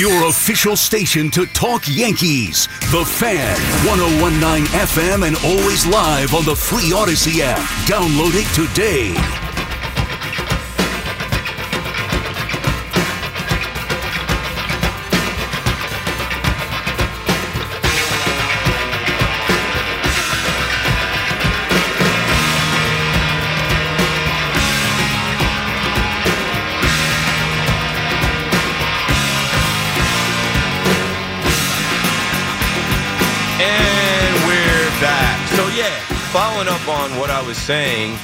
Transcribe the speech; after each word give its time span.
Your 0.00 0.28
official 0.28 0.76
station 0.76 1.30
to 1.32 1.44
talk 1.44 1.82
Yankees. 1.86 2.68
The 2.90 3.04
Fan, 3.04 3.54
1019 3.86 4.64
FM, 4.80 5.26
and 5.26 5.36
always 5.44 5.84
live 5.84 6.32
on 6.32 6.46
the 6.46 6.56
free 6.56 6.90
Audacy 6.90 7.40
app. 7.40 7.58
Download 7.86 8.32
it 8.32 8.48
today. 8.54 9.39
Was 37.50 37.58
saying 37.58 38.16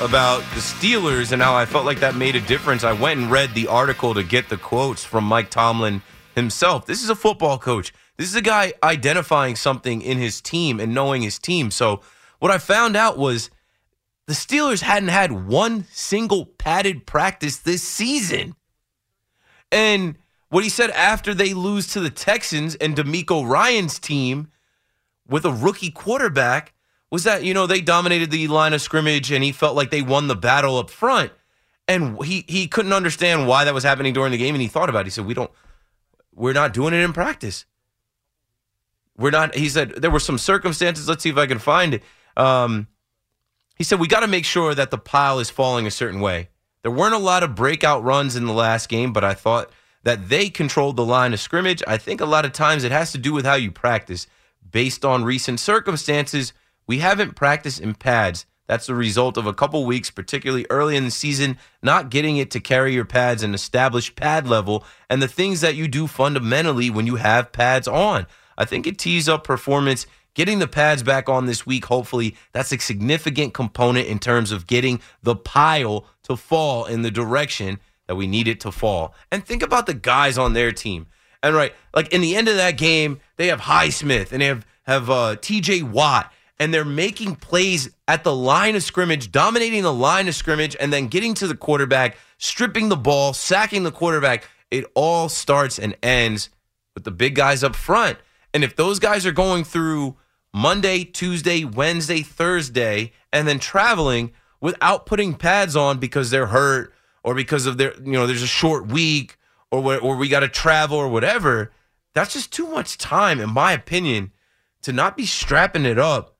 about 0.00 0.38
the 0.54 0.60
Steelers 0.60 1.32
and 1.32 1.42
how 1.42 1.54
I 1.54 1.66
felt 1.66 1.84
like 1.84 2.00
that 2.00 2.14
made 2.14 2.36
a 2.36 2.40
difference, 2.40 2.84
I 2.84 2.94
went 2.94 3.20
and 3.20 3.30
read 3.30 3.52
the 3.52 3.66
article 3.66 4.14
to 4.14 4.22
get 4.22 4.48
the 4.48 4.56
quotes 4.56 5.04
from 5.04 5.24
Mike 5.24 5.50
Tomlin 5.50 6.00
himself. 6.34 6.86
This 6.86 7.02
is 7.02 7.10
a 7.10 7.14
football 7.14 7.58
coach. 7.58 7.92
This 8.16 8.30
is 8.30 8.34
a 8.34 8.40
guy 8.40 8.72
identifying 8.82 9.56
something 9.56 10.00
in 10.00 10.16
his 10.16 10.40
team 10.40 10.80
and 10.80 10.94
knowing 10.94 11.20
his 11.20 11.38
team. 11.38 11.70
So 11.70 12.00
what 12.38 12.50
I 12.50 12.56
found 12.56 12.96
out 12.96 13.18
was 13.18 13.50
the 14.26 14.32
Steelers 14.32 14.80
hadn't 14.80 15.10
had 15.10 15.46
one 15.46 15.84
single 15.90 16.46
padded 16.46 17.04
practice 17.04 17.58
this 17.58 17.82
season. 17.82 18.54
And 19.70 20.16
what 20.48 20.64
he 20.64 20.70
said 20.70 20.92
after 20.92 21.34
they 21.34 21.52
lose 21.52 21.88
to 21.88 22.00
the 22.00 22.08
Texans 22.08 22.74
and 22.76 22.96
DeMeco 22.96 23.46
Ryans' 23.46 23.98
team 23.98 24.48
with 25.28 25.44
a 25.44 25.52
rookie 25.52 25.90
quarterback 25.90 26.72
was 27.12 27.24
that, 27.24 27.44
you 27.44 27.52
know, 27.52 27.66
they 27.66 27.82
dominated 27.82 28.30
the 28.30 28.48
line 28.48 28.72
of 28.72 28.80
scrimmage 28.80 29.30
and 29.30 29.44
he 29.44 29.52
felt 29.52 29.76
like 29.76 29.90
they 29.90 30.00
won 30.00 30.28
the 30.28 30.34
battle 30.34 30.78
up 30.78 30.88
front. 30.88 31.30
And 31.86 32.20
he 32.24 32.46
he 32.48 32.66
couldn't 32.68 32.94
understand 32.94 33.46
why 33.46 33.64
that 33.64 33.74
was 33.74 33.84
happening 33.84 34.14
during 34.14 34.32
the 34.32 34.38
game 34.38 34.54
and 34.54 34.62
he 34.62 34.68
thought 34.68 34.88
about 34.88 35.00
it. 35.00 35.06
He 35.06 35.10
said, 35.10 35.26
"We 35.26 35.34
don't 35.34 35.50
we're 36.34 36.54
not 36.54 36.72
doing 36.72 36.94
it 36.94 37.00
in 37.00 37.12
practice. 37.12 37.66
We're 39.18 39.30
not 39.30 39.54
he 39.54 39.68
said 39.68 39.90
there 39.96 40.10
were 40.10 40.20
some 40.20 40.38
circumstances, 40.38 41.06
let's 41.06 41.22
see 41.22 41.28
if 41.28 41.36
I 41.36 41.46
can 41.46 41.58
find 41.58 41.94
it. 41.94 42.02
Um 42.34 42.88
he 43.76 43.84
said 43.84 44.00
we 44.00 44.08
got 44.08 44.20
to 44.20 44.26
make 44.26 44.46
sure 44.46 44.74
that 44.74 44.90
the 44.90 44.96
pile 44.96 45.38
is 45.38 45.50
falling 45.50 45.86
a 45.86 45.90
certain 45.90 46.20
way. 46.20 46.48
There 46.80 46.90
weren't 46.90 47.14
a 47.14 47.18
lot 47.18 47.42
of 47.42 47.54
breakout 47.54 48.02
runs 48.02 48.36
in 48.36 48.46
the 48.46 48.54
last 48.54 48.88
game, 48.88 49.12
but 49.12 49.24
I 49.24 49.34
thought 49.34 49.70
that 50.02 50.30
they 50.30 50.48
controlled 50.48 50.96
the 50.96 51.04
line 51.04 51.34
of 51.34 51.40
scrimmage. 51.40 51.82
I 51.86 51.98
think 51.98 52.22
a 52.22 52.26
lot 52.26 52.46
of 52.46 52.52
times 52.52 52.84
it 52.84 52.92
has 52.92 53.12
to 53.12 53.18
do 53.18 53.34
with 53.34 53.44
how 53.44 53.54
you 53.54 53.70
practice. 53.70 54.26
Based 54.70 55.04
on 55.04 55.24
recent 55.24 55.60
circumstances, 55.60 56.54
we 56.86 56.98
haven't 56.98 57.36
practiced 57.36 57.80
in 57.80 57.94
pads. 57.94 58.46
That's 58.66 58.86
the 58.86 58.94
result 58.94 59.36
of 59.36 59.46
a 59.46 59.52
couple 59.52 59.84
weeks, 59.84 60.10
particularly 60.10 60.66
early 60.70 60.96
in 60.96 61.04
the 61.04 61.10
season, 61.10 61.58
not 61.82 62.10
getting 62.10 62.36
it 62.36 62.50
to 62.52 62.60
carry 62.60 62.94
your 62.94 63.04
pads 63.04 63.42
and 63.42 63.54
establish 63.54 64.14
pad 64.14 64.46
level 64.46 64.84
and 65.10 65.20
the 65.20 65.28
things 65.28 65.60
that 65.60 65.74
you 65.74 65.88
do 65.88 66.06
fundamentally 66.06 66.88
when 66.88 67.06
you 67.06 67.16
have 67.16 67.52
pads 67.52 67.86
on. 67.86 68.26
I 68.56 68.64
think 68.64 68.86
it 68.86 68.98
tees 68.98 69.28
up 69.28 69.44
performance. 69.44 70.06
Getting 70.34 70.60
the 70.60 70.68
pads 70.68 71.02
back 71.02 71.28
on 71.28 71.44
this 71.44 71.66
week, 71.66 71.84
hopefully, 71.84 72.34
that's 72.52 72.72
a 72.72 72.78
significant 72.78 73.52
component 73.52 74.06
in 74.06 74.18
terms 74.18 74.50
of 74.50 74.66
getting 74.66 75.00
the 75.22 75.36
pile 75.36 76.06
to 76.22 76.36
fall 76.36 76.86
in 76.86 77.02
the 77.02 77.10
direction 77.10 77.78
that 78.06 78.14
we 78.14 78.26
need 78.26 78.48
it 78.48 78.60
to 78.60 78.72
fall. 78.72 79.14
And 79.30 79.44
think 79.44 79.62
about 79.62 79.84
the 79.84 79.92
guys 79.92 80.38
on 80.38 80.54
their 80.54 80.72
team. 80.72 81.06
And 81.42 81.54
right, 81.54 81.74
like 81.94 82.12
in 82.12 82.22
the 82.22 82.36
end 82.36 82.48
of 82.48 82.56
that 82.56 82.78
game, 82.78 83.20
they 83.36 83.48
have 83.48 83.60
Highsmith 83.60 84.32
and 84.32 84.40
they 84.40 84.46
have 84.46 84.64
have 84.84 85.10
uh, 85.10 85.36
T.J. 85.36 85.82
Watt, 85.82 86.32
and 86.62 86.72
they're 86.72 86.84
making 86.84 87.34
plays 87.34 87.90
at 88.06 88.22
the 88.22 88.32
line 88.32 88.76
of 88.76 88.84
scrimmage, 88.84 89.32
dominating 89.32 89.82
the 89.82 89.92
line 89.92 90.28
of 90.28 90.34
scrimmage, 90.36 90.76
and 90.78 90.92
then 90.92 91.08
getting 91.08 91.34
to 91.34 91.48
the 91.48 91.56
quarterback, 91.56 92.16
stripping 92.38 92.88
the 92.88 92.96
ball, 92.96 93.32
sacking 93.32 93.82
the 93.82 93.90
quarterback. 93.90 94.48
It 94.70 94.84
all 94.94 95.28
starts 95.28 95.80
and 95.80 95.96
ends 96.04 96.50
with 96.94 97.02
the 97.02 97.10
big 97.10 97.34
guys 97.34 97.64
up 97.64 97.74
front. 97.74 98.16
And 98.54 98.62
if 98.62 98.76
those 98.76 99.00
guys 99.00 99.26
are 99.26 99.32
going 99.32 99.64
through 99.64 100.14
Monday, 100.54 101.02
Tuesday, 101.02 101.64
Wednesday, 101.64 102.22
Thursday, 102.22 103.10
and 103.32 103.48
then 103.48 103.58
traveling 103.58 104.30
without 104.60 105.04
putting 105.04 105.34
pads 105.34 105.74
on 105.74 105.98
because 105.98 106.30
they're 106.30 106.46
hurt 106.46 106.94
or 107.24 107.34
because 107.34 107.66
of 107.66 107.76
their, 107.76 107.92
you 108.04 108.12
know, 108.12 108.28
there's 108.28 108.40
a 108.40 108.46
short 108.46 108.86
week 108.86 109.36
or 109.72 109.98
or 109.98 110.14
we 110.14 110.28
got 110.28 110.40
to 110.40 110.48
travel 110.48 110.96
or 110.96 111.08
whatever, 111.08 111.72
that's 112.14 112.34
just 112.34 112.52
too 112.52 112.68
much 112.68 112.98
time, 112.98 113.40
in 113.40 113.50
my 113.50 113.72
opinion, 113.72 114.30
to 114.82 114.92
not 114.92 115.16
be 115.16 115.26
strapping 115.26 115.86
it 115.86 115.98
up 115.98 116.36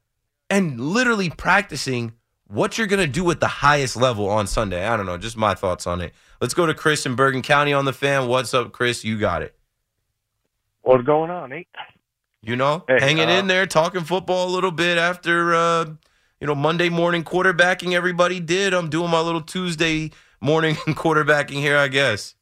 and 0.52 0.78
literally 0.78 1.30
practicing 1.30 2.12
what 2.46 2.76
you're 2.76 2.86
going 2.86 3.00
to 3.00 3.10
do 3.10 3.30
at 3.30 3.40
the 3.40 3.48
highest 3.48 3.96
level 3.96 4.28
on 4.28 4.46
Sunday. 4.46 4.86
I 4.86 4.98
don't 4.98 5.06
know, 5.06 5.16
just 5.16 5.34
my 5.34 5.54
thoughts 5.54 5.86
on 5.86 6.02
it. 6.02 6.12
Let's 6.42 6.52
go 6.52 6.66
to 6.66 6.74
Chris 6.74 7.06
in 7.06 7.14
Bergen 7.14 7.40
County 7.40 7.72
on 7.72 7.86
the 7.86 7.92
fan. 7.94 8.28
What's 8.28 8.52
up, 8.52 8.70
Chris? 8.70 9.02
You 9.02 9.18
got 9.18 9.40
it. 9.40 9.54
What's 10.82 11.04
going 11.04 11.30
on, 11.30 11.48
Nate? 11.50 11.68
You 12.42 12.56
know, 12.56 12.84
Hey, 12.86 13.00
hanging 13.00 13.30
uh, 13.30 13.38
in 13.38 13.46
there, 13.46 13.66
talking 13.66 14.04
football 14.04 14.46
a 14.48 14.52
little 14.52 14.72
bit 14.72 14.98
after 14.98 15.54
uh, 15.54 15.86
you 16.38 16.46
know 16.46 16.54
Monday 16.54 16.90
morning 16.90 17.24
quarterbacking. 17.24 17.94
Everybody 17.94 18.38
did. 18.38 18.74
I'm 18.74 18.90
doing 18.90 19.10
my 19.10 19.20
little 19.20 19.40
Tuesday 19.40 20.10
morning 20.40 20.74
quarterbacking 20.88 21.60
here, 21.60 21.78
I 21.78 21.88
guess. 21.88 22.34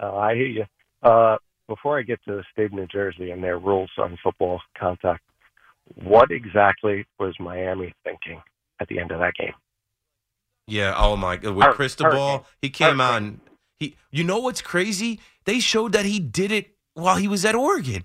Uh, 0.00 0.14
I 0.14 0.34
hear 0.34 0.46
you. 0.46 0.64
Uh, 1.02 1.38
before 1.66 1.98
I 1.98 2.02
get 2.02 2.22
to 2.26 2.36
the 2.36 2.44
state 2.52 2.66
of 2.66 2.72
New 2.74 2.86
Jersey 2.86 3.30
and 3.30 3.42
their 3.42 3.58
rules 3.58 3.90
on 3.96 4.18
football 4.22 4.60
contact, 4.78 5.22
what 6.02 6.30
exactly 6.30 7.06
was 7.18 7.34
Miami 7.38 7.92
thinking 8.04 8.40
at 8.80 8.88
the 8.88 8.98
end 8.98 9.10
of 9.12 9.20
that 9.20 9.34
game? 9.34 9.52
Yeah. 10.66 10.94
Oh 10.96 11.16
my 11.16 11.36
God. 11.36 11.54
With 11.54 11.66
Hur- 11.66 11.74
Cristobal, 11.74 12.46
he 12.62 12.70
came 12.70 12.98
Hurricane. 12.98 13.16
and 13.24 13.40
he. 13.78 13.96
You 14.10 14.24
know 14.24 14.38
what's 14.38 14.62
crazy? 14.62 15.20
They 15.44 15.60
showed 15.60 15.92
that 15.92 16.06
he 16.06 16.18
did 16.18 16.50
it 16.50 16.74
while 16.94 17.16
he 17.16 17.28
was 17.28 17.44
at 17.44 17.54
Oregon. 17.54 18.04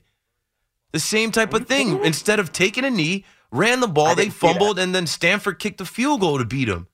The 0.91 1.00
same 1.00 1.31
type 1.31 1.53
of 1.53 1.68
thing. 1.68 2.03
Instead 2.03 2.39
of 2.39 2.51
taking 2.51 2.84
a 2.84 2.89
knee, 2.89 3.23
ran 3.51 3.79
the 3.79 3.88
ball, 3.88 4.16
they 4.16 4.23
didn't 4.23 4.34
see 4.34 4.47
that. 4.47 4.53
fumbled, 4.53 4.79
and 4.79 4.94
then 4.94 5.07
Stanford 5.07 5.59
kicked 5.59 5.79
a 5.79 5.85
field 5.85 6.19
goal 6.22 6.38
to 6.39 6.45
beat 6.45 6.68
him. 6.68 6.88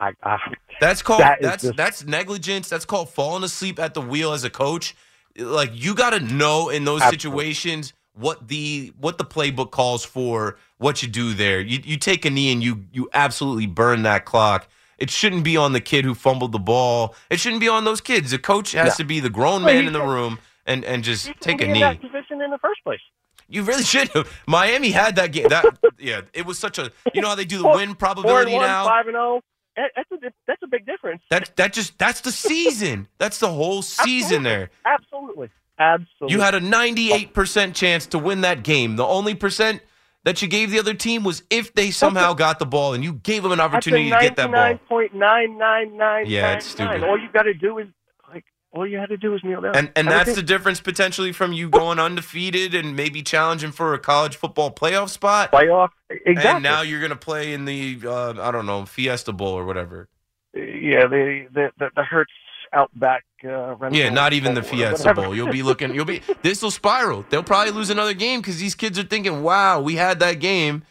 I, 0.00 0.12
I 0.22 0.38
That's 0.80 1.02
called 1.02 1.20
That 1.20 1.40
that's 1.40 1.62
just- 1.62 1.76
that's 1.76 2.04
negligence. 2.04 2.68
That's 2.68 2.84
called 2.84 3.10
falling 3.10 3.44
asleep 3.44 3.78
at 3.78 3.94
the 3.94 4.00
wheel 4.00 4.32
as 4.32 4.42
a 4.42 4.50
coach. 4.50 4.94
Like 5.38 5.70
you 5.72 5.94
got 5.94 6.10
to 6.10 6.20
know 6.20 6.68
in 6.68 6.84
those 6.84 7.00
Absolutely. 7.02 7.18
situations 7.54 7.92
what 8.14 8.48
the 8.48 8.92
what 8.98 9.18
the 9.18 9.24
playbook 9.24 9.70
calls 9.70 10.04
for, 10.04 10.58
what 10.78 11.02
you 11.02 11.08
do 11.08 11.34
there. 11.34 11.60
You 11.60 11.80
you 11.84 11.96
take 11.96 12.24
a 12.24 12.30
knee 12.30 12.52
and 12.52 12.62
you 12.62 12.84
you 12.92 13.08
absolutely 13.12 13.66
burn 13.66 14.02
that 14.02 14.24
clock. 14.24 14.68
It 14.98 15.10
shouldn't 15.10 15.42
be 15.44 15.56
on 15.56 15.72
the 15.72 15.80
kid 15.80 16.04
who 16.04 16.14
fumbled 16.14 16.52
the 16.52 16.58
ball. 16.60 17.14
It 17.28 17.40
shouldn't 17.40 17.60
be 17.60 17.68
on 17.68 17.84
those 17.84 18.00
kids. 18.00 18.30
The 18.30 18.38
coach 18.38 18.72
has 18.72 18.86
Yeah. 18.86 18.94
to 18.94 19.04
be 19.04 19.20
the 19.20 19.30
grown 19.30 19.62
man 19.62 19.82
he 19.82 19.86
in 19.88 19.92
the 19.92 20.02
room 20.02 20.38
and 20.66 20.84
and 20.84 21.02
just 21.02 21.30
take 21.40 21.60
a 21.60 21.66
knee. 21.66 21.80
that 21.80 22.00
position 22.00 22.40
in 22.40 22.50
the 22.50 22.58
first 22.58 22.82
place. 22.84 23.00
You 23.48 23.62
really 23.64 23.82
should. 23.82 24.08
have. 24.10 24.30
Miami 24.46 24.90
had 24.90 25.16
that 25.16 25.32
game. 25.32 25.48
That 25.48 25.64
yeah, 25.98 26.22
it 26.32 26.46
was 26.46 26.58
such 26.58 26.78
a. 26.78 26.92
You 27.12 27.20
know 27.20 27.28
how 27.28 27.34
they 27.34 27.44
do 27.44 27.58
the 27.58 27.68
win 27.68 27.88
Four 27.90 27.96
probability 27.96 28.52
one, 28.54 28.62
now. 28.66 28.86
five 28.86 29.06
and 29.06 29.14
zero. 29.14 29.40
That- 29.76 29.90
That's 29.96 30.10
a 30.12 30.30
that's 30.46 30.62
a 30.62 30.66
big 30.68 30.86
difference. 30.86 31.20
That 31.30 31.54
that 31.56 31.72
just 31.72 31.98
that's 31.98 32.20
the 32.20 32.30
season. 32.30 33.08
That's 33.18 33.38
the 33.40 33.48
whole 33.48 33.82
season 33.82 34.44
there. 34.44 34.70
Absolutely, 34.86 35.50
absolutely. 35.78 36.34
You 36.36 36.40
had 36.40 36.54
a 36.54 36.60
98% 36.60 37.74
chance 37.74 38.06
to 38.06 38.18
win 38.18 38.42
that 38.42 38.62
game. 38.62 38.96
The 38.96 39.06
only 39.06 39.34
percent 39.34 39.82
that 40.24 40.40
you 40.40 40.48
gave 40.48 40.70
the 40.70 40.78
other 40.78 40.94
team 40.94 41.22
was 41.22 41.42
if 41.50 41.74
they 41.74 41.90
somehow 41.90 42.32
got 42.32 42.58
the 42.58 42.66
ball 42.66 42.94
and 42.94 43.04
you 43.04 43.12
gave 43.12 43.42
them 43.42 43.52
an 43.52 43.60
opportunity 43.60 44.10
to 44.10 44.18
get 44.20 44.36
that 44.36 44.50
ball. 44.50 44.78
Point 44.88 45.14
nine 45.14 45.58
nine 45.58 45.96
nine. 45.96 46.24
Yeah, 46.26 46.54
it's 46.54 46.66
stupid. 46.66 47.04
All 47.04 47.18
you 47.18 47.28
got 47.32 47.42
to 47.42 47.54
do 47.54 47.78
is 47.78 47.88
like 48.32 48.44
all 48.72 48.86
you 48.86 48.96
had 48.98 49.10
to 49.10 49.16
do 49.18 49.30
was 49.30 49.44
kneel 49.44 49.60
down. 49.60 49.76
And 49.76 49.92
and 49.94 50.08
that's 50.08 50.34
the 50.34 50.42
difference 50.42 50.80
potentially 50.80 51.32
from 51.32 51.52
you 51.52 51.68
going 51.68 51.98
undefeated 51.98 52.74
and 52.74 52.96
maybe 52.96 53.22
challenging 53.22 53.70
for 53.70 53.92
a 53.92 53.98
college 53.98 54.36
football 54.36 54.72
playoff 54.72 55.10
spot. 55.10 55.52
playoff. 55.52 55.90
Exactly. 56.08 56.44
And 56.46 56.62
now 56.62 56.80
you're 56.80 57.00
going 57.00 57.10
to 57.10 57.16
play 57.16 57.52
in 57.52 57.66
the 57.66 58.00
uh, 58.04 58.34
I 58.40 58.50
don't 58.50 58.66
know, 58.66 58.86
Fiesta 58.86 59.32
Bowl 59.32 59.52
or 59.52 59.66
whatever. 59.66 60.08
yeah, 60.54 61.06
the 61.06 61.46
the 61.52 61.70
the, 61.78 61.90
the 61.96 62.02
Hertz 62.02 62.32
Outback. 62.74 63.24
Uh, 63.44 63.76
Yeah, 63.92 64.08
not 64.08 64.32
even 64.32 64.54
the 64.54 64.62
Fiesta. 64.62 65.14
Bowl. 65.14 65.34
You'll 65.34 65.48
be 65.48 65.62
looking. 65.62 65.94
You'll 65.94 66.04
be. 66.04 66.22
This 66.42 66.60
will 66.62 66.70
spiral. 66.70 67.24
They'll 67.30 67.42
probably 67.44 67.72
lose 67.72 67.90
another 67.90 68.14
game 68.14 68.40
because 68.40 68.58
these 68.58 68.74
kids 68.74 68.98
are 68.98 69.04
thinking, 69.04 69.42
"Wow, 69.42 69.80
we 69.80 69.96
had 69.96 70.18
that 70.20 70.34
game, 70.40 70.82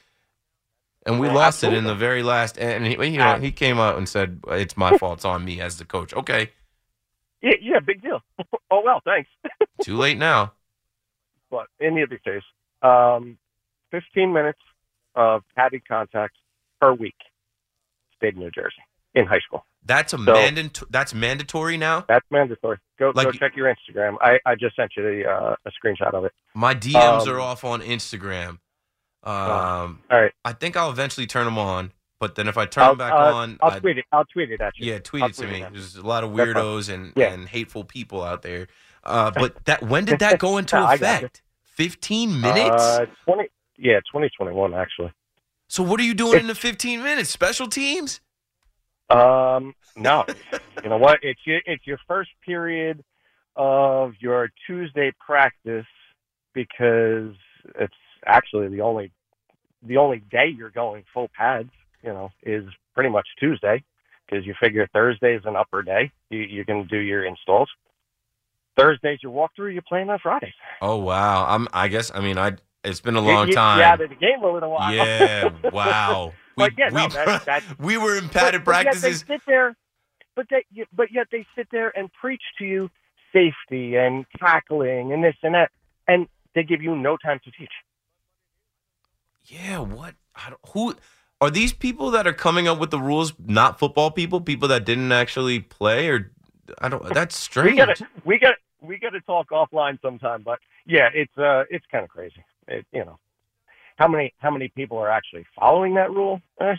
and 1.05 1.19
we 1.19 1.27
Yeah, 1.27 1.33
lost 1.33 1.63
it 1.63 1.73
in 1.73 1.83
the 1.83 1.95
very 1.95 2.23
last." 2.23 2.57
And 2.57 2.85
he, 2.85 2.91
you 3.07 3.17
know, 3.17 3.35
he 3.37 3.51
came 3.51 3.79
out 3.79 3.97
and 3.97 4.07
said, 4.07 4.39
"It's 4.47 4.77
my 4.77 4.97
fault. 4.97 5.19
It's 5.19 5.25
on 5.25 5.43
me 5.43 5.59
as 5.59 5.77
the 5.77 5.85
coach." 5.85 6.13
Okay, 6.13 6.51
Yeah, 7.41 7.55
yeah, 7.61 7.79
big 7.79 8.01
deal. 8.01 8.21
oh 8.71 8.81
well, 8.85 9.01
thanks. 9.03 9.29
too 9.81 9.97
late 9.97 10.17
now. 10.17 10.53
But 11.49 11.67
in 11.79 11.97
either 11.97 12.17
case, 12.17 12.43
um, 12.81 13.37
15 13.91 14.31
minutes 14.31 14.59
of 15.15 15.43
padded 15.55 15.87
contact 15.87 16.35
per 16.79 16.93
week, 16.93 17.15
state 18.15 18.33
of 18.33 18.39
New 18.39 18.51
Jersey 18.51 18.81
in 19.13 19.25
high 19.25 19.39
school. 19.39 19.65
That's 19.85 20.13
a 20.13 20.17
mandatory. 20.17 20.87
That's 20.91 21.13
mandatory 21.13 21.77
now. 21.77 22.05
That's 22.07 22.25
mandatory. 22.31 22.77
Go 22.97 23.11
Like- 23.13 23.25
go 23.25 23.31
check 23.31 23.55
your 23.55 23.73
Instagram. 23.73 24.15
I, 24.21 24.39
I 24.45 24.55
just 24.55 24.75
sent 24.75 24.91
you 24.95 25.03
the, 25.03 25.29
uh, 25.29 25.55
a 25.65 25.71
screenshot 25.71 26.13
of 26.13 26.23
it. 26.25 26.31
My 26.53 26.73
DMs 26.73 27.27
Um, 27.27 27.29
are 27.35 27.39
off 27.39 27.63
on 27.63 27.81
Instagram. 27.81 28.59
Um, 29.23 30.01
all 30.11 30.21
right. 30.21 30.31
I 30.43 30.53
think 30.53 30.75
I'll 30.75 30.89
eventually 30.89 31.25
turn 31.27 31.45
them 31.45 31.57
on, 31.57 31.91
but 32.19 32.35
then 32.35 32.47
if 32.47 32.57
I 32.57 32.65
turn 32.65 32.83
I'll, 32.83 32.89
them 32.91 32.97
back 32.99 33.13
uh, 33.13 33.33
on, 33.35 33.57
I'll 33.61 33.71
I- 33.71 33.79
tweet 33.79 33.97
it. 33.97 34.05
I'll 34.11 34.25
tweet 34.25 34.51
it 34.51 34.61
at 34.61 34.73
you. 34.77 34.91
yeah, 34.91 34.99
tweet 34.99 35.23
I'll 35.23 35.29
it 35.29 35.35
to 35.35 35.41
tweet 35.43 35.53
me. 35.53 35.61
it. 35.63 35.71
There's 35.73 35.95
a 35.95 36.05
lot 36.05 36.23
of 36.23 36.31
weirdos 36.31 36.93
and, 36.93 37.13
Yeah. 37.15 37.31
and 37.33 37.47
hateful 37.47 37.83
people 37.83 38.21
out 38.23 38.41
there. 38.41 38.67
Uh, 39.03 39.31
but 39.31 39.63
that 39.65 39.81
when 39.83 40.05
did 40.05 40.19
that 40.19 40.39
go 40.39 40.57
into 40.59 40.77
you. 40.77 40.83
effect? 40.83 41.41
Fifteen 41.63 42.39
minutes. 42.39 42.81
Uh, 42.83 43.05
twenty. 43.25 43.49
Yeah, 43.77 43.99
twenty 44.11 44.29
twenty 44.37 44.53
one 44.53 44.73
actually. 44.73 45.11
so 45.67 45.81
what 45.83 45.99
are 45.99 46.03
you 46.03 46.13
doing 46.13 46.39
in 46.41 46.47
the 46.47 46.55
fifteen 46.55 47.01
minutes? 47.03 47.29
Special 47.29 47.67
teams? 47.67 48.21
Um, 49.13 49.73
no, 49.95 50.25
you 50.83 50.89
know 50.89 50.97
what? 50.97 51.19
It's 51.21 51.39
your 51.45 51.61
it's 51.65 51.85
your 51.85 51.99
first 52.07 52.31
period 52.45 53.03
of 53.55 54.13
your 54.19 54.49
Tuesday 54.65 55.11
practice 55.19 55.85
because 56.53 57.33
it's 57.79 57.93
actually 58.25 58.69
the 58.69 58.81
only 58.81 59.11
the 59.83 59.97
only 59.97 60.23
day 60.31 60.47
you're 60.55 60.71
going 60.71 61.03
full 61.13 61.29
pads. 61.37 61.69
You 62.01 62.09
know, 62.09 62.31
is 62.43 62.65
pretty 62.93 63.09
much 63.09 63.27
Tuesday 63.39 63.83
because 64.25 64.45
you 64.45 64.53
figure 64.61 64.87
Thursday's 64.93 65.41
an 65.45 65.55
upper 65.55 65.83
day. 65.83 66.11
You 66.29 66.39
you 66.39 66.65
can 66.65 66.87
do 66.87 66.97
your 66.97 67.23
installs. 67.23 67.69
Thursdays 68.77 69.19
your 69.21 69.31
walkthrough. 69.31 69.73
You're 69.73 69.83
playing 69.87 70.09
on 70.09 70.19
Fridays. 70.19 70.53
Oh 70.81 70.97
wow. 70.97 71.45
I'm. 71.47 71.67
I 71.73 71.87
guess. 71.87 72.11
I 72.13 72.21
mean, 72.21 72.37
I. 72.37 72.53
It's 72.83 72.99
been 72.99 73.15
a 73.15 73.21
long 73.21 73.47
you, 73.47 73.53
time. 73.53 73.77
You 73.77 73.83
added 73.83 74.11
the 74.11 74.15
game 74.15 74.43
a 74.43 74.51
little 74.51 74.71
while. 74.71 74.93
Yeah. 74.93 75.49
Wow. 75.71 76.33
We, 76.57 76.63
But 76.65 76.73
yeah, 76.77 76.89
no, 76.89 77.07
that- 77.09 77.45
that- 77.45 77.63
we 77.79 77.97
were 77.97 78.17
in 78.17 78.25
But- 78.25 78.33
padded 78.33 78.63
but 78.65 78.71
practices. 78.83 79.23
they 79.23 79.35
sit 79.35 79.41
there, 79.47 79.75
but 80.35 80.47
they, 80.49 80.65
but 80.93 81.11
yet 81.11 81.27
they 81.31 81.45
sit 81.55 81.67
there 81.71 81.95
and 81.97 82.11
preach 82.13 82.41
to 82.59 82.65
you 82.65 82.89
safety 83.31 83.95
and 83.95 84.25
tackling 84.39 85.11
and 85.13 85.23
this 85.23 85.35
and 85.43 85.55
that, 85.55 85.71
and 86.07 86.27
they 86.55 86.63
give 86.63 86.81
you 86.81 86.95
no 86.95 87.17
time 87.17 87.39
to 87.43 87.51
teach. 87.51 87.71
Yeah, 89.45 89.79
what? 89.79 90.15
I 90.35 90.49
don't, 90.49 90.61
who 90.69 90.95
are 91.41 91.49
these 91.49 91.73
people 91.73 92.11
that 92.11 92.25
are 92.27 92.33
coming 92.33 92.67
up 92.67 92.79
with 92.79 92.91
the 92.91 92.99
rules? 92.99 93.33
Not 93.39 93.77
football 93.79 94.11
people, 94.11 94.39
people 94.41 94.67
that 94.69 94.85
didn't 94.85 95.11
actually 95.11 95.59
play, 95.59 96.07
or 96.09 96.31
I 96.79 96.89
don't. 96.89 97.13
That's 97.13 97.35
We 97.39 97.43
strange. 97.43 97.77
got 97.77 97.95
to, 97.97 98.07
we 98.23 98.39
got, 98.39 98.53
we 98.81 98.97
got 98.97 99.09
to 99.09 99.21
talk 99.21 99.49
offline 99.49 100.01
sometime. 100.01 100.43
But 100.43 100.59
yeah, 100.85 101.09
it's, 101.13 101.37
uh, 101.37 101.63
it's 101.69 101.85
kind 101.91 102.03
of 102.03 102.09
crazy. 102.09 102.43
It, 102.67 102.85
you 102.93 103.03
know, 103.03 103.19
how 103.97 104.07
many, 104.07 104.33
how 104.39 104.51
many 104.51 104.67
people 104.69 104.97
are 104.97 105.09
actually 105.09 105.45
following 105.59 105.95
that 105.95 106.11
rule? 106.11 106.41
I 106.59 106.75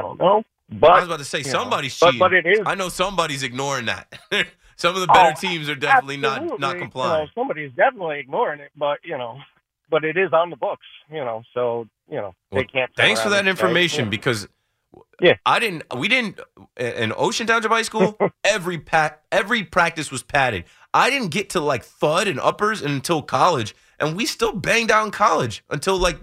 don't 0.00 0.18
know, 0.18 0.42
but 0.70 0.90
I 0.90 0.96
was 1.00 1.06
about 1.06 1.18
to 1.18 1.24
say 1.24 1.38
you 1.38 1.44
know, 1.44 1.50
somebody's 1.50 1.98
but, 1.98 2.06
cheating. 2.08 2.18
but 2.18 2.34
it 2.34 2.46
is 2.46 2.60
I 2.66 2.74
know 2.74 2.88
somebody's 2.88 3.42
ignoring 3.42 3.86
that. 3.86 4.18
Some 4.76 4.94
of 4.94 5.00
the 5.00 5.08
oh, 5.10 5.12
better 5.12 5.34
Oh, 5.36 5.40
teams 5.40 5.68
are 5.68 5.74
definitely 5.74 6.18
not 6.18 6.34
Absolutely. 6.42 6.58
not 6.60 6.74
You 6.76 6.80
complying. 6.82 7.24
know, 7.24 7.30
somebody's 7.34 7.72
definitely 7.72 8.20
ignoring 8.20 8.60
it, 8.60 8.70
but 8.76 8.98
you 9.02 9.18
know, 9.18 9.38
but 9.90 10.04
it 10.04 10.16
is 10.16 10.32
on 10.32 10.50
the 10.50 10.56
books. 10.56 10.86
You 11.10 11.24
know, 11.24 11.42
so 11.52 11.88
you 12.08 12.16
know 12.16 12.34
Well, 12.52 12.62
they 12.62 12.64
can't. 12.64 12.88
Thanks 12.96 13.20
for 13.20 13.28
that 13.30 13.48
information 13.48 14.04
"Yeah." 14.04 14.10
because 14.10 14.46
Yeah. 15.20 15.34
I 15.44 15.58
didn't 15.58 15.82
we 15.96 16.06
didn't 16.06 16.38
in 16.76 17.12
Ocean 17.16 17.46
Township 17.48 17.72
High 17.72 17.82
School 17.82 18.16
every 18.44 18.78
pat 18.78 19.22
every 19.32 19.64
practice 19.64 20.12
was 20.12 20.22
padded. 20.22 20.64
I 20.94 21.10
didn't 21.10 21.30
get 21.32 21.50
to 21.50 21.60
like 21.60 21.82
thud 21.82 22.28
and 22.28 22.38
uppers 22.38 22.80
until 22.80 23.20
college 23.22 23.74
and 24.00 24.16
we 24.16 24.26
still 24.26 24.52
banged 24.52 24.90
out 24.90 25.04
in 25.04 25.10
college 25.10 25.64
until 25.70 25.98
like 25.98 26.18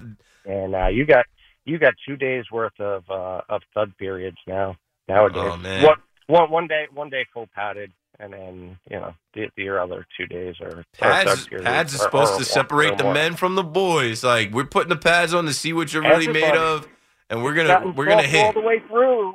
and 0.45 0.75
uh, 0.75 0.87
you 0.87 1.05
got 1.05 1.25
you 1.65 1.79
got 1.79 1.93
two 2.07 2.15
days 2.15 2.45
worth 2.51 2.79
of 2.79 3.09
uh, 3.09 3.41
of 3.49 3.61
thud 3.73 3.97
periods 3.97 4.37
now 4.47 4.75
nowadays. 5.07 5.43
Oh, 5.43 5.57
man. 5.57 5.83
One, 5.83 5.97
one 6.27 6.51
one 6.51 6.67
day 6.67 6.85
one 6.93 7.09
day 7.09 7.25
full 7.33 7.47
padded, 7.53 7.91
and 8.19 8.33
then 8.33 8.79
you 8.89 8.97
know 8.97 9.13
the 9.33 9.49
the 9.57 9.69
other 9.69 10.05
two 10.17 10.25
days 10.27 10.55
are 10.61 10.79
are 10.79 10.85
pads 10.97 11.47
pads 11.47 11.95
or- 11.95 11.97
supposed 11.97 12.33
or 12.33 12.37
to 12.39 12.45
separate 12.45 12.93
or 12.93 12.97
the 12.97 13.13
men 13.13 13.35
from 13.35 13.55
the 13.55 13.63
boys. 13.63 14.23
Like 14.23 14.51
we're 14.51 14.65
putting 14.65 14.89
the 14.89 14.95
pads 14.95 15.33
on 15.33 15.45
to 15.45 15.53
see 15.53 15.73
what 15.73 15.93
you're 15.93 16.03
really 16.03 16.27
made 16.27 16.55
of 16.55 16.87
and 17.29 17.43
we're 17.43 17.53
gonna 17.53 17.93
we're 17.95 18.05
gonna 18.05 18.23
soft 18.23 18.35
all 18.35 18.45
hit. 18.45 18.53
the 18.55 18.61
way 18.61 18.79
through. 18.87 19.33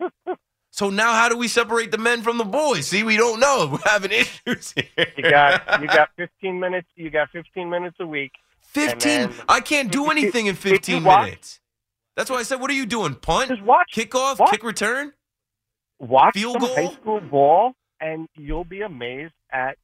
So 0.74 0.90
now 0.90 1.12
how 1.12 1.28
do 1.28 1.36
we 1.36 1.46
separate 1.46 1.92
the 1.92 1.98
men 1.98 2.22
from 2.22 2.36
the 2.36 2.44
boys? 2.44 2.88
See, 2.88 3.04
we 3.04 3.16
don't 3.16 3.38
know. 3.38 3.68
We're 3.72 3.78
having 3.92 4.10
issues 4.10 4.72
here. 4.72 5.06
you 5.16 5.22
got 5.30 5.80
you 5.80 5.86
got 5.86 6.08
15 6.16 6.58
minutes. 6.58 6.88
You 6.96 7.10
got 7.10 7.30
15 7.30 7.70
minutes 7.70 7.96
a 8.00 8.06
week. 8.08 8.32
15. 8.62 8.98
then- 8.98 9.32
I 9.48 9.60
can't 9.60 9.92
do 9.92 10.10
anything 10.10 10.46
in 10.46 10.56
15 10.56 11.04
watch- 11.04 11.26
minutes. 11.26 11.60
That's 12.16 12.28
why 12.28 12.38
I 12.38 12.42
said, 12.42 12.60
what 12.60 12.72
are 12.72 12.74
you 12.74 12.86
doing? 12.86 13.14
Punt? 13.14 13.50
Just 13.50 13.62
watch 13.62 13.86
Kickoff? 13.94 14.40
What? 14.40 14.50
Kick 14.50 14.64
return? 14.64 15.12
watch 16.00 16.34
Field 16.34 16.58
goal? 16.58 16.74
high 16.74 16.92
school 16.94 17.20
ball, 17.20 17.74
and 18.00 18.26
you'll 18.34 18.64
be 18.64 18.80
amazed 18.82 19.32
at 19.52 19.76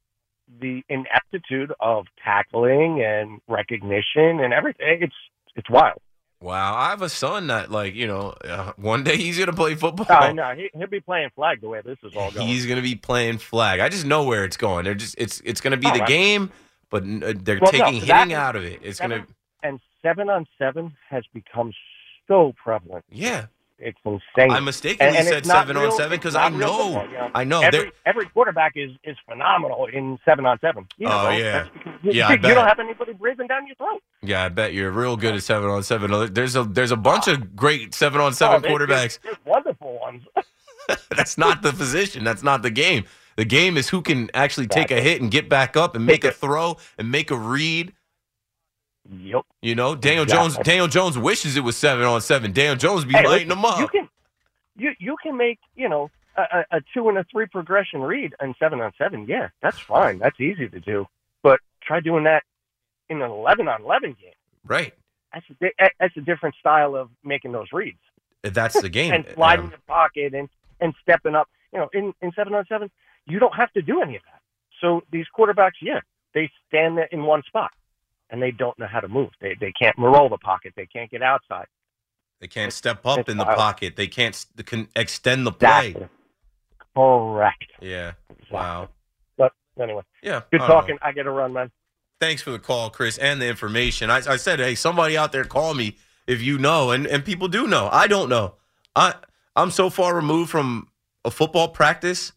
the 0.59 0.81
ineptitude 0.89 1.71
of 1.79 2.05
tackling 2.21 3.01
and 3.01 3.39
recognition 3.47 4.41
and 4.41 4.53
everything. 4.53 4.99
It's 5.03 5.15
it's 5.55 5.69
wild. 5.69 5.99
Wow. 6.41 6.75
I 6.75 6.89
have 6.89 7.01
a 7.01 7.09
son 7.09 7.47
that, 7.47 7.69
like, 7.71 7.93
you 7.95 8.07
know, 8.07 8.33
uh, 8.43 8.73
one 8.75 9.03
day 9.03 9.15
he's 9.17 9.37
going 9.37 9.49
to 9.49 9.55
play 9.55 9.75
football. 9.75 10.07
Oh, 10.09 10.31
no, 10.31 10.53
he, 10.55 10.69
he'll 10.73 10.87
be 10.87 10.99
playing 10.99 11.29
flag 11.35 11.61
the 11.61 11.69
way 11.69 11.81
this 11.85 11.99
is 12.03 12.15
all 12.15 12.31
going. 12.31 12.47
He's 12.47 12.65
going 12.65 12.77
to 12.77 12.81
be 12.81 12.95
playing 12.95 13.37
flag. 13.37 13.79
I 13.79 13.89
just 13.89 14.05
know 14.05 14.23
where 14.23 14.43
it's 14.43 14.57
going. 14.57 14.83
They're 14.85 14.95
just, 14.95 15.15
it's, 15.17 15.39
it's 15.45 15.61
going 15.61 15.71
to 15.71 15.77
be 15.77 15.87
Oh, 15.87 15.93
the 15.93 15.99
right. 15.99 16.07
game, 16.07 16.51
but 16.89 17.03
uh, 17.03 17.33
they're 17.37 17.59
Well, 17.61 17.71
taking 17.71 17.99
that 18.07 18.17
hitting 18.17 18.31
is- 18.31 18.37
out 18.37 18.55
of 18.55 18.63
it. 18.63 18.79
It's 18.83 18.99
going 18.99 19.11
to, 19.11 19.25
and 19.63 19.79
seven 20.01 20.29
on 20.29 20.47
seven 20.57 20.97
has 21.09 21.23
become 21.33 21.71
so 22.27 22.53
prevalent. 22.61 23.05
yeah. 23.11 23.45
It's 23.81 23.97
insane. 24.05 24.51
I 24.51 24.59
mistakenly 24.59 25.09
And- 25.09 25.17
and 25.17 25.27
said 25.27 25.45
seven 25.45 25.75
on 25.75 25.91
seven 25.91 26.17
because 26.17 26.35
I 26.35 26.49
know, 26.49 26.67
football, 26.93 27.05
you 27.07 27.13
know? 27.13 27.31
I 27.33 27.43
know. 27.43 27.61
every 27.61 27.91
every 28.05 28.25
quarterback 28.27 28.73
is 28.75 28.91
is 29.03 29.17
phenomenal 29.27 29.87
in 29.87 30.19
seven 30.23 30.45
on 30.45 30.59
seven. 30.59 30.87
You 30.97 31.07
Oh, 31.09 31.29
yeah. 31.29 31.51
that's 31.63 31.69
because 31.73 31.93
you, 32.03 32.11
Yeah, 32.11 32.27
I 32.27 32.31
you 32.33 32.37
bet. 32.39 32.55
don't 32.55 32.67
have 32.67 32.79
anybody 32.79 33.13
breathing 33.13 33.47
down 33.47 33.65
your 33.67 33.75
throat. 33.75 34.01
Yeah, 34.21 34.43
I 34.43 34.49
bet 34.49 34.73
you're 34.73 34.91
real 34.91 35.17
good 35.17 35.33
at 35.35 35.43
seven 35.43 35.69
on 35.69 35.83
seven. 35.83 36.33
There's 36.33 36.55
a 36.55 36.63
there's 36.63 36.91
a 36.91 36.97
bunch 36.97 37.27
of 37.27 37.55
great 37.55 37.93
seven 37.95 38.21
on 38.21 38.33
seven 38.33 38.63
Oh, 38.65 38.69
quarterbacks. 38.69 39.19
There's 39.23 39.37
wonderful 39.45 39.99
ones. 39.99 40.23
That's 41.15 41.37
not 41.37 41.61
the 41.61 41.71
position. 41.73 42.23
That's 42.23 42.43
not 42.43 42.61
the 42.63 42.71
game. 42.71 43.05
The 43.37 43.45
game 43.45 43.77
is 43.77 43.89
who 43.89 44.01
can 44.01 44.29
actually 44.33 44.67
take 44.67 44.91
a 44.91 44.99
hit 44.99 45.21
and 45.21 45.31
get 45.31 45.47
back 45.47 45.77
up 45.77 45.95
and 45.95 46.05
make 46.05 46.23
a 46.23 46.31
throw 46.31 46.77
and 46.97 47.09
make 47.09 47.31
a 47.31 47.35
read. 47.37 47.93
Yep. 49.09 49.43
You 49.61 49.75
know, 49.75 49.95
Daniel 49.95 50.23
Exactly. 50.23 50.53
Jones. 50.55 50.65
Daniel 50.65 50.87
Jones 50.87 51.17
wishes 51.17 51.57
it 51.57 51.63
was 51.63 51.77
seven 51.77 52.05
on 52.05 52.21
seven. 52.21 52.51
Daniel 52.51 52.75
Jones 52.75 53.05
be 53.05 53.13
Hey, 53.13 53.25
lighting 53.27 53.47
listen, 53.47 53.61
them 53.61 53.65
up. 53.65 53.79
You 53.79 53.87
can 53.87 54.09
you 54.77 54.91
you 54.99 55.15
can 55.21 55.37
make 55.37 55.59
you 55.75 55.89
know 55.89 56.09
a, 56.37 56.63
a 56.71 56.81
two 56.93 57.09
and 57.09 57.17
a 57.17 57.25
three 57.31 57.45
progression 57.47 58.01
read 58.01 58.33
and 58.39 58.55
seven 58.59 58.79
on 58.81 58.91
seven. 58.97 59.25
Yeah, 59.27 59.49
that's 59.61 59.79
fine. 59.79 60.19
That's 60.19 60.39
easy 60.39 60.67
to 60.69 60.79
do. 60.79 61.05
But 61.43 61.59
try 61.83 61.99
doing 61.99 62.23
that 62.25 62.43
in 63.09 63.21
an 63.21 63.29
eleven 63.31 63.67
on 63.67 63.81
eleven 63.83 64.15
game. 64.19 64.33
right. 64.65 64.93
That's 65.33 65.45
a, 65.61 65.89
that's 65.97 66.17
a 66.17 66.21
different 66.21 66.55
style 66.59 66.93
of 66.93 67.09
making 67.23 67.53
those 67.53 67.67
reads 67.71 67.99
That's 68.43 68.81
the 68.81 68.89
game. 68.89 69.13
and 69.15 69.25
sliding 69.33 69.65
Um, 69.65 69.71
the 69.71 69.77
pocket 69.87 70.33
and 70.33 70.49
and 70.81 70.93
stepping 71.01 71.35
up. 71.35 71.47
You 71.73 71.79
know, 71.79 71.89
in 71.93 72.13
in 72.21 72.31
seven 72.33 72.53
on 72.53 72.65
seven, 72.67 72.91
you 73.27 73.39
don't 73.39 73.55
have 73.55 73.71
to 73.73 73.81
do 73.81 74.01
any 74.01 74.17
of 74.17 74.23
that. 74.23 74.41
So 74.81 75.03
these 75.11 75.25
quarterbacks, 75.37 75.79
yeah, 75.81 76.01
they 76.33 76.49
stand 76.67 76.97
there 76.97 77.07
in 77.11 77.23
one 77.23 77.43
spot. 77.43 77.71
And 78.31 78.41
they 78.41 78.51
don't 78.51 78.77
know 78.79 78.87
how 78.87 79.01
to 79.01 79.07
move. 79.09 79.29
They 79.41 79.55
they 79.59 79.71
can't 79.73 79.95
roll 79.97 80.29
the 80.29 80.37
pocket. 80.37 80.73
They 80.75 80.85
can't 80.85 81.11
get 81.11 81.21
outside. 81.21 81.65
they 82.39 82.47
can't 82.47 82.71
step 82.73 83.05
up 83.05 83.19
it's 83.19 83.29
in 83.29 83.37
the 83.37 83.43
wild. 83.43 83.57
Uh, 83.57 83.61
pocket. 83.61 83.95
They 83.97 84.07
can't 84.07 84.45
they 84.55 84.63
can 84.63 84.87
extend 84.95 85.45
the 85.45 85.51
play. 85.51 85.89
Exactly. 85.89 86.07
Correct. 86.95 87.65
Yeah. 87.81 88.13
Wow. 88.49 88.89
But 89.37 89.53
anyway, 89.79 90.03
Yeah. 90.23 90.41
good 90.51 90.61
I 90.61 90.67
know. 90.67 90.73
talking. 90.73 90.97
I 91.01 91.11
got 91.11 91.23
to 91.23 91.31
run, 91.31 91.53
man. 91.53 91.71
thanks 92.19 92.41
for 92.41 92.51
the 92.51 92.59
call, 92.59 92.89
Chris, 92.89 93.17
and 93.17 93.41
the 93.41 93.47
information. 93.47 94.09
I, 94.09 94.17
I 94.17 94.37
said, 94.37 94.59
hey, 94.59 94.75
somebody 94.75 95.17
out 95.17 95.31
there 95.31 95.43
call 95.45 95.73
me 95.73 95.97
if 96.27 96.41
you 96.41 96.57
know, 96.57 96.91
and, 96.91 97.05
and 97.07 97.25
people 97.25 97.47
do 97.47 97.67
know. 97.67 97.89
I 97.91 98.07
don't 98.07 98.29
know. 98.29 98.55
I 98.95 99.15
I'm 99.55 99.71
so 99.71 99.89
far 99.89 100.15
removed 100.15 100.49
from 100.49 100.87
a 101.25 101.31
football 101.31 101.67
practice 101.69 102.31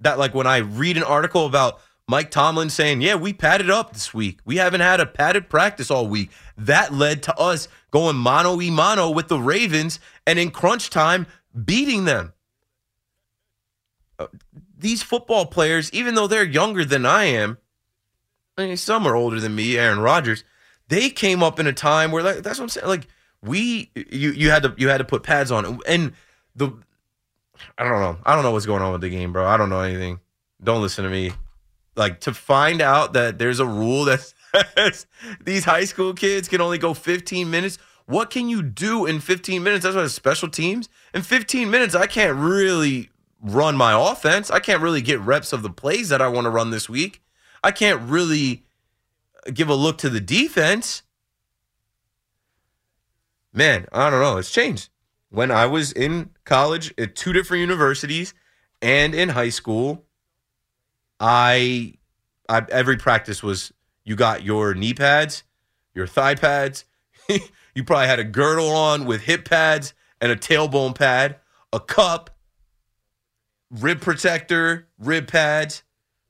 that 0.00 0.18
like 0.18 0.34
when 0.34 0.46
I 0.46 0.58
read 0.58 0.96
an 0.96 1.02
article 1.02 1.46
about 1.46 1.80
Mike 2.08 2.30
Tomlin 2.30 2.70
saying, 2.70 3.02
"Yeah, 3.02 3.16
we 3.16 3.32
padded 3.34 3.70
up 3.70 3.92
this 3.92 4.14
week. 4.14 4.40
We 4.44 4.56
haven't 4.56 4.80
had 4.80 4.98
a 4.98 5.06
padded 5.06 5.48
practice 5.50 5.90
all 5.90 6.08
week." 6.08 6.30
That 6.56 6.92
led 6.92 7.22
to 7.24 7.36
us 7.36 7.68
going 7.90 8.16
mano 8.16 8.60
e 8.60 8.70
mano 8.70 9.10
with 9.10 9.28
the 9.28 9.38
Ravens 9.38 10.00
and 10.26 10.38
in 10.38 10.50
crunch 10.50 10.90
time 10.90 11.26
beating 11.64 12.06
them. 12.06 12.32
Uh, 14.18 14.26
These 14.78 15.02
football 15.02 15.46
players, 15.46 15.92
even 15.92 16.14
though 16.14 16.26
they're 16.26 16.44
younger 16.44 16.84
than 16.84 17.04
I 17.04 17.24
am, 17.24 17.58
I 18.56 18.66
mean, 18.66 18.76
some 18.76 19.06
are 19.06 19.14
older 19.14 19.38
than 19.38 19.54
me, 19.54 19.76
Aaron 19.76 20.00
Rodgers. 20.00 20.44
They 20.88 21.10
came 21.10 21.42
up 21.42 21.60
in 21.60 21.66
a 21.66 21.72
time 21.72 22.10
where 22.10 22.22
like 22.22 22.42
that's 22.42 22.58
what 22.58 22.64
I'm 22.64 22.68
saying. 22.70 22.88
Like 22.88 23.06
we, 23.42 23.90
you, 23.94 24.30
you 24.32 24.50
had 24.50 24.62
to 24.62 24.74
you 24.78 24.88
had 24.88 24.98
to 24.98 25.04
put 25.04 25.22
pads 25.22 25.52
on, 25.52 25.78
and 25.86 26.12
the 26.56 26.72
I 27.76 27.84
don't 27.84 28.00
know. 28.00 28.18
I 28.24 28.34
don't 28.34 28.44
know 28.44 28.50
what's 28.52 28.66
going 28.66 28.82
on 28.82 28.92
with 28.92 29.02
the 29.02 29.10
game, 29.10 29.32
bro. 29.32 29.46
I 29.46 29.58
don't 29.58 29.68
know 29.68 29.80
anything. 29.80 30.20
Don't 30.62 30.80
listen 30.80 31.04
to 31.04 31.10
me. 31.10 31.32
Like 31.98 32.20
to 32.20 32.32
find 32.32 32.80
out 32.80 33.12
that 33.14 33.38
there's 33.38 33.58
a 33.58 33.66
rule 33.66 34.04
that 34.04 34.32
says 34.76 35.06
these 35.44 35.64
high 35.64 35.84
school 35.84 36.14
kids 36.14 36.48
can 36.48 36.60
only 36.60 36.78
go 36.78 36.94
15 36.94 37.50
minutes. 37.50 37.76
what 38.06 38.30
can 38.30 38.48
you 38.48 38.62
do 38.62 39.04
in 39.04 39.18
15 39.18 39.62
minutes? 39.62 39.82
That's 39.82 39.96
why 39.96 40.04
it's 40.04 40.14
special 40.14 40.48
teams. 40.48 40.88
In 41.12 41.22
15 41.22 41.68
minutes, 41.70 41.96
I 41.96 42.06
can't 42.06 42.38
really 42.38 43.10
run 43.42 43.76
my 43.76 44.10
offense. 44.10 44.48
I 44.48 44.60
can't 44.60 44.80
really 44.80 45.02
get 45.02 45.20
reps 45.20 45.52
of 45.52 45.62
the 45.62 45.70
plays 45.70 46.08
that 46.08 46.22
I 46.22 46.28
want 46.28 46.44
to 46.44 46.50
run 46.50 46.70
this 46.70 46.88
week. 46.88 47.20
I 47.64 47.72
can't 47.72 48.00
really 48.02 48.64
give 49.52 49.68
a 49.68 49.74
look 49.74 49.98
to 49.98 50.08
the 50.08 50.20
defense. 50.20 51.02
Man, 53.52 53.86
I 53.92 54.08
don't 54.08 54.20
know. 54.20 54.36
It's 54.36 54.52
changed. 54.52 54.88
When 55.30 55.50
I 55.50 55.66
was 55.66 55.90
in 55.90 56.30
college 56.44 56.94
at 56.96 57.16
two 57.16 57.32
different 57.32 57.60
universities 57.60 58.34
and 58.80 59.16
in 59.16 59.30
high 59.30 59.50
school, 59.50 60.04
I, 61.20 61.94
I 62.48 62.64
every 62.70 62.96
practice 62.96 63.42
was 63.42 63.72
you 64.04 64.16
got 64.16 64.42
your 64.42 64.74
knee 64.74 64.94
pads, 64.94 65.42
your 65.94 66.06
thigh 66.06 66.34
pads. 66.34 66.84
you 67.28 67.84
probably 67.84 68.06
had 68.06 68.18
a 68.18 68.24
girdle 68.24 68.70
on 68.70 69.04
with 69.04 69.22
hip 69.22 69.44
pads 69.44 69.94
and 70.20 70.32
a 70.32 70.36
tailbone 70.36 70.94
pad, 70.94 71.36
a 71.72 71.80
cup, 71.80 72.30
rib 73.70 74.00
protector, 74.00 74.88
rib 74.98 75.28
pads, 75.28 75.82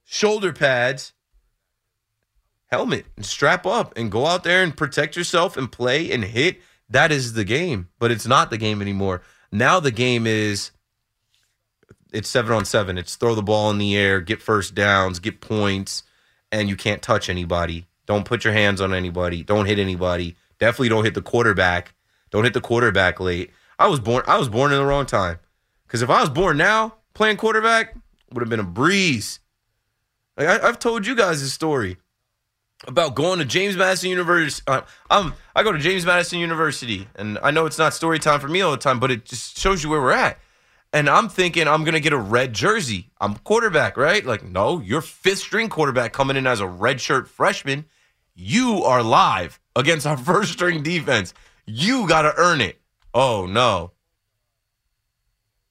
shoulder 0.05 0.53
pads, 0.53 1.13
helmet, 2.67 3.07
and 3.17 3.25
strap 3.25 3.67
up 3.67 3.93
and 3.97 4.11
go 4.11 4.27
out 4.27 4.45
there 4.45 4.63
and 4.63 4.77
protect 4.77 5.17
yourself 5.17 5.57
and 5.57 5.71
play 5.71 6.11
and 6.11 6.25
hit. 6.25 6.61
That 6.89 7.13
is 7.13 7.35
the 7.35 7.45
game, 7.45 7.89
but 7.99 8.11
it's 8.11 8.27
not 8.27 8.51
the 8.51 8.59
game 8.59 8.81
anymore. 8.81 9.23
Now 9.53 9.81
the 9.81 9.91
game 9.91 10.27
is 10.27 10.71
it's 12.13 12.29
seven 12.29 12.53
on 12.53 12.65
seven. 12.65 12.99
It's 12.99 13.17
throw 13.17 13.35
the 13.35 13.43
ball 13.43 13.71
in 13.71 13.79
the 13.79 13.97
air, 13.97 14.21
get 14.21 14.43
first 14.43 14.75
downs, 14.75 15.19
get 15.19 15.41
points, 15.41 16.03
and 16.51 16.69
you 16.69 16.77
can't 16.77 17.03
touch 17.03 17.29
anybody. 17.29 17.87
Don't 18.07 18.25
put 18.25 18.45
your 18.45 18.53
hands 18.53 18.81
on 18.81 18.95
anybody. 18.95 19.43
Don't 19.43 19.67
hit 19.67 19.79
anybody. 19.79 20.37
Definitely 20.59 20.89
don't 20.89 21.05
hit 21.05 21.15
the 21.15 21.23
quarterback. 21.23 21.95
Don't 22.31 22.45
hit 22.45 22.55
the 22.55 22.61
quarterback 22.61 23.21
late. 23.21 23.51
I 23.79 23.87
was 23.89 24.01
born. 24.01 24.25
I 24.27 24.39
was 24.39 24.49
born 24.49 24.73
in 24.73 24.79
the 24.79 24.85
wrong 24.85 25.07
time. 25.07 25.39
Because 25.87 26.03
if 26.03 26.11
I 26.11 26.21
was 26.21 26.31
born 26.31 26.57
now, 26.57 26.95
playing 27.15 27.37
quarterback 27.37 27.95
would 28.33 28.41
have 28.41 28.49
been 28.49 28.61
a 28.61 28.65
breeze. 28.65 29.41
Like 30.37 30.49
I, 30.49 30.67
have 30.67 30.79
told 30.79 31.07
you 31.07 31.15
guys 31.15 31.41
this 31.41 31.53
story 31.53 31.97
about 32.87 33.15
going 33.15 33.39
to 33.39 33.45
James 33.45 33.77
Madison 33.77 34.11
University. 34.11 34.63
Uh, 34.67 34.83
I'm 35.11 35.35
I 35.57 35.63
go 35.63 35.73
to 35.73 35.79
James 35.79 36.05
Madison 36.05 36.39
University, 36.39 37.09
and 37.15 37.39
I 37.43 37.51
know 37.51 37.67
it's 37.67 37.79
not 37.79 37.95
story 37.95 38.19
time 38.19 38.41
for 38.41 38.49
me 38.49 38.61
all 38.61 38.71
the 38.71 38.77
time, 38.77 39.01
but 39.01 39.11
it 39.11 39.25
just 39.25 39.59
shows 39.59 39.83
you 39.83 39.91
where 39.91 40.01
we're 40.01 40.13
at. 40.13 40.39
And 40.93 41.09
I'm 41.09 41.29
thinking 41.29 41.69
I'm 41.69 41.85
gonna 41.85 42.01
get 42.01 42.13
a 42.13 42.19
red 42.19 42.55
jersey. 42.55 43.11
I'm 43.21 43.37
quarterback, 43.37 43.97
right? 43.97 44.25
Like, 44.25 44.43
no, 44.43 44.81
you're 44.81 45.03
fifth 45.03 45.41
string 45.41 45.69
quarterback 45.69 46.13
coming 46.13 46.37
in 46.37 46.47
as 46.47 46.61
a 46.61 46.65
redshirt 46.65 47.29
freshman. 47.29 47.85
You 48.35 48.85
are 48.85 49.03
live 49.03 49.61
against 49.77 50.07
our 50.07 50.17
first 50.31 50.53
string 50.53 50.83
defense. 50.83 51.35
You 51.67 52.09
gotta 52.09 52.33
earn 52.37 52.61
it. 52.61 52.81
Oh 53.13 53.47
no. 53.47 53.93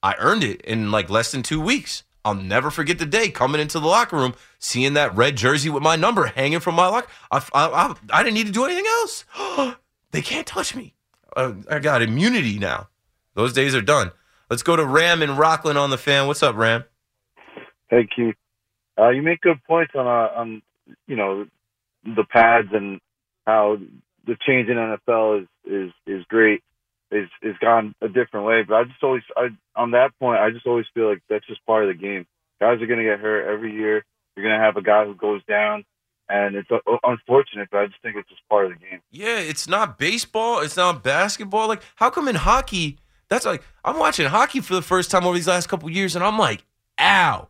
I 0.02 0.14
earned 0.18 0.44
it 0.44 0.60
in 0.62 0.92
like 0.92 1.10
less 1.10 1.32
than 1.32 1.42
two 1.42 1.60
weeks. 1.60 2.04
I'll 2.24 2.34
never 2.34 2.70
forget 2.70 2.98
the 2.98 3.06
day 3.06 3.30
coming 3.30 3.60
into 3.60 3.80
the 3.80 3.86
locker 3.86 4.16
room, 4.16 4.34
seeing 4.58 4.94
that 4.94 5.16
red 5.16 5.36
jersey 5.36 5.70
with 5.70 5.82
my 5.82 5.96
number 5.96 6.26
hanging 6.26 6.60
from 6.60 6.74
my 6.74 6.86
locker. 6.86 7.08
I, 7.30 7.38
I, 7.54 7.66
I, 7.66 7.94
I 8.10 8.22
didn't 8.22 8.34
need 8.34 8.46
to 8.46 8.52
do 8.52 8.64
anything 8.64 8.86
else. 8.86 9.24
they 10.10 10.22
can't 10.22 10.46
touch 10.46 10.76
me. 10.76 10.94
Uh, 11.34 11.54
I 11.70 11.78
got 11.78 12.02
immunity 12.02 12.58
now. 12.58 12.88
Those 13.34 13.52
days 13.52 13.74
are 13.74 13.80
done. 13.80 14.12
Let's 14.50 14.62
go 14.62 14.76
to 14.76 14.84
Ram 14.84 15.22
and 15.22 15.38
Rockland 15.38 15.78
on 15.78 15.90
the 15.90 15.98
fan. 15.98 16.26
What's 16.26 16.42
up, 16.42 16.56
Ram? 16.56 16.84
Hey, 17.88 18.08
Keith. 18.14 18.34
Uh, 18.98 19.10
you 19.10 19.22
make 19.22 19.40
good 19.40 19.62
points 19.64 19.92
on 19.94 20.06
uh, 20.06 20.30
on 20.34 20.62
you 21.06 21.16
know 21.16 21.46
the 22.04 22.24
pads 22.24 22.68
and 22.72 23.00
how 23.46 23.78
the 24.26 24.36
change 24.46 24.68
in 24.68 24.76
NFL 24.76 25.42
is 25.42 25.48
is 25.64 25.92
is 26.06 26.24
great 26.28 26.62
is 27.10 27.28
is 27.42 27.56
gone 27.60 27.94
a 28.00 28.08
different 28.08 28.46
way. 28.46 28.62
But 28.62 28.74
I 28.74 28.84
just 28.84 29.02
always, 29.02 29.22
I 29.36 29.48
on 29.76 29.92
that 29.92 30.10
point, 30.18 30.40
I 30.40 30.50
just 30.50 30.66
always 30.66 30.86
feel 30.94 31.08
like 31.08 31.22
that's 31.28 31.46
just 31.46 31.64
part 31.66 31.84
of 31.84 31.88
the 31.88 32.00
game. 32.00 32.26
Guys 32.60 32.82
are 32.82 32.86
going 32.86 32.98
to 32.98 33.04
get 33.04 33.20
hurt 33.20 33.52
every 33.52 33.72
year. 33.72 34.04
You're 34.36 34.46
going 34.46 34.58
to 34.58 34.64
have 34.64 34.76
a 34.76 34.82
guy 34.82 35.04
who 35.04 35.14
goes 35.14 35.42
down, 35.44 35.84
and 36.28 36.56
it's 36.56 36.70
uh, 36.70 36.78
unfortunate, 37.04 37.68
but 37.70 37.78
I 37.78 37.86
just 37.86 38.00
think 38.02 38.16
it's 38.16 38.28
just 38.28 38.46
part 38.48 38.66
of 38.66 38.72
the 38.72 38.78
game. 38.78 39.00
Yeah, 39.10 39.38
it's 39.38 39.68
not 39.68 39.98
baseball. 39.98 40.60
It's 40.60 40.76
not 40.76 41.02
basketball. 41.02 41.68
Like, 41.68 41.82
how 41.96 42.10
come 42.10 42.28
in 42.28 42.36
hockey? 42.36 42.98
That's 43.28 43.46
like 43.46 43.62
I'm 43.84 43.98
watching 43.98 44.26
hockey 44.26 44.60
for 44.60 44.74
the 44.74 44.82
first 44.82 45.10
time 45.10 45.24
over 45.24 45.34
these 45.34 45.48
last 45.48 45.68
couple 45.68 45.88
years, 45.90 46.14
and 46.16 46.24
I'm 46.24 46.38
like, 46.38 46.64
ow, 46.98 47.48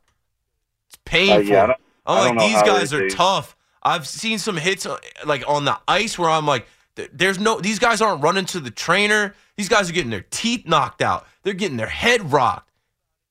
it's 0.88 0.99
painful. 1.04 1.56
Uh, 1.56 1.66
yeah, 1.68 1.75
I'm 2.06 2.37
like, 2.37 2.49
these 2.49 2.62
guys 2.62 2.92
are 2.92 3.08
tough. 3.08 3.56
I've 3.82 4.06
seen 4.06 4.38
some 4.38 4.56
hits 4.56 4.87
uh, 4.87 4.99
like 5.25 5.44
on 5.47 5.64
the 5.64 5.78
ice 5.87 6.18
where 6.18 6.30
I'm 6.30 6.47
like, 6.47 6.66
there's 7.12 7.38
no 7.38 7.61
these 7.61 7.78
guys 7.78 8.00
aren't 8.00 8.23
running 8.23 8.44
to 8.47 8.61
the 8.61 8.70
trainer. 8.70 9.35
These 9.56 9.68
guys 9.68 9.88
are 9.88 9.92
getting 9.92 10.11
their 10.11 10.26
teeth 10.30 10.66
knocked 10.66 11.02
out. 11.02 11.26
They're 11.42 11.54
getting 11.54 11.76
their 11.76 11.87
head 11.87 12.32
rocked. 12.32 12.70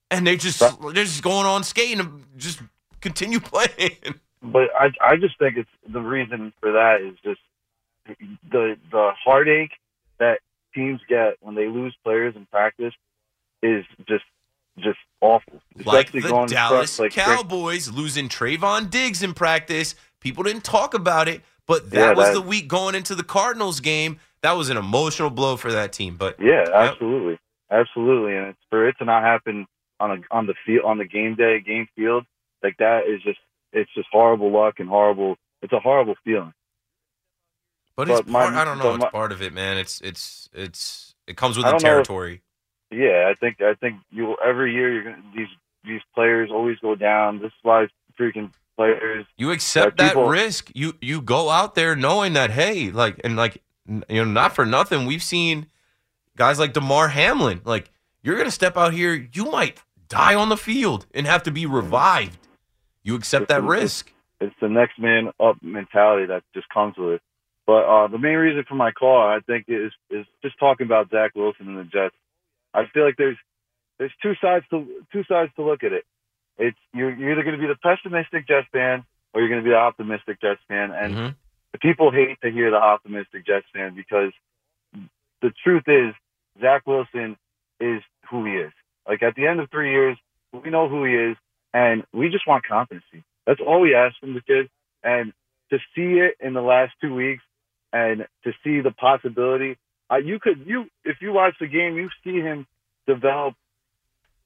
And 0.10 0.25
they 0.25 0.38
just 0.38 0.60
they're 0.60 1.04
just 1.04 1.22
going 1.22 1.46
on 1.46 1.63
skating 1.63 2.00
and 2.00 2.24
just 2.38 2.62
continue 3.01 3.39
playing. 3.42 4.16
But 4.42 4.70
I 4.80 4.92
I 5.01 5.18
just 5.18 5.38
think 5.38 5.58
it's 5.58 5.70
the 5.88 6.01
reason 6.01 6.54
for 6.62 6.72
that 6.72 7.01
is 7.01 7.18
just 7.24 7.42
the 8.50 8.77
the 8.92 9.12
heartache 9.22 9.74
that 10.20 10.39
teams 10.74 11.02
get 11.08 11.36
when 11.42 11.56
they 11.56 11.68
lose 11.68 11.96
players 12.04 12.36
in 12.36 12.46
practice 12.48 12.94
is 13.62 13.86
just 14.08 14.26
just 14.80 15.00
awful. 15.22 15.62
Especially 15.78 16.22
like 16.22 16.48
the 16.48 16.54
Dallas 16.54 17.00
like 17.00 17.12
Cowboys 17.12 17.90
losing 17.90 18.30
Trevon 18.30 18.90
Diggs 18.90 19.24
in 19.24 19.34
practice. 19.34 19.96
People 20.20 20.44
didn't 20.44 20.64
talk 20.64 20.94
about 20.94 21.28
it, 21.28 21.42
but 21.66 21.90
that 21.92 22.00
yeah, 22.00 22.14
was 22.14 22.28
that, 22.28 22.34
the 22.34 22.42
week 22.42 22.68
going 22.68 22.96
into 22.96 23.16
the 23.16 23.24
Cardinals 23.24 23.80
game. 23.80 24.20
That 24.42 24.52
was 24.52 24.70
an 24.70 24.78
emotional 24.78 25.30
blow 25.30 25.58
for 25.58 25.72
that 25.72 25.94
team. 25.94 26.16
But 26.16 26.36
yeah, 26.40 26.66
absolutely, 26.72 27.40
absolutely, 27.72 28.36
and 28.36 28.48
it's, 28.48 28.60
for 28.70 28.88
it 28.88 28.96
to 29.00 29.06
not 29.06 29.24
happen 29.24 29.66
on 30.00 30.12
a 30.12 30.18
on 30.30 30.46
the 30.46 30.54
field 30.66 30.86
on 30.86 31.00
the 31.00 31.06
game 31.06 31.36
day 31.36 31.60
game 31.60 31.88
field 31.96 32.24
like 32.64 32.78
that 32.78 33.04
is 33.08 33.22
just 33.24 33.40
it's 33.74 33.94
just 33.94 34.08
horrible 34.12 34.52
luck 34.52 34.76
and 34.80 34.90
horrible. 34.90 35.38
It's 35.62 35.74
a 35.74 35.80
horrible 35.80 36.16
feeling. 36.24 36.54
But, 37.98 38.08
but 38.08 38.20
it's 38.20 38.32
part, 38.32 38.54
I 38.54 38.63
don't 38.63 38.77
know. 38.77 38.94
It's 38.94 39.04
my, 39.04 39.10
part 39.10 39.32
of 39.32 39.42
it, 39.42 39.54
man. 39.54 39.77
It's 39.77 40.00
it's 40.01 40.50
it's 40.54 41.16
it 41.25 41.36
comes 41.36 41.58
with 41.58 41.66
the 41.66 41.77
territory. 41.77 42.44
If, 42.92 43.00
yeah, 43.00 43.30
I 43.30 43.34
think 43.34 43.60
I 43.60 43.74
think 43.74 43.98
you 44.12 44.38
every 44.46 44.72
year 44.72 44.94
you're 44.94 45.04
gonna 45.04 45.24
these 45.36 45.48
these 45.84 46.01
players 46.13 46.51
always 46.51 46.77
go 46.77 46.94
down. 46.94 47.39
This 47.39 47.48
is 47.48 47.60
why 47.63 47.88
freaking 48.18 48.54
players. 48.77 49.25
You 49.36 49.50
accept 49.50 49.98
that, 49.98 50.10
people, 50.10 50.30
risk. 50.30 50.72
You 50.75 50.94
you 51.01 51.22
go 51.22 51.50
out 51.50 51.74
there 51.74 51.96
knowing 51.96 52.34
that 52.34 52.51
hey, 52.51 52.92
like 52.92 53.20
and 53.24 53.36
like 53.36 53.63
you 53.88 54.04
know, 54.10 54.25
not 54.25 54.54
for 54.54 54.66
nothing. 54.66 55.08
We've 55.08 55.24
seen 55.24 55.66
guys 56.36 56.60
like 56.60 56.74
Damar 56.74 57.08
Hamlin. 57.08 57.62
Like 57.66 57.89
you're 58.22 58.38
gonna 58.38 58.51
step 58.51 58.77
out 58.77 58.94
here, 58.94 59.27
you 59.34 59.46
might 59.46 59.82
die 60.08 60.36
on 60.36 60.50
the 60.50 60.58
field 60.58 61.08
and 61.16 61.25
have 61.25 61.42
to 61.44 61.51
be 61.51 61.63
mm-hmm. 61.63 61.74
revived. 61.74 62.48
You 63.01 63.16
accept 63.16 63.48
that 63.48 63.63
risk. 63.63 64.13
It's 64.39 64.56
the 64.62 64.70
next 64.70 65.00
man 65.00 65.32
up 65.39 65.58
mentality 65.63 66.27
that 66.27 66.44
just 66.54 66.70
comes 66.70 66.96
with 66.96 67.16
it. 67.16 67.22
But 67.68 67.84
uh, 67.84 68.08
the 68.08 68.18
main 68.18 68.38
reason 68.38 68.64
for 68.68 68.76
my 68.76 68.92
call, 68.92 69.22
I 69.22 69.40
think, 69.46 69.66
is 69.68 69.92
is 70.10 70.26
just 70.42 70.58
talking 70.58 70.88
about 70.88 71.12
Zach 71.12 71.36
Wilson 71.36 71.68
and 71.68 71.78
the 71.78 71.84
Jets. 71.84 72.16
I 72.74 72.86
feel 72.94 73.06
like 73.06 73.18
there's 73.18 73.38
there's 74.00 74.14
two 74.24 74.34
sides 74.42 74.66
to 74.72 74.88
two 75.12 75.24
sides 75.30 75.52
to 75.58 75.64
look 75.64 75.84
at 75.84 75.92
it 75.92 76.06
it's 76.58 76.78
you're, 76.94 77.16
you're 77.16 77.32
either 77.32 77.44
going 77.44 77.56
to 77.56 77.62
be 77.62 77.68
the 77.68 77.76
pessimistic 77.76 78.48
Jets 78.48 78.68
fan 78.72 79.04
or 79.34 79.42
you're 79.42 79.50
going 79.50 79.62
to 79.62 79.66
be 79.66 79.72
the 79.72 79.78
optimistic 79.78 80.42
Jets 80.42 80.62
fan. 80.68 80.92
And 80.92 81.14
mm-hmm. 81.14 81.30
the 81.72 81.78
people 81.80 82.12
hate 82.12 82.40
to 82.42 82.52
hear 82.52 82.72
the 82.72 82.78
optimistic 82.78 83.46
Jets 83.46 83.68
fan 83.74 83.96
because 83.96 84.32
the 85.42 85.52
truth 85.64 85.84
is 85.88 86.14
Zach 86.60 86.86
Wilson 86.88 87.38
is 87.80 88.02
who 88.30 88.46
he 88.46 88.54
is. 88.54 88.72
Like 89.08 89.24
at 89.24 89.36
the 89.36 89.46
end 89.46 89.60
of 89.60 89.70
three 89.70 89.92
years, 89.92 90.18
we 90.52 90.70
know 90.70 90.90
who 90.90 91.06
he 91.06 91.14
is, 91.14 91.38
and 91.74 92.04
we 92.14 92.30
just 92.30 92.48
want 92.48 92.66
competency. 92.66 93.24
That's 93.46 93.62
all 93.66 93.82
we 93.82 93.94
ask 93.94 94.20
from 94.20 94.34
the 94.34 94.42
kid. 94.42 94.70
And 95.04 95.34
to 95.70 95.78
see 95.96 96.20
it 96.20 96.36
in 96.40 96.54
the 96.54 96.62
last 96.62 96.94
two 97.00 97.14
weeks, 97.14 97.44
and 97.98 98.27
to 98.44 98.54
see 98.63 98.82
the 98.82 98.92
possibility, 98.92 99.77
uh, 100.12 100.18
you 100.18 100.39
could 100.39 100.66
you 100.66 100.86
if 101.04 101.18
you 101.22 101.34
watch 101.34 101.56
the 101.60 101.68
game, 101.68 101.96
you 101.96 102.10
see 102.24 102.39
him 102.39 102.68
develop 103.08 103.56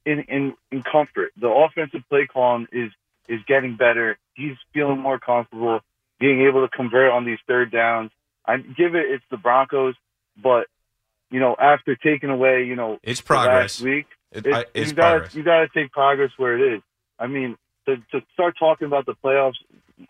in, 0.05 0.19
in, 0.21 0.53
in 0.71 0.83
comfort. 0.83 1.31
The 1.39 1.49
offensive 1.49 2.01
play 2.09 2.27
calling 2.31 2.67
is 2.71 2.91
is 3.27 3.39
getting 3.47 3.75
better. 3.75 4.17
He's 4.33 4.55
feeling 4.73 4.99
more 4.99 5.19
comfortable, 5.19 5.81
being 6.19 6.41
able 6.47 6.67
to 6.67 6.75
convert 6.75 7.11
on 7.11 7.25
these 7.25 7.39
third 7.47 7.71
downs. 7.71 8.11
I 8.45 8.57
give 8.57 8.95
it 8.95 9.05
it's 9.09 9.25
the 9.29 9.37
Broncos, 9.37 9.95
but 10.41 10.67
you 11.29 11.39
know 11.39 11.55
after 11.59 11.95
taking 11.95 12.29
away 12.29 12.63
you 12.63 12.75
know 12.75 12.99
it's 13.03 13.21
progress 13.21 13.79
last 13.79 13.81
week, 13.81 14.07
it, 14.31 14.45
it, 14.45 14.69
it's 14.73 14.89
you 14.91 14.95
progress. 14.95 15.35
you 15.35 15.43
gotta 15.43 15.67
take 15.73 15.91
progress 15.91 16.31
where 16.37 16.57
it 16.57 16.75
is. 16.75 16.81
I 17.19 17.27
mean 17.27 17.57
to 17.85 17.97
to 18.11 18.25
start 18.33 18.55
talking 18.57 18.87
about 18.87 19.05
the 19.05 19.15
playoffs 19.23 19.59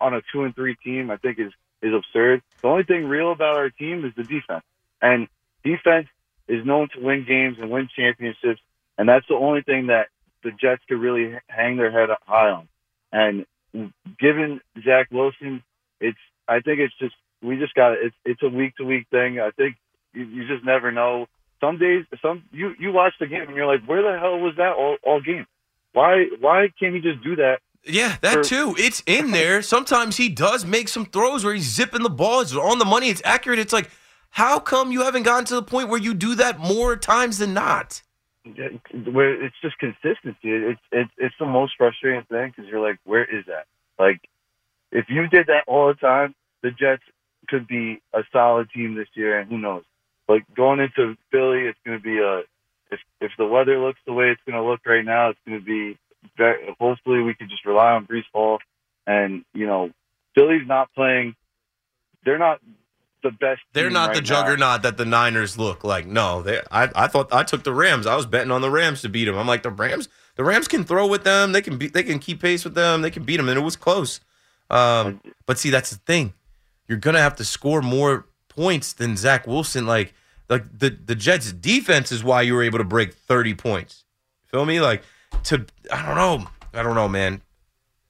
on 0.00 0.14
a 0.14 0.22
two 0.32 0.44
and 0.44 0.54
three 0.54 0.76
team, 0.76 1.10
I 1.10 1.16
think 1.16 1.38
is 1.38 1.52
is 1.82 1.92
absurd. 1.94 2.42
The 2.60 2.68
only 2.68 2.84
thing 2.84 3.04
real 3.08 3.32
about 3.32 3.56
our 3.56 3.70
team 3.70 4.04
is 4.04 4.12
the 4.16 4.22
defense, 4.22 4.64
and 5.00 5.28
defense 5.64 6.08
is 6.48 6.64
known 6.64 6.88
to 6.94 7.00
win 7.00 7.24
games 7.26 7.56
and 7.60 7.70
win 7.70 7.88
championships 7.94 8.60
and 8.98 9.08
that's 9.08 9.26
the 9.28 9.34
only 9.34 9.62
thing 9.62 9.88
that 9.88 10.08
the 10.44 10.50
Jets 10.50 10.82
could 10.88 11.00
really 11.00 11.34
hang 11.48 11.76
their 11.76 11.90
head 11.90 12.08
high 12.26 12.50
on. 12.50 12.68
And 13.12 13.46
given 14.20 14.60
Zach 14.84 15.08
Wilson, 15.10 15.62
it's 16.00 16.18
I 16.48 16.60
think 16.60 16.80
it's 16.80 16.94
just 16.98 17.14
we 17.42 17.58
just 17.58 17.74
got 17.74 17.92
it. 17.92 18.12
it's 18.24 18.42
a 18.42 18.48
week 18.48 18.76
to 18.76 18.84
week 18.84 19.06
thing. 19.10 19.40
I 19.40 19.50
think 19.50 19.76
you, 20.12 20.24
you 20.24 20.48
just 20.48 20.64
never 20.64 20.92
know. 20.92 21.26
Some 21.60 21.78
days, 21.78 22.04
some 22.20 22.44
you 22.52 22.74
you 22.78 22.92
watch 22.92 23.14
the 23.18 23.26
game 23.26 23.42
and 23.42 23.56
you're 23.56 23.66
like, 23.66 23.84
where 23.86 24.02
the 24.02 24.18
hell 24.18 24.38
was 24.38 24.54
that 24.56 24.74
all, 24.76 24.96
all 25.02 25.20
game? 25.20 25.46
Why 25.92 26.26
why 26.40 26.68
can't 26.78 26.94
he 26.94 27.00
just 27.00 27.22
do 27.22 27.36
that? 27.36 27.58
Yeah, 27.84 28.16
that 28.20 28.44
too. 28.44 28.74
It's 28.78 29.02
in 29.06 29.30
there. 29.32 29.62
Sometimes 29.62 30.16
he 30.16 30.28
does 30.28 30.64
make 30.64 30.88
some 30.88 31.06
throws 31.06 31.44
where 31.44 31.54
he's 31.54 31.72
zipping 31.72 32.02
the 32.02 32.10
ball. 32.10 32.40
It's 32.40 32.54
on 32.54 32.78
the 32.78 32.84
money. 32.84 33.08
It's 33.08 33.22
accurate. 33.24 33.58
It's 33.58 33.72
like, 33.72 33.90
how 34.30 34.58
come 34.58 34.92
you 34.92 35.02
haven't 35.02 35.24
gotten 35.24 35.44
to 35.46 35.54
the 35.54 35.62
point 35.62 35.88
where 35.88 36.00
you 36.00 36.14
do 36.14 36.34
that 36.36 36.58
more 36.58 36.96
times 36.96 37.38
than 37.38 37.52
not? 37.54 38.02
Where 38.44 39.44
it's 39.44 39.54
just 39.62 39.78
consistency. 39.78 40.38
It's 40.50 40.80
it's 40.90 41.10
it's 41.18 41.34
the 41.38 41.46
most 41.46 41.74
frustrating 41.78 42.24
thing 42.24 42.52
because 42.54 42.70
you're 42.70 42.86
like, 42.86 42.98
where 43.04 43.24
is 43.24 43.44
that? 43.46 43.66
Like, 43.98 44.20
if 44.90 45.06
you 45.08 45.28
did 45.28 45.46
that 45.46 45.64
all 45.66 45.88
the 45.88 45.94
time, 45.94 46.34
the 46.62 46.70
Jets 46.70 47.02
could 47.48 47.66
be 47.68 48.00
a 48.12 48.22
solid 48.32 48.68
team 48.70 48.94
this 48.94 49.08
year, 49.14 49.38
and 49.38 49.48
who 49.48 49.58
knows? 49.58 49.84
Like 50.28 50.44
going 50.56 50.80
into 50.80 51.16
Philly, 51.30 51.66
it's 51.66 51.78
going 51.84 51.98
to 51.98 52.02
be 52.02 52.18
a 52.18 52.40
if 52.90 53.00
if 53.20 53.32
the 53.38 53.46
weather 53.46 53.78
looks 53.78 54.00
the 54.06 54.12
way 54.12 54.30
it's 54.30 54.40
going 54.46 54.60
to 54.60 54.68
look 54.68 54.80
right 54.86 55.04
now, 55.04 55.30
it's 55.30 55.38
going 55.46 55.58
to 55.58 55.64
be 55.64 55.98
very, 56.36 56.74
hopefully 56.78 57.22
we 57.22 57.34
can 57.34 57.48
just 57.48 57.64
rely 57.64 57.92
on 57.92 58.06
Breece 58.06 58.24
Hall, 58.32 58.58
and 59.06 59.44
you 59.54 59.66
know 59.66 59.90
Philly's 60.34 60.66
not 60.66 60.92
playing. 60.94 61.34
They're 62.24 62.38
not 62.38 62.60
the 63.22 63.30
best. 63.30 63.60
They're 63.72 63.90
not 63.90 64.08
right 64.08 64.14
the 64.16 64.20
now. 64.20 64.26
juggernaut 64.26 64.82
that 64.82 64.96
the 64.96 65.04
Niners 65.04 65.58
look 65.58 65.84
like. 65.84 66.06
No, 66.06 66.42
they. 66.42 66.60
I, 66.70 66.88
I 66.94 67.06
thought 67.06 67.32
I 67.32 67.42
took 67.42 67.64
the 67.64 67.72
Rams. 67.72 68.06
I 68.06 68.16
was 68.16 68.26
betting 68.26 68.50
on 68.50 68.60
the 68.60 68.70
Rams 68.70 69.02
to 69.02 69.08
beat 69.08 69.24
them. 69.24 69.36
I'm 69.36 69.46
like 69.46 69.62
the 69.62 69.70
Rams. 69.70 70.08
The 70.36 70.44
Rams 70.44 70.68
can 70.68 70.84
throw 70.84 71.06
with 71.06 71.24
them. 71.24 71.52
They 71.52 71.62
can 71.62 71.78
beat. 71.78 71.92
They 71.92 72.02
can 72.02 72.18
keep 72.18 72.40
pace 72.40 72.64
with 72.64 72.74
them. 72.74 73.02
They 73.02 73.10
can 73.10 73.24
beat 73.24 73.36
them, 73.36 73.48
and 73.48 73.58
it 73.58 73.62
was 73.62 73.76
close. 73.76 74.20
Um, 74.70 75.20
but 75.46 75.58
see, 75.58 75.70
that's 75.70 75.90
the 75.90 75.96
thing. 75.96 76.32
You're 76.88 76.98
gonna 76.98 77.20
have 77.20 77.36
to 77.36 77.44
score 77.44 77.82
more 77.82 78.26
points 78.48 78.92
than 78.92 79.16
Zach 79.16 79.46
Wilson. 79.46 79.86
Like, 79.86 80.14
like 80.48 80.78
the 80.78 80.90
the 80.90 81.14
Jets' 81.14 81.52
defense 81.52 82.12
is 82.12 82.24
why 82.24 82.42
you 82.42 82.54
were 82.54 82.62
able 82.62 82.78
to 82.78 82.84
break 82.84 83.14
30 83.14 83.54
points. 83.54 84.04
Feel 84.46 84.64
me? 84.64 84.80
Like 84.80 85.02
to. 85.44 85.66
I 85.92 86.06
don't 86.06 86.16
know. 86.16 86.46
I 86.74 86.82
don't 86.82 86.94
know, 86.94 87.08
man. 87.08 87.42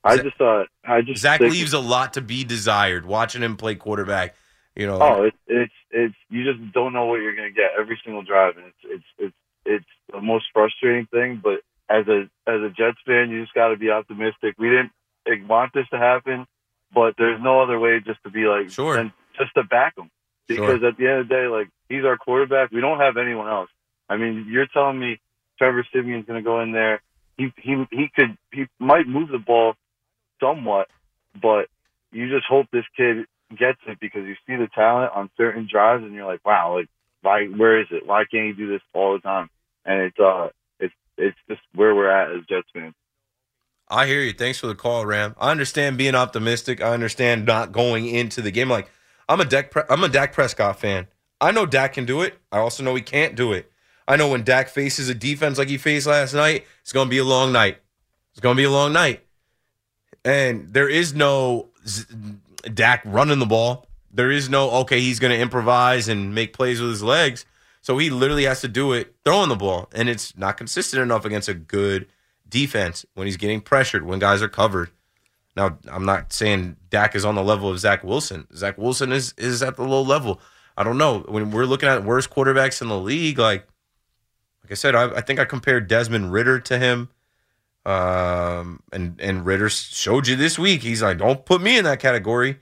I 0.04 0.16
Zach- 0.16 0.24
just 0.24 0.36
thought 0.38 0.66
I 0.84 1.00
just 1.02 1.20
Zach 1.20 1.40
think- 1.40 1.52
leaves 1.52 1.72
a 1.72 1.78
lot 1.80 2.14
to 2.14 2.20
be 2.20 2.44
desired. 2.44 3.06
Watching 3.06 3.42
him 3.42 3.56
play 3.56 3.74
quarterback, 3.74 4.34
you 4.76 4.86
know. 4.86 4.98
Oh, 5.00 5.22
it's 5.24 5.36
it's 5.46 5.72
it's 5.90 6.14
you 6.30 6.44
just 6.44 6.72
don't 6.72 6.92
know 6.92 7.06
what 7.06 7.20
you're 7.20 7.36
gonna 7.36 7.50
get 7.50 7.72
every 7.78 8.00
single 8.04 8.22
drive, 8.22 8.56
and 8.56 8.66
it's 8.66 8.76
it's 8.84 9.04
it's 9.18 9.36
it's 9.64 9.86
the 10.12 10.20
most 10.20 10.46
frustrating 10.52 11.06
thing. 11.06 11.40
But 11.42 11.60
as 11.88 12.06
a 12.08 12.22
as 12.46 12.60
a 12.62 12.70
Jets 12.70 12.98
fan, 13.06 13.30
you 13.30 13.42
just 13.42 13.54
got 13.54 13.68
to 13.68 13.76
be 13.76 13.90
optimistic. 13.90 14.56
We 14.58 14.68
didn't 14.70 14.92
want 15.48 15.72
this 15.72 15.86
to 15.90 15.98
happen, 15.98 16.46
but 16.92 17.14
there's 17.16 17.40
no 17.40 17.62
other 17.62 17.78
way 17.78 18.00
just 18.04 18.22
to 18.24 18.30
be 18.30 18.44
like 18.46 18.70
Sure. 18.70 18.96
and 18.98 19.12
just 19.38 19.54
to 19.54 19.62
back 19.62 19.96
him 19.96 20.10
because 20.48 20.82
at 20.82 20.96
the 20.96 21.06
end 21.08 21.20
of 21.20 21.28
the 21.28 21.34
day, 21.34 21.46
like 21.46 21.68
he's 21.88 22.04
our 22.04 22.16
quarterback. 22.16 22.70
We 22.72 22.80
don't 22.80 22.98
have 22.98 23.16
anyone 23.16 23.48
else. 23.48 23.70
I 24.08 24.16
mean, 24.16 24.46
you're 24.48 24.66
telling 24.66 24.98
me 24.98 25.20
Trevor 25.58 25.86
Siemian's 25.92 26.26
gonna 26.26 26.42
go 26.42 26.60
in 26.60 26.72
there. 26.72 27.00
He 27.36 27.52
he 27.56 27.84
he 27.90 28.10
could 28.14 28.36
he 28.52 28.66
might 28.78 29.06
move 29.06 29.30
the 29.30 29.38
ball 29.38 29.74
somewhat, 30.40 30.88
but 31.40 31.68
you 32.10 32.28
just 32.28 32.46
hope 32.46 32.66
this 32.72 32.84
kid 32.96 33.26
gets 33.50 33.78
it 33.86 33.98
because 34.00 34.24
you 34.26 34.34
see 34.46 34.56
the 34.56 34.68
talent 34.74 35.12
on 35.14 35.30
certain 35.36 35.68
drives 35.70 36.04
and 36.04 36.14
you're 36.14 36.26
like, 36.26 36.44
wow, 36.44 36.76
like 36.76 36.88
why 37.22 37.46
where 37.46 37.80
is 37.80 37.86
it? 37.90 38.06
Why 38.06 38.24
can't 38.30 38.46
he 38.46 38.52
do 38.52 38.68
this 38.68 38.82
all 38.92 39.14
the 39.14 39.20
time? 39.20 39.48
And 39.84 40.02
it's 40.02 40.18
uh 40.18 40.48
it's 40.78 40.94
it's 41.16 41.38
just 41.48 41.60
where 41.74 41.94
we're 41.94 42.10
at 42.10 42.32
as 42.32 42.44
Jets 42.48 42.68
fans. 42.72 42.94
I 43.88 44.06
hear 44.06 44.20
you. 44.20 44.32
Thanks 44.32 44.58
for 44.58 44.68
the 44.68 44.74
call, 44.74 45.04
Ram. 45.04 45.34
I 45.38 45.50
understand 45.50 45.98
being 45.98 46.14
optimistic. 46.14 46.80
I 46.80 46.92
understand 46.92 47.46
not 47.46 47.72
going 47.72 48.06
into 48.06 48.40
the 48.40 48.50
game 48.50 48.68
like 48.68 48.90
I'm 49.28 49.40
a 49.40 49.44
Dak. 49.44 49.70
Pre- 49.70 49.82
I'm 49.88 50.04
a 50.04 50.08
Dak 50.08 50.32
Prescott 50.32 50.78
fan. 50.78 51.08
I 51.40 51.50
know 51.50 51.66
Dak 51.66 51.94
can 51.94 52.04
do 52.04 52.20
it. 52.20 52.38
I 52.52 52.58
also 52.58 52.82
know 52.82 52.94
he 52.94 53.02
can't 53.02 53.34
do 53.34 53.52
it. 53.52 53.71
I 54.06 54.16
know 54.16 54.28
when 54.28 54.44
Dak 54.44 54.68
faces 54.68 55.08
a 55.08 55.14
defense 55.14 55.58
like 55.58 55.68
he 55.68 55.78
faced 55.78 56.06
last 56.06 56.34
night, 56.34 56.66
it's 56.80 56.92
going 56.92 57.06
to 57.06 57.10
be 57.10 57.18
a 57.18 57.24
long 57.24 57.52
night. 57.52 57.78
It's 58.32 58.40
going 58.40 58.56
to 58.56 58.60
be 58.60 58.64
a 58.64 58.70
long 58.70 58.92
night. 58.92 59.24
And 60.24 60.68
there 60.72 60.88
is 60.88 61.14
no 61.14 61.68
Dak 62.72 63.02
running 63.04 63.38
the 63.38 63.46
ball. 63.46 63.86
There 64.12 64.30
is 64.30 64.48
no 64.48 64.70
okay. 64.82 65.00
He's 65.00 65.18
going 65.18 65.32
to 65.32 65.40
improvise 65.40 66.08
and 66.08 66.34
make 66.34 66.52
plays 66.52 66.80
with 66.80 66.90
his 66.90 67.02
legs. 67.02 67.46
So 67.80 67.98
he 67.98 68.10
literally 68.10 68.44
has 68.44 68.60
to 68.60 68.68
do 68.68 68.92
it 68.92 69.16
throwing 69.24 69.48
the 69.48 69.56
ball, 69.56 69.88
and 69.92 70.08
it's 70.08 70.36
not 70.36 70.56
consistent 70.56 71.02
enough 71.02 71.24
against 71.24 71.48
a 71.48 71.54
good 71.54 72.06
defense 72.48 73.04
when 73.14 73.26
he's 73.26 73.36
getting 73.36 73.60
pressured, 73.60 74.04
when 74.04 74.20
guys 74.20 74.40
are 74.40 74.48
covered. 74.48 74.90
Now, 75.56 75.78
I'm 75.90 76.04
not 76.04 76.32
saying 76.32 76.76
Dak 76.90 77.14
is 77.16 77.24
on 77.24 77.34
the 77.34 77.42
level 77.42 77.68
of 77.68 77.78
Zach 77.78 78.04
Wilson. 78.04 78.46
Zach 78.54 78.78
Wilson 78.78 79.12
is 79.12 79.34
is 79.36 79.62
at 79.62 79.76
the 79.76 79.82
low 79.82 80.02
level. 80.02 80.40
I 80.76 80.84
don't 80.84 80.96
know. 80.96 81.20
When 81.28 81.50
we're 81.50 81.66
looking 81.66 81.88
at 81.88 82.04
worst 82.04 82.30
quarterbacks 82.30 82.80
in 82.80 82.88
the 82.88 82.98
league, 82.98 83.38
like 83.38 83.66
like 84.62 84.72
I 84.72 84.74
said, 84.74 84.94
I, 84.94 85.16
I 85.16 85.20
think 85.20 85.40
I 85.40 85.44
compared 85.44 85.88
Desmond 85.88 86.32
Ridder 86.32 86.60
to 86.60 86.78
him. 86.78 87.08
Um, 87.84 88.80
and 88.92 89.20
and 89.20 89.44
Ridder 89.44 89.68
showed 89.68 90.28
you 90.28 90.36
this 90.36 90.58
week. 90.58 90.82
He's 90.82 91.02
like, 91.02 91.18
don't 91.18 91.44
put 91.44 91.60
me 91.60 91.78
in 91.78 91.84
that 91.84 91.98
category. 91.98 92.58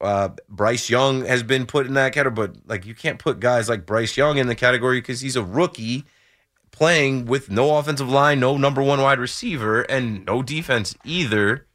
Uh, 0.00 0.28
Bryce 0.48 0.88
Young 0.88 1.24
has 1.24 1.42
been 1.42 1.66
put 1.66 1.86
in 1.86 1.94
that 1.94 2.12
category, 2.12 2.48
but 2.48 2.56
like 2.66 2.86
you 2.86 2.94
can't 2.94 3.18
put 3.18 3.40
guys 3.40 3.68
like 3.68 3.86
Bryce 3.86 4.16
Young 4.16 4.38
in 4.38 4.46
the 4.46 4.54
category 4.54 5.00
because 5.00 5.20
he's 5.22 5.34
a 5.34 5.42
rookie 5.42 6.04
playing 6.70 7.26
with 7.26 7.50
no 7.50 7.78
offensive 7.78 8.08
line, 8.08 8.40
no 8.40 8.56
number 8.56 8.82
one 8.82 9.00
wide 9.00 9.18
receiver, 9.18 9.82
and 9.82 10.24
no 10.24 10.42
defense 10.42 10.94
either. 11.04 11.66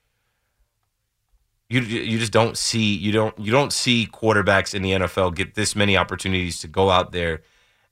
You 1.67 1.81
you 1.81 2.17
just 2.17 2.31
don't 2.31 2.57
see 2.57 2.95
you 2.95 3.11
don't 3.11 3.37
you 3.37 3.51
don't 3.51 3.73
see 3.73 4.07
quarterbacks 4.11 4.73
in 4.73 4.83
the 4.83 4.91
NFL 4.91 5.35
get 5.35 5.55
this 5.55 5.75
many 5.75 5.97
opportunities 5.97 6.61
to 6.61 6.67
go 6.67 6.89
out 6.89 7.11
there 7.11 7.41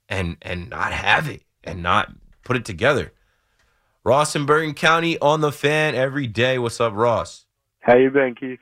and 0.08 0.38
and 0.41 0.69
not 0.69 0.93
have 0.93 1.27
it 1.27 1.43
and 1.67 1.84
not 1.84 2.13
put 2.43 2.58
it 2.58 2.65
together. 2.65 3.13
Ross 4.03 4.36
in 4.36 4.45
Bergen 4.45 4.73
County 4.73 5.19
on 5.19 5.41
the 5.41 5.51
fan 5.51 5.93
every 5.93 6.27
day. 6.27 6.58
What's 6.58 6.80
up, 6.80 6.93
Ross? 6.93 7.45
How 7.82 7.95
you 7.95 8.10
been, 8.10 8.36
Keith? 8.36 8.60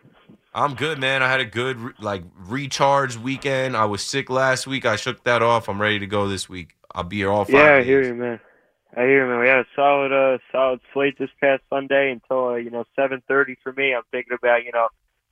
I'm 0.53 0.73
good, 0.73 0.99
man. 0.99 1.21
I 1.21 1.29
had 1.29 1.41
a 1.41 1.45
good 1.45 1.99
like 1.99 2.23
recharge 2.35 3.17
weekend. 3.17 3.75
I 3.75 3.85
was 3.85 4.01
sick 4.01 4.29
last 4.29 4.65
week. 4.65 4.85
I 4.85 4.95
shook 4.95 5.23
that 5.25 5.41
off. 5.41 5.67
I'm 5.67 5.81
ready 5.81 5.99
to 5.99 6.07
go 6.07 6.27
this 6.27 6.47
week. 6.47 6.75
I'll 6.93 7.03
be 7.03 7.17
here 7.17 7.29
all 7.29 7.45
five. 7.45 7.53
Yeah, 7.53 7.73
I 7.73 7.77
days. 7.79 7.85
hear 7.87 8.03
you, 8.03 8.15
man. 8.15 8.39
I 8.95 9.01
hear 9.01 9.25
you, 9.25 9.29
man. 9.29 9.41
We 9.41 9.49
had 9.49 9.59
a 9.59 9.65
solid, 9.75 10.13
uh, 10.13 10.37
solid 10.53 10.79
slate 10.93 11.19
this 11.19 11.29
past 11.41 11.61
Sunday 11.69 12.11
until 12.11 12.47
uh, 12.47 12.55
you 12.55 12.71
know 12.71 12.85
7:30 12.97 13.57
for 13.61 13.73
me. 13.73 13.93
I'm 13.93 14.03
thinking 14.11 14.33
about 14.33 14.63
you 14.63 14.71
know 14.71 14.87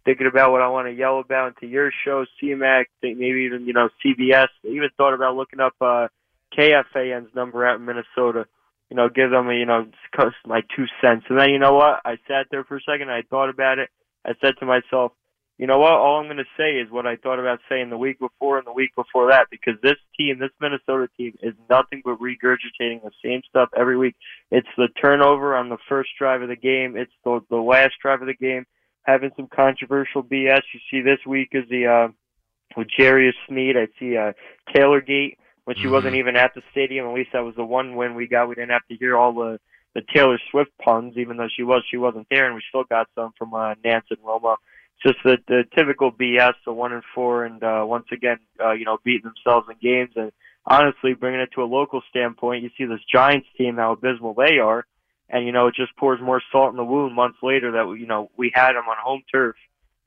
thinking 0.05 0.27
about 0.27 0.51
what 0.51 0.61
I 0.61 0.67
want 0.67 0.87
to 0.87 0.93
yell 0.93 1.19
about 1.19 1.53
into 1.55 1.67
your 1.71 1.91
show, 2.03 2.25
CMAC, 2.41 2.85
think 2.99 3.17
maybe 3.17 3.43
even 3.45 3.65
you 3.65 3.73
know 3.73 3.89
CBS. 4.05 4.49
I 4.65 4.67
even 4.67 4.89
thought 4.97 5.13
about 5.13 5.35
looking 5.35 5.61
up 5.61 5.73
uh, 5.79 6.09
KFAN's 6.57 7.33
number 7.35 7.65
out 7.65 7.79
in 7.79 7.85
Minnesota. 7.85 8.45
You 8.89 8.97
know, 8.97 9.09
give 9.09 9.31
them 9.31 9.49
you 9.51 9.65
know 9.65 9.87
my 10.45 10.61
two 10.75 10.85
cents. 11.01 11.25
And 11.29 11.39
then 11.39 11.49
you 11.49 11.59
know 11.59 11.73
what? 11.73 12.01
I 12.05 12.17
sat 12.27 12.47
there 12.51 12.63
for 12.63 12.77
a 12.77 12.81
second. 12.81 13.09
I 13.09 13.23
thought 13.29 13.49
about 13.49 13.79
it. 13.79 13.89
I 14.25 14.33
said 14.41 14.53
to 14.59 14.65
myself, 14.65 15.13
you 15.57 15.67
know 15.67 15.77
what? 15.77 15.93
All 15.93 16.19
I'm 16.19 16.25
going 16.25 16.37
to 16.37 16.43
say 16.57 16.79
is 16.79 16.89
what 16.89 17.05
I 17.05 17.15
thought 17.15 17.39
about 17.39 17.59
saying 17.69 17.89
the 17.89 17.97
week 17.97 18.19
before 18.19 18.57
and 18.57 18.65
the 18.65 18.73
week 18.73 18.95
before 18.95 19.29
that, 19.29 19.47
because 19.51 19.75
this 19.83 19.97
team, 20.17 20.39
this 20.39 20.49
Minnesota 20.59 21.07
team, 21.15 21.35
is 21.43 21.53
nothing 21.69 22.01
but 22.03 22.19
regurgitating 22.19 23.03
the 23.03 23.11
same 23.23 23.41
stuff 23.49 23.69
every 23.77 23.97
week. 23.97 24.15
It's 24.49 24.67
the 24.77 24.87
turnover 24.99 25.55
on 25.55 25.69
the 25.69 25.77
first 25.87 26.09
drive 26.17 26.41
of 26.41 26.49
the 26.49 26.55
game. 26.55 26.97
It's 26.97 27.11
the 27.23 27.41
the 27.49 27.57
last 27.57 27.93
drive 28.01 28.21
of 28.21 28.27
the 28.27 28.33
game, 28.33 28.65
having 29.03 29.31
some 29.35 29.47
controversial 29.47 30.23
BS. 30.23 30.61
You 30.73 30.79
see 30.89 31.01
this 31.01 31.19
week 31.27 31.49
is 31.51 31.69
the 31.69 31.85
uh, 31.85 32.07
with 32.75 32.87
Jarius 32.99 33.33
Sneed. 33.47 33.77
I 33.77 33.87
see 33.99 34.17
uh, 34.17 34.33
Taylor 34.73 35.01
Gate 35.01 35.37
when 35.65 35.75
she 35.77 35.85
Mhm. 35.85 35.91
wasn't 35.91 36.15
even 36.15 36.35
at 36.35 36.53
the 36.53 36.61
stadium. 36.71 37.07
At 37.07 37.13
least 37.13 37.31
that 37.33 37.43
was 37.43 37.55
the 37.55 37.65
one 37.65 37.95
win 37.95 38.15
we 38.15 38.27
got. 38.27 38.47
We 38.47 38.55
didn't 38.55 38.71
have 38.71 38.87
to 38.87 38.95
hear 38.95 39.17
all 39.17 39.33
the 39.33 39.59
the 39.93 40.01
Taylor 40.01 40.39
Swift 40.49 40.71
puns, 40.79 41.17
even 41.17 41.37
though 41.37 41.49
she 41.49 41.61
was 41.63 41.83
she 41.85 41.97
wasn't 41.97 42.27
there, 42.29 42.47
and 42.47 42.55
we 42.55 42.61
still 42.67 42.83
got 42.83 43.07
some 43.13 43.31
from 43.37 43.53
uh, 43.53 43.75
Nance 43.83 44.05
and 44.09 44.19
Romo 44.19 44.57
just 45.03 45.17
the, 45.23 45.37
the 45.47 45.63
typical 45.75 46.11
BS, 46.11 46.53
the 46.65 46.73
one 46.73 46.93
and 46.93 47.03
four, 47.13 47.45
and 47.45 47.63
uh, 47.63 47.83
once 47.85 48.05
again, 48.11 48.37
uh, 48.63 48.71
you 48.71 48.85
know, 48.85 48.97
beating 49.03 49.29
themselves 49.29 49.67
in 49.69 49.75
games. 49.81 50.11
And 50.15 50.31
honestly, 50.65 51.13
bringing 51.13 51.41
it 51.41 51.49
to 51.55 51.63
a 51.63 51.65
local 51.65 52.01
standpoint, 52.09 52.63
you 52.63 52.69
see 52.77 52.85
this 52.85 53.03
Giants 53.11 53.47
team 53.57 53.75
how 53.75 53.91
abysmal 53.93 54.33
they 54.33 54.59
are, 54.59 54.85
and 55.29 55.45
you 55.45 55.51
know, 55.51 55.67
it 55.67 55.75
just 55.75 55.95
pours 55.97 56.21
more 56.21 56.41
salt 56.51 56.71
in 56.71 56.77
the 56.77 56.85
wound 56.85 57.15
months 57.15 57.37
later 57.43 57.71
that 57.71 57.97
you 57.99 58.07
know 58.07 58.29
we 58.37 58.51
had 58.53 58.73
them 58.73 58.85
on 58.89 58.97
home 58.99 59.23
turf 59.31 59.55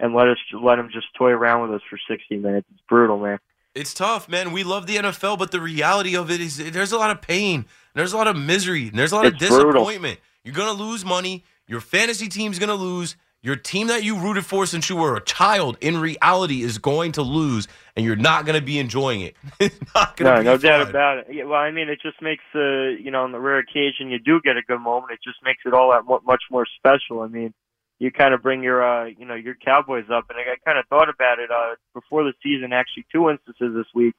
and 0.01 0.15
let 0.15 0.29
us 0.29 0.39
let 0.53 0.77
them 0.77 0.89
just 0.93 1.07
toy 1.17 1.31
around 1.31 1.63
with 1.63 1.77
us 1.77 1.87
for 1.89 1.99
60 2.09 2.37
minutes. 2.37 2.67
It's 2.73 2.83
brutal, 2.89 3.19
man. 3.19 3.39
It's 3.77 3.93
tough, 3.95 4.29
man. 4.29 4.53
We 4.53 4.65
love 4.65 4.87
the 4.87 4.97
NFL, 4.97 5.39
but 5.39 5.51
the 5.51 5.61
reality 5.61 6.17
of 6.17 6.31
it 6.31 6.41
is 6.41 6.57
there's 6.57 6.93
a 6.93 6.99
lot 6.99 7.11
of 7.11 7.21
pain, 7.21 7.67
there's 7.95 8.13
a 8.13 8.17
lot 8.17 8.27
of 8.27 8.37
misery, 8.37 8.89
and 8.89 8.99
there's 8.99 9.13
a 9.13 9.17
lot 9.17 9.27
of 9.27 9.35
It's 9.35 9.49
brutal. 9.49 9.73
disappointment. 9.73 10.19
You're 10.45 10.55
gonna 10.55 10.73
lose 10.73 11.05
money. 11.05 11.45
Your 11.69 11.81
fantasy 11.81 12.29
team's 12.29 12.59
gonna 12.59 12.75
lose. 12.75 13.17
Your 13.43 13.55
team 13.55 13.87
that 13.89 14.03
you 14.03 14.19
rooted 14.19 14.45
for 14.45 14.67
since 14.67 14.89
you 14.91 14.97
were 14.97 15.15
a 15.15 15.21
child, 15.23 15.77
in 15.81 16.01
reality, 16.01 16.63
is 16.63 16.79
going 16.79 17.13
to 17.13 17.23
lose, 17.23 17.69
and 17.95 18.05
you're 18.05 18.17
not 18.17 18.45
gonna 18.47 18.61
be 18.61 18.79
enjoying 18.79 19.21
it. 19.21 19.37
it's 19.61 19.79
not 19.95 20.19
No, 20.19 20.39
be 20.39 20.45
no 20.45 20.57
doubt 20.57 20.89
about 20.89 21.19
it. 21.19 21.27
Yeah, 21.31 21.45
well, 21.45 21.61
I 21.61 21.71
mean, 21.71 21.89
it 21.89 22.01
just 22.03 22.21
makes 22.23 22.43
the 22.53 22.97
you 23.01 23.11
know, 23.11 23.23
on 23.25 23.33
the 23.33 23.39
rare 23.39 23.59
occasion 23.59 24.11
you 24.11 24.19
do 24.19 24.41
get 24.41 24.57
a 24.57 24.63
good 24.63 24.81
moment, 24.81 25.13
it 25.13 25.21
just 25.23 25.39
makes 25.45 25.63
it 25.67 25.75
all 25.75 25.91
that 25.93 26.05
much 26.25 26.43
more 26.51 26.67
special. 26.77 27.21
I 27.21 27.29
mean, 27.29 27.53
you 27.99 28.11
kind 28.11 28.35
of 28.35 28.43
bring 28.43 28.63
your 28.63 28.83
uh, 28.87 29.07
you 29.07 29.25
know, 29.25 29.35
your 29.35 29.55
Cowboys 29.55 30.05
up, 30.13 30.27
and 30.31 30.39
I, 30.39 30.53
I 30.53 30.57
kind 30.65 30.79
of 30.79 30.87
thought 30.89 31.09
about 31.09 31.39
it 31.39 31.51
uh 31.51 31.75
before 31.95 32.25
the 32.25 32.33
season. 32.43 32.73
Actually, 32.73 33.07
two 33.13 33.31
instances 33.31 33.75
this 33.75 33.87
week. 33.95 34.15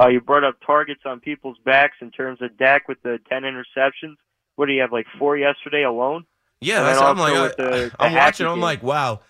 Uh, 0.00 0.08
you 0.08 0.20
brought 0.22 0.42
up 0.44 0.56
targets 0.64 1.02
on 1.04 1.20
people's 1.20 1.58
backs 1.66 1.96
in 2.00 2.10
terms 2.10 2.40
of 2.40 2.56
Dak 2.56 2.88
with 2.88 2.96
the 3.02 3.18
10 3.28 3.42
interceptions. 3.42 4.14
What 4.56 4.64
do 4.66 4.72
you 4.72 4.80
have, 4.80 4.90
like 4.90 5.04
four 5.18 5.36
yesterday 5.36 5.82
alone? 5.82 6.24
Yeah, 6.62 6.82
that's 6.82 6.98
I'm 7.00 7.18
like, 7.18 7.32
also 7.32 7.42
with 7.42 7.56
the- 7.56 7.62
the 7.62 7.92
I'm 7.98 8.12
watching. 8.14 8.18
Hackett 8.18 8.46
I'm 8.46 8.60
like, 8.60 8.82
wow, 8.82 9.20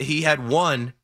he 0.00 0.22
had 0.22 0.48
one, 0.48 0.94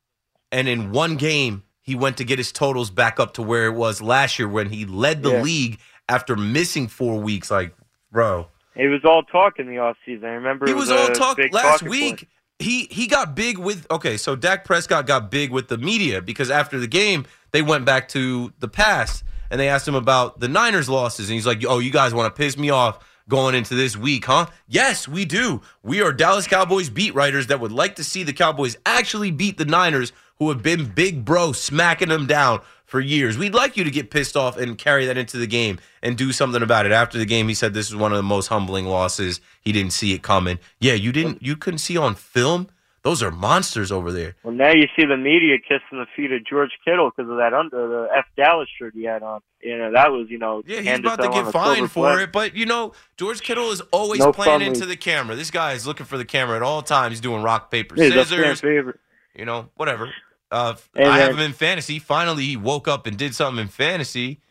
and 0.51 0.67
in 0.67 0.91
one 0.91 1.15
game 1.15 1.63
he 1.81 1.95
went 1.95 2.17
to 2.17 2.23
get 2.25 2.37
his 2.39 2.51
totals 2.51 2.89
back 2.91 3.19
up 3.21 3.33
to 3.35 3.41
where 3.41 3.65
it 3.67 3.73
was 3.73 4.01
last 4.01 4.37
year 4.37 4.47
when 4.49 4.69
he 4.69 4.85
led 4.85 5.23
the 5.23 5.31
Yeah. 5.31 5.41
league 5.43 5.79
after 6.09 6.35
missing 6.35 6.87
four 6.87 7.19
weeks. 7.21 7.49
Like, 7.49 7.73
bro, 8.11 8.49
It 8.79 8.87
was 8.87 9.01
all 9.03 9.23
talk 9.23 9.59
in 9.59 9.67
the 9.67 9.75
offseason. 9.75 10.23
I 10.23 10.35
remember 10.35 10.65
he 10.65 10.71
it 10.71 10.75
was 10.75 10.89
was, 10.89 11.09
all 11.09 11.13
talk 11.13 11.37
last 11.51 11.83
week. 11.83 12.17
point. 12.19 12.29
He 12.59 12.87
he 12.89 13.07
got 13.07 13.35
big 13.35 13.57
with 13.57 13.85
okay, 13.91 14.15
so 14.15 14.35
Dak 14.35 14.63
Prescott 14.63 15.05
got 15.05 15.29
big 15.29 15.51
with 15.51 15.67
the 15.67 15.77
media 15.77 16.21
because 16.21 16.49
after 16.49 16.79
the 16.79 16.87
game 16.87 17.25
they 17.51 17.61
went 17.61 17.85
back 17.85 18.07
to 18.09 18.53
the 18.59 18.67
past 18.69 19.23
and 19.51 19.59
they 19.59 19.67
asked 19.67 19.87
him 19.87 19.95
about 19.95 20.39
the 20.39 20.47
Niners 20.47 20.87
losses 20.87 21.29
and 21.29 21.35
he's 21.35 21.45
like, 21.45 21.63
"Oh, 21.67 21.79
you 21.79 21.91
guys 21.91 22.13
want 22.13 22.33
to 22.33 22.37
piss 22.37 22.57
me 22.57 22.69
off 22.69 22.99
going 23.27 23.53
into 23.53 23.75
this 23.75 23.97
week, 23.97 24.25
huh?" 24.25 24.45
Yes, 24.67 25.07
we 25.07 25.25
do. 25.25 25.61
We 25.83 26.01
are 26.01 26.13
Dallas 26.13 26.47
Cowboys 26.47 26.89
beat 26.89 27.13
writers 27.13 27.47
that 27.47 27.59
would 27.59 27.73
like 27.73 27.95
to 27.95 28.03
see 28.03 28.23
the 28.23 28.33
Cowboys 28.33 28.77
actually 28.85 29.31
beat 29.31 29.57
the 29.57 29.65
Niners 29.65 30.13
who 30.37 30.49
have 30.49 30.63
been 30.63 30.85
big 30.85 31.25
bro 31.25 31.51
smacking 31.51 32.09
them 32.09 32.27
down 32.27 32.61
for 32.89 32.99
years. 32.99 33.37
We'd 33.37 33.53
like 33.53 33.77
you 33.77 33.83
to 33.83 33.91
get 33.91 34.09
pissed 34.09 34.35
off 34.35 34.57
and 34.57 34.77
carry 34.77 35.05
that 35.05 35.17
into 35.17 35.37
the 35.37 35.47
game 35.47 35.79
and 36.01 36.17
do 36.17 36.31
something 36.31 36.61
about 36.63 36.85
it. 36.85 36.91
After 36.91 37.17
the 37.17 37.25
game, 37.25 37.47
he 37.47 37.53
said 37.53 37.73
this 37.73 37.87
is 37.87 37.95
one 37.95 38.11
of 38.11 38.17
the 38.17 38.23
most 38.23 38.47
humbling 38.47 38.85
losses. 38.85 39.39
He 39.61 39.71
didn't 39.71 39.93
see 39.93 40.13
it 40.13 40.23
coming. 40.23 40.59
Yeah, 40.79 40.93
you 40.93 41.11
didn't. 41.11 41.43
You 41.43 41.55
couldn't 41.55 41.79
see 41.79 41.97
on 41.97 42.15
film. 42.15 42.67
Those 43.01 43.23
are 43.23 43.31
monsters 43.31 43.93
over 43.93 44.11
there. 44.11 44.35
Well, 44.43 44.53
now 44.53 44.71
you 44.71 44.85
see 44.97 45.05
the 45.05 45.15
media 45.15 45.57
kissing 45.57 45.99
the 45.99 46.05
feet 46.17 46.33
of 46.33 46.45
George 46.45 46.71
Kittle 46.83 47.11
because 47.15 47.31
of 47.31 47.37
that 47.37 47.53
under 47.53 47.87
the 47.87 48.07
F 48.13 48.25
Dallas 48.35 48.67
shirt 48.77 48.93
he 48.93 49.05
had 49.05 49.23
on. 49.23 49.39
You 49.61 49.77
know 49.77 49.91
that 49.93 50.11
was 50.11 50.27
you 50.29 50.37
know. 50.37 50.63
Yeah, 50.65 50.81
he's 50.81 50.99
about 50.99 51.21
to 51.21 51.29
get 51.29 51.51
fined 51.51 51.91
for 51.91 52.19
it. 52.19 52.33
But 52.33 52.55
you 52.55 52.65
know, 52.65 52.91
George 53.15 53.41
Kittle 53.41 53.71
is 53.71 53.81
always 53.91 54.19
No 54.19 54.33
playing 54.33 54.61
into 54.61 54.85
the 54.85 54.97
camera. 54.97 55.35
This 55.35 55.49
guy 55.51 55.73
is 55.73 55.87
looking 55.87 56.05
for 56.05 56.17
the 56.17 56.25
camera 56.25 56.57
at 56.57 56.61
all 56.61 56.81
times. 56.81 57.13
He's 57.13 57.21
doing 57.21 57.41
rock 57.41 57.71
paper 57.71 57.95
He's 57.95 58.11
a 58.11 58.15
fan 58.15 58.25
scissors. 58.25 58.61
favorite. 58.61 58.99
You 59.33 59.45
know, 59.45 59.69
whatever. 59.75 60.11
Uh, 60.51 60.75
I 60.95 61.19
have 61.19 61.33
him 61.33 61.39
in 61.39 61.53
fantasy. 61.53 61.99
Finally, 61.99 62.43
he 62.45 62.57
woke 62.57 62.87
up 62.87 63.05
and 63.05 63.17
did 63.17 63.35
something 63.35 63.61
in 63.61 63.67
fantasy. 63.67 64.41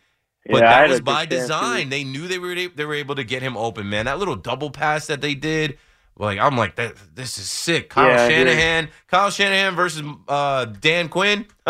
But 0.48 0.62
Yeah, 0.62 0.80
that 0.82 0.88
was 0.88 1.00
by 1.00 1.26
design. 1.26 1.88
They 1.90 2.04
knew 2.04 2.28
they 2.28 2.38
were 2.38 2.54
they 2.54 2.84
were 2.84 2.94
able 2.94 3.16
to 3.16 3.24
get 3.24 3.42
him 3.42 3.56
open, 3.56 3.88
man. 3.90 4.06
That 4.06 4.18
little 4.18 4.36
double 4.36 4.70
pass 4.70 5.06
that 5.08 5.20
they 5.20 5.34
did, 5.34 5.78
like 6.16 6.38
I'm 6.38 6.56
like 6.56 6.76
that. 6.76 6.94
This 7.14 7.36
is 7.38 7.50
sick. 7.50 7.90
Kyle 7.90 8.08
Yeah, 8.08 8.28
Shanahan, 8.28 8.88
Kyle 9.08 9.30
Shanahan 9.30 9.74
versus 9.74 10.02
uh, 10.28 10.64
Dan 10.66 11.08
Quinn. 11.08 11.46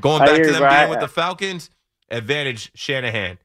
Going 0.00 0.20
back 0.20 0.36
to 0.42 0.52
them 0.52 0.60
but 0.60 0.78
being 0.78 0.90
with 0.90 1.00
the 1.00 1.08
Falcons, 1.08 1.70
advantage 2.10 2.70
Shanahan. 2.74 3.38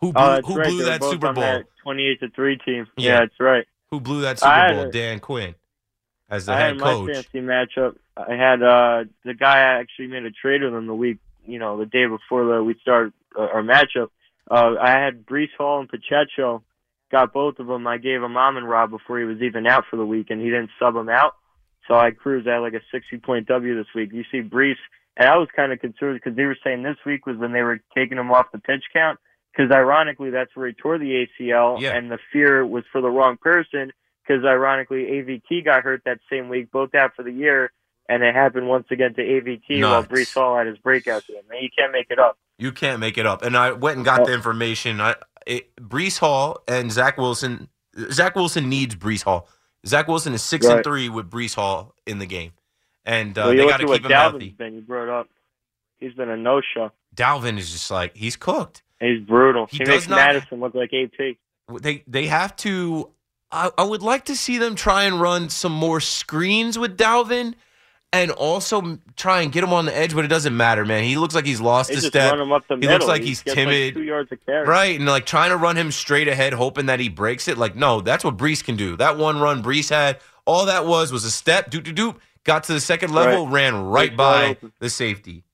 Who 0.00 0.12
blew, 0.12 0.22
Oh, 0.22 0.40
who 0.44 0.56
right. 0.56 0.68
blew 0.68 0.84
that 0.84 1.02
Super 1.02 1.32
Bowl? 1.32 1.42
that 1.42 1.64
Twenty-eight 1.82 2.20
to 2.20 2.28
three 2.30 2.58
team. 2.58 2.86
Yeah. 2.96 3.12
Yeah, 3.14 3.18
that's 3.20 3.40
right. 3.40 3.66
Who 3.90 4.00
blew 4.00 4.20
that 4.22 4.38
Super 4.38 4.74
Bowl? 4.74 4.90
Dan 4.90 5.18
Quinn 5.18 5.54
as 6.30 6.46
the 6.46 6.52
I 6.52 6.56
head 6.58 6.66
had 6.68 6.78
my 6.78 6.92
coach. 6.92 7.06
fantasy 7.12 7.40
matchup. 7.40 7.96
I 8.16 8.34
had 8.34 8.62
uh 8.62 9.04
the 9.24 9.34
guy 9.34 9.58
I 9.58 9.80
actually 9.80 10.08
made 10.08 10.24
a 10.24 10.30
trade 10.30 10.62
with 10.62 10.72
him 10.74 10.86
the 10.86 10.94
week, 10.94 11.18
you 11.46 11.58
know, 11.58 11.78
the 11.78 11.86
day 11.86 12.06
before 12.06 12.44
the, 12.46 12.62
we 12.62 12.74
started 12.80 13.12
uh, 13.38 13.42
our 13.42 13.62
matchup. 13.62 14.08
Uh, 14.50 14.74
I 14.80 14.90
had 14.90 15.24
Breece 15.26 15.54
Hall 15.56 15.80
and 15.80 15.88
Pacheco. 15.88 16.62
Got 17.12 17.32
both 17.32 17.58
of 17.58 17.66
them. 17.66 17.86
I 17.86 17.98
gave 17.98 18.22
him 18.22 18.36
Amon 18.36 18.64
Rob 18.64 18.90
before 18.90 19.18
he 19.18 19.24
was 19.24 19.40
even 19.42 19.66
out 19.66 19.84
for 19.90 19.96
the 19.96 20.06
week, 20.06 20.28
and 20.30 20.40
he 20.40 20.46
didn't 20.46 20.70
sub 20.78 20.94
him 20.94 21.08
out. 21.08 21.34
So 21.88 21.94
I 21.94 22.10
cruised 22.12 22.46
at 22.46 22.58
like 22.58 22.74
a 22.74 22.80
60 22.92 23.18
point 23.18 23.48
W 23.48 23.76
this 23.76 23.86
week. 23.94 24.10
You 24.12 24.22
see 24.30 24.42
Breece, 24.42 24.74
and 25.16 25.28
I 25.28 25.36
was 25.36 25.48
kind 25.56 25.72
of 25.72 25.80
concerned 25.80 26.20
because 26.22 26.36
they 26.36 26.44
were 26.44 26.56
saying 26.62 26.82
this 26.82 26.96
week 27.04 27.26
was 27.26 27.36
when 27.36 27.52
they 27.52 27.62
were 27.62 27.80
taking 27.96 28.18
him 28.18 28.30
off 28.30 28.46
the 28.52 28.58
pitch 28.58 28.84
count. 28.92 29.18
Because 29.52 29.72
ironically, 29.72 30.30
that's 30.30 30.54
where 30.54 30.68
he 30.68 30.72
tore 30.74 30.98
the 30.98 31.26
ACL, 31.40 31.80
Yeah. 31.80 31.96
and 31.96 32.08
the 32.10 32.18
fear 32.32 32.64
was 32.64 32.84
for 32.92 33.00
the 33.00 33.08
wrong 33.10 33.36
person. 33.36 33.92
Because 34.30 34.44
ironically, 34.44 35.06
AVT 35.06 35.64
got 35.64 35.82
hurt 35.82 36.02
that 36.04 36.18
same 36.30 36.48
week, 36.48 36.70
both 36.70 36.94
out 36.94 37.16
for 37.16 37.24
the 37.24 37.32
year, 37.32 37.72
and 38.08 38.22
it 38.22 38.32
happened 38.32 38.68
once 38.68 38.86
again 38.92 39.12
to 39.14 39.20
AVT 39.22 39.82
while 39.82 40.04
Breece 40.04 40.32
Hall 40.32 40.56
had 40.56 40.68
his 40.68 40.78
breakout 40.78 41.26
game. 41.26 41.38
Man, 41.50 41.60
you 41.62 41.68
can't 41.76 41.90
make 41.90 42.06
it 42.10 42.20
up. 42.20 42.38
You 42.56 42.70
can't 42.70 43.00
make 43.00 43.18
it 43.18 43.26
up. 43.26 43.42
And 43.42 43.56
I 43.56 43.72
went 43.72 43.96
and 43.96 44.04
got 44.04 44.20
Oh. 44.20 44.26
the 44.26 44.32
information. 44.32 45.00
I, 45.00 45.16
it, 45.46 45.74
Breece 45.76 46.18
Hall 46.20 46.62
and 46.68 46.92
Zach 46.92 47.18
Wilson. 47.18 47.68
Zach 48.12 48.36
Wilson 48.36 48.68
needs 48.68 48.94
Breece 48.94 49.24
Hall. 49.24 49.48
Zach 49.84 50.06
Wilson 50.06 50.32
is 50.32 50.42
six 50.42 50.64
and 50.66 50.84
three 50.84 51.08
with 51.08 51.28
Breece 51.28 51.56
Hall 51.56 51.94
in 52.06 52.20
the 52.20 52.26
game, 52.26 52.52
and 53.04 53.36
uh, 53.36 53.46
well, 53.46 53.56
they 53.56 53.66
got 53.66 53.78
to 53.80 53.86
keep 53.86 54.04
him 54.04 54.10
Dalvin's 54.12 54.12
healthy. 54.12 54.48
been. 54.50 54.74
You 54.74 54.82
brought 54.82 55.08
up. 55.08 55.28
He's 55.98 56.12
been 56.14 56.28
a 56.30 56.36
no-show. 56.36 56.92
Dalvin 57.16 57.58
is 57.58 57.72
just 57.72 57.90
like 57.90 58.16
he's 58.16 58.36
cooked. 58.36 58.82
He's 59.00 59.20
brutal. 59.22 59.66
He 59.66 59.78
He, 59.78 59.84
makes 59.86 60.08
not- 60.08 60.16
Madison 60.18 60.60
look 60.60 60.74
like 60.76 60.92
AP. 60.94 61.36
They 61.82 62.04
they 62.06 62.26
have 62.26 62.54
to. 62.56 63.10
I, 63.52 63.70
I 63.76 63.84
would 63.84 64.02
like 64.02 64.26
to 64.26 64.36
see 64.36 64.58
them 64.58 64.74
try 64.74 65.04
and 65.04 65.20
run 65.20 65.48
some 65.48 65.72
more 65.72 66.00
screens 66.00 66.78
with 66.78 66.96
Dalvin, 66.96 67.54
and 68.12 68.30
also 68.32 68.98
try 69.16 69.40
and 69.40 69.52
get 69.52 69.62
him 69.62 69.72
on 69.72 69.84
the 69.86 69.96
edge. 69.96 70.14
But 70.14 70.24
it 70.24 70.28
doesn't 70.28 70.56
matter, 70.56 70.84
man. 70.84 71.04
He 71.04 71.16
looks 71.16 71.34
like 71.34 71.46
he's 71.46 71.60
lost 71.60 71.88
They 71.88 71.94
a 71.94 71.96
just 71.98 72.08
step. 72.08 72.32
run 72.32 72.40
him 72.40 72.52
up 72.52 72.66
the 72.68 72.74
He 72.74 72.80
middle. 72.80 72.94
looks 72.94 73.06
like 73.06 73.22
He 73.22 73.28
he's 73.28 73.42
timid. 73.42 73.86
Like 73.86 73.94
two 73.94 74.02
yards 74.02 74.32
of 74.32 74.44
carry. 74.44 74.66
Right, 74.66 74.98
and 74.98 75.08
like 75.08 75.26
trying 75.26 75.50
to 75.50 75.56
run 75.56 75.76
him 75.76 75.90
straight 75.92 76.26
ahead, 76.28 76.52
hoping 76.52 76.86
that 76.86 76.98
he 77.00 77.08
breaks 77.08 77.46
it. 77.48 77.56
Like, 77.58 77.76
no, 77.76 78.00
that's 78.00 78.24
what 78.24 78.36
Breece 78.36 78.64
can 78.64 78.76
do. 78.76 78.96
That 78.96 79.16
one 79.18 79.40
run 79.40 79.62
Breece 79.62 79.90
had, 79.90 80.18
all 80.44 80.66
that 80.66 80.86
was 80.86 81.12
was 81.12 81.24
a 81.24 81.30
step, 81.30 81.70
doop 81.70 81.82
doop 81.84 81.94
doop, 81.94 82.16
got 82.44 82.64
to 82.64 82.72
the 82.72 82.80
second 82.80 83.12
level, 83.12 83.46
ran 83.48 83.80
right 83.84 84.12
Breece 84.12 84.16
by 84.16 84.56
the 84.80 84.90
safety. 84.90 85.44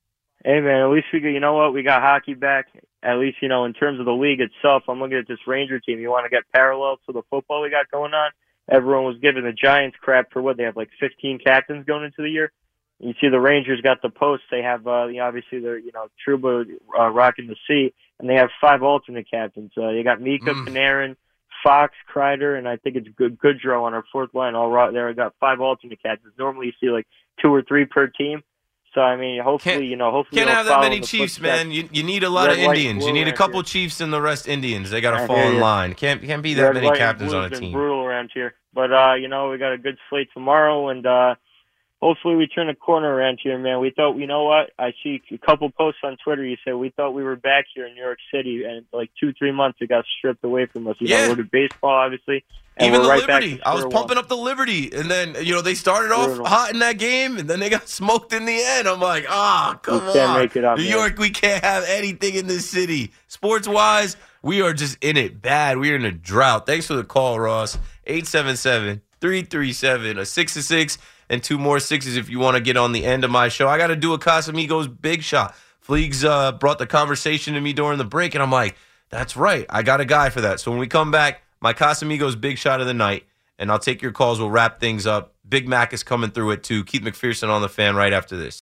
Hey 0.45 0.61
man, 0.61 0.81
at 0.83 0.91
least 0.91 1.09
we 1.13 1.21
got, 1.21 1.29
you 1.29 1.41
know 1.41 1.55
what? 1.55 1.75
We 1.75 1.83
got 1.83 2.01
hockey 2.03 2.35
back. 2.35 2.69
At 3.07 3.19
least 3.19 3.37
you 3.41 3.49
know 3.49 3.65
in 3.65 3.73
terms 3.73 4.01
of 4.01 4.07
the 4.07 4.13
league 4.13 4.41
itself. 4.41 4.83
I'm 4.89 4.99
looking 4.99 5.17
at 5.17 5.29
this 5.29 5.39
Ranger 5.47 5.79
team. 5.79 6.01
You 6.01 6.11
want 6.11 6.25
to 6.25 6.31
get 6.31 6.43
parallel 6.53 6.99
to 7.07 7.13
the 7.13 7.23
football 7.31 7.63
we 7.63 7.71
got 7.71 7.91
going 7.91 8.13
on? 8.15 8.31
Everyone 8.69 9.05
was 9.05 9.19
giving 9.23 9.45
the 9.45 9.53
Giants 9.53 9.97
crap 10.01 10.33
for 10.33 10.43
what 10.43 10.57
they 10.57 10.65
have 10.65 10.77
like 10.77 10.91
15 10.99 11.39
captains 11.39 11.87
going 11.87 12.03
into 12.05 12.23
the 12.23 12.29
year. 12.31 12.51
You 12.99 13.15
see 13.21 13.29
the 13.29 13.39
Rangers 13.39 13.81
got 13.81 14.03
the 14.03 14.09
post. 14.09 14.43
They 14.51 14.63
have 14.63 14.87
uh, 14.87 15.07
you 15.07 15.19
know, 15.19 15.27
obviously 15.27 15.61
they're 15.61 15.79
you 15.79 15.93
know 15.93 16.09
Trouba 16.27 16.65
uh, 16.99 17.09
rocking 17.11 17.47
the 17.47 17.57
C, 17.69 17.95
and 18.19 18.29
they 18.29 18.35
have 18.35 18.49
five 18.61 18.83
alternate 18.83 19.31
captains. 19.31 19.71
Uh, 19.77 19.91
you 19.91 20.03
got 20.03 20.21
Mika, 20.21 20.51
Mm. 20.53 20.67
Panarin, 20.67 21.17
Fox, 21.63 21.95
Kreider, 22.13 22.59
and 22.59 22.67
I 22.67 22.77
think 22.77 22.97
it's 22.97 23.09
Good 23.17 23.39
Goodrow 23.39 23.83
on 23.85 23.95
our 23.95 24.05
fourth 24.11 24.35
line. 24.35 24.55
All 24.55 24.71
right 24.71 24.93
there. 24.93 25.09
I 25.09 25.13
got 25.13 25.35
five 25.39 25.61
alternate 25.61 26.03
captains. 26.03 26.33
Normally 26.39 26.67
you 26.67 26.73
see 26.81 26.91
like 26.91 27.07
two 27.41 27.53
or 27.55 27.63
three 27.63 27.85
per 27.85 28.09
team. 28.09 28.43
So 28.97 29.03
I 29.03 29.15
mean, 29.15 29.43
hopefully 29.43 29.75
Can't- 29.75 29.85
you 29.85 29.97
know, 29.97 30.11
hopefully 30.11 30.41
you 30.41 30.47
Can't 30.47 30.57
have 30.57 30.65
that 30.69 30.81
many 30.81 31.01
Chiefs, 31.01 31.39
man. 31.39 31.71
You, 31.71 31.87
you 31.93 32.03
need 32.03 32.25
a 32.25 32.31
lot 32.31 32.49
Red, 32.49 32.59
of 32.59 32.65
Indians. 32.65 33.05
You 33.05 33.13
need 33.13 33.29
a 33.29 33.33
couple. 33.33 33.63
Chiefs 33.63 34.01
and 34.01 34.11
the 34.11 34.23
rest 34.23 34.49
Indians. 34.49 34.89
They 34.89 35.03
got 35.03 35.21
to 35.21 35.27
fall 35.27 35.37
in 35.37 35.61
line. 35.61 35.93
Can't 35.93 36.23
can't 36.23 36.43
be 36.43 36.55
that 36.55 36.73
Red, 36.73 36.83
many 36.83 36.97
captains 36.97 37.35
on 37.35 37.45
a 37.45 37.51
been 37.51 37.61
team. 37.61 37.73
Brutal 37.73 38.03
around 38.03 38.31
here, 38.33 38.55
but 38.73 38.91
uh, 38.91 39.13
you 39.21 39.29
know 39.29 39.51
we 39.51 39.59
got 39.59 39.75
a 39.75 39.79
good 39.79 39.99
slate 40.09 40.29
tomorrow, 40.33 40.89
and 40.89 41.07
uh, 41.07 41.35
hopefully 42.01 42.37
we 42.37 42.47
turn 42.47 42.69
a 42.69 42.75
corner 42.75 43.13
around 43.13 43.39
here, 43.43 43.59
man. 43.59 43.81
We 43.81 43.91
thought, 43.95 44.17
you 44.17 44.27
know 44.27 44.45
what? 44.45 44.71
I 44.79 44.93
see 45.03 45.21
a 45.33 45.39
couple 45.39 45.71
posts 45.71 46.01
on 46.05 46.17
Twitter. 46.23 46.45
You 46.45 46.57
said 46.65 46.75
we 46.75 46.91
thought 46.91 47.13
we 47.13 47.23
were 47.23 47.37
back 47.37 47.65
here 47.75 47.87
in 47.87 47.95
New 47.95 48.03
York 48.03 48.19
City, 48.33 48.65
and 48.65 48.85
like 48.93 49.11
two, 49.19 49.33
three 49.39 49.53
months 49.53 49.79
it 49.81 49.89
got 49.89 50.05
stripped 50.19 50.45
away 50.45 50.67
from 50.67 50.87
us. 50.89 50.97
You 51.01 51.09
Yeah. 51.09 51.23
know, 51.25 51.31
we're 51.31 51.37
to 51.37 51.45
baseball, 51.51 51.91
obviously, 51.91 52.45
and 52.77 52.89
Even 52.89 53.01
we're 53.01 53.05
the 53.05 53.11
right 53.11 53.21
Liberty. 53.21 53.61
I 53.65 53.75
was 53.75 53.85
pumping 53.85 54.17
one. 54.17 54.19
up 54.19 54.29
the 54.29 54.37
Liberty, 54.37 54.91
and 54.95 55.11
then 55.11 55.37
you 55.43 55.55
know 55.55 55.63
they 55.63 55.75
started 55.75 56.13
off 56.13 56.27
Brutal. 56.27 56.47
hot 56.47 56.73
in 56.73 56.81
that 56.81 56.99
game, 56.99 57.39
and 57.39 57.49
then 57.49 57.61
they 57.61 57.71
got 57.71 57.89
smoked 58.01 58.33
in 58.35 58.45
the 58.45 58.61
end. 58.63 58.87
I'm 58.89 59.01
like, 59.01 59.25
ah, 59.29 59.79
come 59.83 60.07
We 60.07 60.13
can't 60.13 60.31
on, 60.31 60.39
make 60.41 60.57
it 60.57 60.65
up, 60.65 60.77
New 60.79 60.85
man. 60.85 60.93
York. 60.93 61.19
We 61.19 61.31
can't 61.31 61.65
have 61.65 61.85
anything 61.89 62.35
in 62.35 62.47
this 62.47 62.69
city. 62.69 63.13
Sports 63.29 63.67
wise, 63.67 64.17
we 64.43 64.61
are 64.61 64.75
just 64.75 65.03
in 65.03 65.17
it 65.17 65.41
bad. 65.41 65.79
We 65.79 65.91
are 65.93 65.97
in 65.97 66.05
a 66.05 66.13
drought. 66.13 66.67
Thanks 66.67 66.87
for 66.87 66.95
the 66.95 67.05
call, 67.05 67.41
Ross. 67.41 67.79
877-337, 68.07 70.19
a 70.19 70.27
six 70.27 70.55
to 70.55 70.63
six, 70.63 70.99
and 71.29 71.43
two 71.43 71.59
more 71.59 71.81
sixes 71.81 72.17
if 72.17 72.29
you 72.29 72.39
want 72.39 72.57
to 72.57 72.63
get 72.63 72.77
on 72.77 72.93
the 72.93 73.05
end 73.05 73.25
of 73.25 73.31
my 73.31 73.49
show. 73.49 73.69
I 73.69 73.79
got 73.79 73.89
to 73.89 73.97
do 73.97 74.15
a 74.15 74.19
Casamigos 74.19 74.95
big 75.01 75.23
shot. 75.23 75.55
Fleegs 75.87 76.25
uh, 76.25 76.53
brought 76.53 76.79
the 76.79 76.87
conversation 76.87 77.55
to 77.55 77.61
me 77.61 77.73
during 77.73 77.99
the 77.99 78.05
break, 78.05 78.35
and 78.35 78.43
I'm 78.43 78.51
like, 78.51 78.77
that's 79.09 79.37
right. 79.37 79.67
I 79.69 79.83
got 79.83 80.01
a 80.01 80.05
guy 80.05 80.31
for 80.31 80.41
that. 80.41 80.61
So 80.61 80.71
when 80.71 80.81
we 80.81 80.89
come 80.89 81.11
back, 81.11 81.43
my 81.61 81.73
Casamigos 81.73 82.41
big 82.41 82.59
shot 82.59 82.81
of 82.81 82.87
the 82.87 82.95
night, 82.95 83.25
and 83.59 83.71
I'll 83.71 83.79
take 83.79 84.03
your 84.03 84.13
calls. 84.13 84.39
We'll 84.39 84.51
wrap 84.51 84.81
things 84.81 85.07
up. 85.07 85.35
Big 85.49 85.69
Mac 85.69 85.93
is 85.93 86.03
coming 86.03 86.31
through 86.31 86.51
it 86.53 86.65
too. 86.65 86.85
Keith 86.85 87.03
McPherson 87.03 87.49
on 87.49 87.63
the 87.63 87.69
fan 87.69 87.95
right 87.95 88.13
after 88.13 88.37
this. 88.37 88.61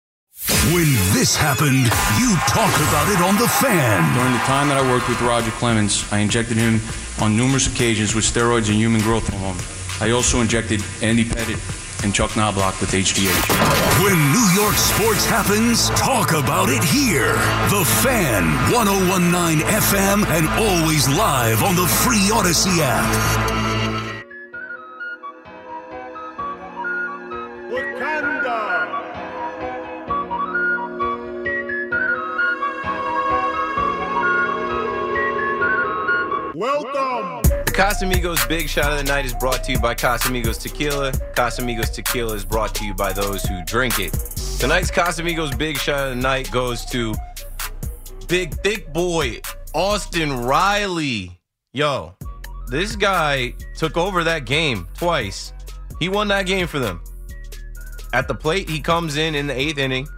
When 0.72 0.86
this 1.12 1.36
happened, 1.36 1.84
you 2.18 2.36
talked 2.48 2.76
about 2.76 3.08
it 3.12 3.20
on 3.22 3.36
The 3.36 3.46
Fan. 3.46 4.14
During 4.16 4.32
the 4.32 4.38
time 4.40 4.68
that 4.68 4.78
I 4.78 4.90
worked 4.90 5.08
with 5.08 5.20
Roger 5.20 5.50
Clemens, 5.52 6.10
I 6.10 6.18
injected 6.18 6.56
him 6.56 6.80
on 7.20 7.36
numerous 7.36 7.72
occasions 7.72 8.14
with 8.14 8.24
steroids 8.24 8.68
and 8.68 8.76
human 8.76 9.02
growth 9.02 9.28
hormone. 9.28 9.58
I 10.00 10.12
also 10.12 10.40
injected 10.40 10.82
Andy 11.02 11.24
Pettitte 11.24 11.81
and 12.02 12.14
Chuck 12.14 12.36
Knobloch 12.36 12.80
with 12.80 12.90
HGH. 12.90 14.02
When 14.02 14.16
New 14.32 14.62
York 14.62 14.74
sports 14.74 15.24
happens, 15.24 15.90
talk 15.90 16.32
about 16.32 16.68
it 16.68 16.82
here. 16.82 17.32
The 17.70 17.84
Fan, 18.02 18.44
1019 18.72 19.66
FM, 19.66 20.26
and 20.26 20.48
always 20.48 21.08
live 21.08 21.62
on 21.62 21.76
the 21.76 21.86
free 21.86 22.30
Audacy 22.30 22.78
app. 22.80 23.61
Casamigos 37.92 38.48
Big 38.48 38.70
Shot 38.70 38.90
of 38.90 38.96
the 38.96 39.04
Night 39.04 39.26
is 39.26 39.34
brought 39.34 39.62
to 39.64 39.72
you 39.72 39.78
by 39.78 39.94
Casamigos 39.94 40.58
Tequila. 40.58 41.12
Casamigos 41.34 41.92
Tequila 41.92 42.32
is 42.32 42.42
brought 42.42 42.74
to 42.76 42.86
you 42.86 42.94
by 42.94 43.12
those 43.12 43.44
who 43.44 43.62
drink 43.66 43.98
it. 43.98 44.12
Tonight's 44.58 44.90
Casamigos 44.90 45.58
Big 45.58 45.76
Shot 45.76 46.08
of 46.08 46.16
the 46.16 46.22
Night 46.22 46.50
goes 46.50 46.86
to 46.86 47.14
Big 48.28 48.54
Thick 48.62 48.90
Boy 48.94 49.42
Austin 49.74 50.38
Riley. 50.38 51.38
Yo, 51.74 52.14
this 52.68 52.96
guy 52.96 53.52
took 53.76 53.98
over 53.98 54.24
that 54.24 54.46
game 54.46 54.88
twice. 54.96 55.52
He 55.98 56.08
won 56.08 56.28
that 56.28 56.46
game 56.46 56.66
for 56.66 56.78
them. 56.78 57.02
At 58.14 58.26
the 58.26 58.34
plate, 58.34 58.70
he 58.70 58.80
comes 58.80 59.18
in 59.18 59.34
in 59.34 59.46
the 59.46 59.54
eighth 59.54 59.76
inning, 59.76 60.08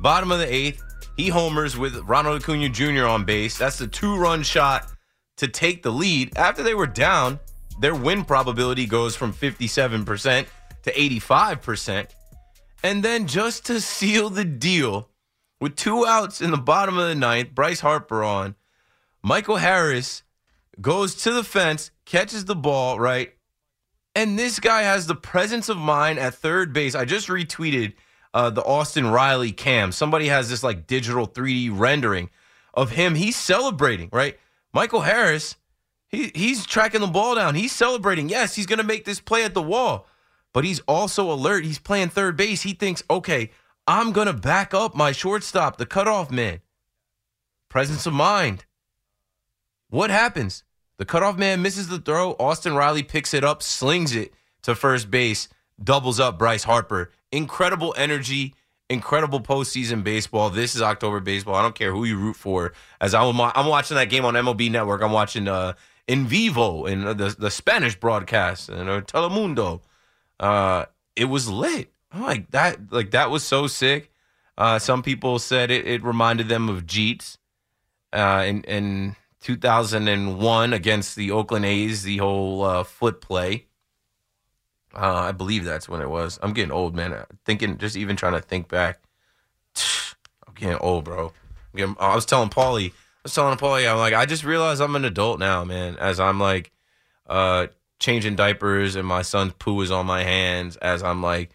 bottom 0.00 0.30
of 0.30 0.38
the 0.38 0.54
eighth. 0.54 0.80
He 1.16 1.28
homers 1.28 1.76
with 1.76 1.96
Ronald 2.04 2.40
Acuna 2.40 2.68
Jr. 2.68 3.06
on 3.06 3.24
base. 3.24 3.58
That's 3.58 3.78
the 3.78 3.88
two 3.88 4.16
run 4.16 4.44
shot 4.44 4.92
to 5.36 5.48
take 5.48 5.82
the 5.82 5.92
lead. 5.92 6.36
After 6.36 6.62
they 6.62 6.74
were 6.74 6.86
down, 6.86 7.40
their 7.80 7.94
win 7.94 8.24
probability 8.24 8.86
goes 8.86 9.16
from 9.16 9.32
57% 9.32 10.46
to 10.82 10.92
85%. 10.92 12.08
And 12.82 13.02
then 13.02 13.26
just 13.26 13.66
to 13.66 13.80
seal 13.80 14.30
the 14.30 14.44
deal, 14.44 15.08
with 15.60 15.76
two 15.76 16.06
outs 16.06 16.40
in 16.40 16.50
the 16.50 16.56
bottom 16.56 16.98
of 16.98 17.08
the 17.08 17.14
ninth, 17.14 17.54
Bryce 17.54 17.80
Harper 17.80 18.22
on, 18.22 18.54
Michael 19.22 19.56
Harris 19.56 20.22
goes 20.80 21.14
to 21.16 21.32
the 21.32 21.42
fence, 21.42 21.90
catches 22.04 22.44
the 22.44 22.54
ball, 22.54 23.00
right? 23.00 23.32
And 24.14 24.38
this 24.38 24.60
guy 24.60 24.82
has 24.82 25.06
the 25.06 25.14
presence 25.14 25.68
of 25.68 25.76
mind 25.76 26.18
at 26.18 26.34
third 26.34 26.72
base. 26.72 26.94
I 26.94 27.04
just 27.04 27.28
retweeted 27.28 27.94
uh, 28.34 28.50
the 28.50 28.62
Austin 28.62 29.08
Riley 29.08 29.52
cam. 29.52 29.92
Somebody 29.92 30.28
has 30.28 30.48
this 30.48 30.62
like 30.62 30.86
digital 30.86 31.26
3D 31.26 31.70
rendering 31.72 32.30
of 32.74 32.90
him. 32.90 33.14
He's 33.14 33.36
celebrating, 33.36 34.08
right? 34.12 34.38
Michael 34.76 35.00
Harris, 35.00 35.56
he, 36.06 36.30
he's 36.34 36.66
tracking 36.66 37.00
the 37.00 37.06
ball 37.06 37.34
down. 37.34 37.54
He's 37.54 37.72
celebrating. 37.72 38.28
Yes, 38.28 38.54
he's 38.54 38.66
going 38.66 38.78
to 38.78 38.84
make 38.84 39.06
this 39.06 39.20
play 39.20 39.42
at 39.42 39.54
the 39.54 39.62
wall, 39.62 40.06
but 40.52 40.64
he's 40.64 40.80
also 40.80 41.32
alert. 41.32 41.64
He's 41.64 41.78
playing 41.78 42.10
third 42.10 42.36
base. 42.36 42.60
He 42.60 42.74
thinks, 42.74 43.02
okay, 43.08 43.52
I'm 43.86 44.12
going 44.12 44.26
to 44.26 44.34
back 44.34 44.74
up 44.74 44.94
my 44.94 45.12
shortstop, 45.12 45.78
the 45.78 45.86
cutoff 45.86 46.30
man. 46.30 46.60
Presence 47.70 48.04
of 48.04 48.12
mind. 48.12 48.66
What 49.88 50.10
happens? 50.10 50.62
The 50.98 51.06
cutoff 51.06 51.38
man 51.38 51.62
misses 51.62 51.88
the 51.88 51.98
throw. 51.98 52.32
Austin 52.32 52.74
Riley 52.74 53.02
picks 53.02 53.32
it 53.32 53.44
up, 53.44 53.62
slings 53.62 54.14
it 54.14 54.34
to 54.60 54.74
first 54.74 55.10
base, 55.10 55.48
doubles 55.82 56.20
up 56.20 56.38
Bryce 56.38 56.64
Harper. 56.64 57.12
Incredible 57.32 57.94
energy, 57.96 58.54
incredible 58.88 59.40
postseason 59.40 60.04
baseball. 60.04 60.50
This 60.50 60.74
is 60.74 60.82
October 60.82 61.20
baseball. 61.20 61.54
I 61.54 61.62
don't 61.62 61.74
care 61.74 61.92
who 61.92 62.04
you 62.04 62.16
root 62.16 62.36
for. 62.36 62.72
As 63.00 63.14
I'm, 63.14 63.40
I'm 63.40 63.66
watching 63.66 63.96
that 63.96 64.10
game 64.10 64.24
on 64.24 64.34
MLB 64.34 64.70
Network, 64.70 65.02
I'm 65.02 65.12
watching 65.12 65.48
uh, 65.48 65.74
in 66.06 66.26
vivo 66.26 66.86
in 66.86 67.04
the 67.04 67.34
the 67.38 67.50
Spanish 67.50 67.98
broadcast 67.98 68.68
and 68.68 68.88
Telemundo. 69.06 69.80
Uh, 70.38 70.86
it 71.14 71.26
was 71.26 71.48
lit. 71.48 71.92
I'm 72.12 72.22
like 72.22 72.50
that. 72.52 72.92
Like 72.92 73.10
that 73.10 73.30
was 73.30 73.42
so 73.42 73.66
sick. 73.66 74.10
Uh, 74.58 74.78
some 74.78 75.02
people 75.02 75.38
said 75.38 75.70
it, 75.70 75.86
it 75.86 76.02
reminded 76.02 76.48
them 76.48 76.68
of 76.68 76.86
Jeets. 76.86 77.38
Uh, 78.12 78.44
in 78.46 78.64
and 78.66 79.16
2001 79.40 80.72
against 80.72 81.16
the 81.16 81.30
Oakland 81.30 81.64
A's, 81.64 82.02
the 82.02 82.16
whole 82.18 82.62
uh, 82.62 82.82
flip 82.82 83.20
play. 83.20 83.66
Uh, 84.96 85.26
I 85.28 85.32
believe 85.32 85.64
that's 85.64 85.88
when 85.88 86.00
it 86.00 86.08
was. 86.08 86.38
I'm 86.42 86.54
getting 86.54 86.72
old, 86.72 86.94
man. 86.94 87.24
Thinking, 87.44 87.76
just 87.76 87.96
even 87.96 88.16
trying 88.16 88.32
to 88.32 88.40
think 88.40 88.68
back. 88.68 88.98
I'm 90.48 90.54
getting 90.54 90.78
old, 90.78 91.04
bro. 91.04 91.32
Getting, 91.74 91.96
I 92.00 92.14
was 92.14 92.24
telling 92.24 92.48
Paulie, 92.48 92.90
I 92.90 92.94
was 93.24 93.34
telling 93.34 93.58
Paulie, 93.58 93.90
I'm 93.90 93.98
like, 93.98 94.14
I 94.14 94.24
just 94.24 94.42
realized 94.42 94.80
I'm 94.80 94.96
an 94.96 95.04
adult 95.04 95.38
now, 95.38 95.64
man. 95.64 95.96
As 95.98 96.18
I'm 96.18 96.40
like, 96.40 96.72
uh, 97.26 97.66
changing 97.98 98.36
diapers 98.36 98.96
and 98.96 99.06
my 99.06 99.20
son's 99.20 99.52
poo 99.58 99.82
is 99.82 99.90
on 99.90 100.06
my 100.06 100.22
hands. 100.22 100.76
As 100.78 101.02
I'm 101.02 101.22
like, 101.22 101.50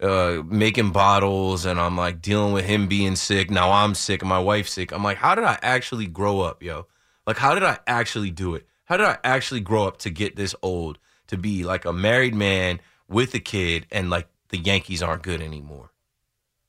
uh, 0.00 0.42
making 0.46 0.92
bottles 0.92 1.66
and 1.66 1.80
I'm 1.80 1.96
like 1.96 2.22
dealing 2.22 2.52
with 2.52 2.64
him 2.64 2.86
being 2.86 3.16
sick. 3.16 3.50
Now 3.50 3.72
I'm 3.72 3.94
sick 3.94 4.22
and 4.22 4.28
my 4.28 4.38
wife's 4.38 4.72
sick. 4.72 4.92
I'm 4.92 5.02
like, 5.02 5.16
how 5.16 5.34
did 5.34 5.44
I 5.44 5.58
actually 5.62 6.06
grow 6.06 6.40
up, 6.40 6.62
yo? 6.62 6.86
Like, 7.26 7.38
how 7.38 7.54
did 7.54 7.64
I 7.64 7.78
actually 7.86 8.30
do 8.30 8.54
it? 8.54 8.66
How 8.84 8.96
did 8.96 9.06
I 9.06 9.18
actually 9.24 9.60
grow 9.60 9.86
up 9.86 9.98
to 9.98 10.10
get 10.10 10.36
this 10.36 10.54
old 10.62 10.98
to 11.28 11.36
be 11.36 11.64
like 11.64 11.84
a 11.84 11.92
married 11.92 12.34
man 12.34 12.80
with 13.08 13.34
a 13.34 13.40
kid 13.40 13.86
and 13.90 14.10
like 14.10 14.28
the 14.48 14.58
Yankees 14.58 15.02
aren't 15.02 15.22
good 15.22 15.40
anymore? 15.40 15.90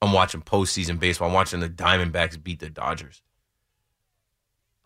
I'm 0.01 0.11
watching 0.11 0.41
postseason 0.41 0.99
baseball. 0.99 1.29
I'm 1.29 1.33
watching 1.33 1.59
the 1.59 1.69
Diamondbacks 1.69 2.41
beat 2.41 2.59
the 2.59 2.69
Dodgers. 2.69 3.21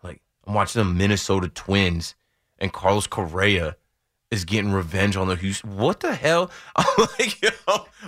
Like, 0.02 0.22
I'm 0.46 0.54
watching 0.54 0.80
the 0.80 0.88
Minnesota 0.88 1.48
Twins 1.48 2.14
and 2.58 2.72
Carlos 2.72 3.06
Correa 3.06 3.76
is 4.30 4.44
getting 4.44 4.72
revenge 4.72 5.16
on 5.16 5.28
the 5.28 5.36
Houston. 5.36 5.76
What 5.76 6.00
the 6.00 6.14
hell? 6.14 6.50
I'm 6.76 7.06
like, 7.18 7.42
yo, 7.42 7.50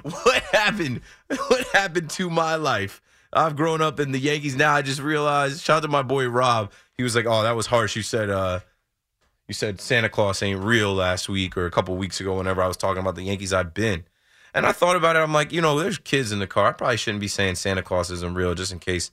what 0.02 0.42
happened? 0.44 1.00
What 1.48 1.66
happened 1.68 2.10
to 2.10 2.28
my 2.28 2.56
life? 2.56 3.00
I've 3.32 3.56
grown 3.56 3.80
up 3.80 3.98
in 3.98 4.12
the 4.12 4.18
Yankees. 4.18 4.54
Now 4.54 4.74
I 4.74 4.82
just 4.82 5.00
realized. 5.00 5.62
Shout 5.62 5.78
out 5.78 5.80
to 5.80 5.88
my 5.88 6.02
boy 6.02 6.28
Rob. 6.28 6.70
He 6.96 7.02
was 7.02 7.16
like, 7.16 7.24
"Oh, 7.26 7.42
that 7.42 7.56
was 7.56 7.66
harsh." 7.66 7.96
You 7.96 8.02
said, 8.02 8.28
uh, 8.28 8.60
"You 9.52 9.54
said 9.54 9.82
Santa 9.82 10.08
Claus 10.08 10.42
ain't 10.42 10.64
real" 10.64 10.94
last 10.94 11.28
week 11.28 11.58
or 11.58 11.66
a 11.66 11.70
couple 11.70 11.94
weeks 11.98 12.20
ago. 12.20 12.38
Whenever 12.38 12.62
I 12.62 12.66
was 12.66 12.78
talking 12.78 13.02
about 13.02 13.16
the 13.16 13.24
Yankees, 13.24 13.52
I've 13.52 13.74
been, 13.74 14.04
and 14.54 14.64
I 14.64 14.72
thought 14.72 14.96
about 14.96 15.14
it. 15.14 15.18
I'm 15.18 15.34
like, 15.34 15.52
you 15.52 15.60
know, 15.60 15.78
there's 15.78 15.98
kids 15.98 16.32
in 16.32 16.38
the 16.38 16.46
car. 16.46 16.68
I 16.68 16.72
probably 16.72 16.96
shouldn't 16.96 17.20
be 17.20 17.28
saying 17.28 17.56
Santa 17.56 17.82
Claus 17.82 18.10
isn't 18.10 18.34
real, 18.34 18.54
just 18.54 18.72
in 18.72 18.78
case, 18.78 19.10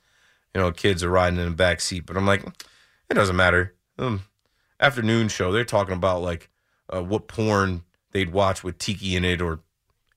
you 0.56 0.62
know, 0.62 0.72
kids 0.72 1.04
are 1.04 1.10
riding 1.10 1.40
in 1.40 1.50
the 1.50 1.56
back 1.56 1.82
seat. 1.82 2.06
But 2.06 2.16
I'm 2.16 2.26
like, 2.26 2.46
it 3.10 3.16
doesn't 3.16 3.36
matter. 3.36 3.76
Um, 3.98 4.22
afternoon 4.80 5.28
show, 5.28 5.52
they're 5.52 5.66
talking 5.66 5.94
about 5.94 6.22
like 6.22 6.50
uh, 6.88 7.04
what 7.04 7.28
porn 7.28 7.84
they'd 8.12 8.32
watch 8.32 8.64
with 8.64 8.78
Tiki 8.78 9.18
in 9.18 9.26
it 9.26 9.42
or 9.42 9.60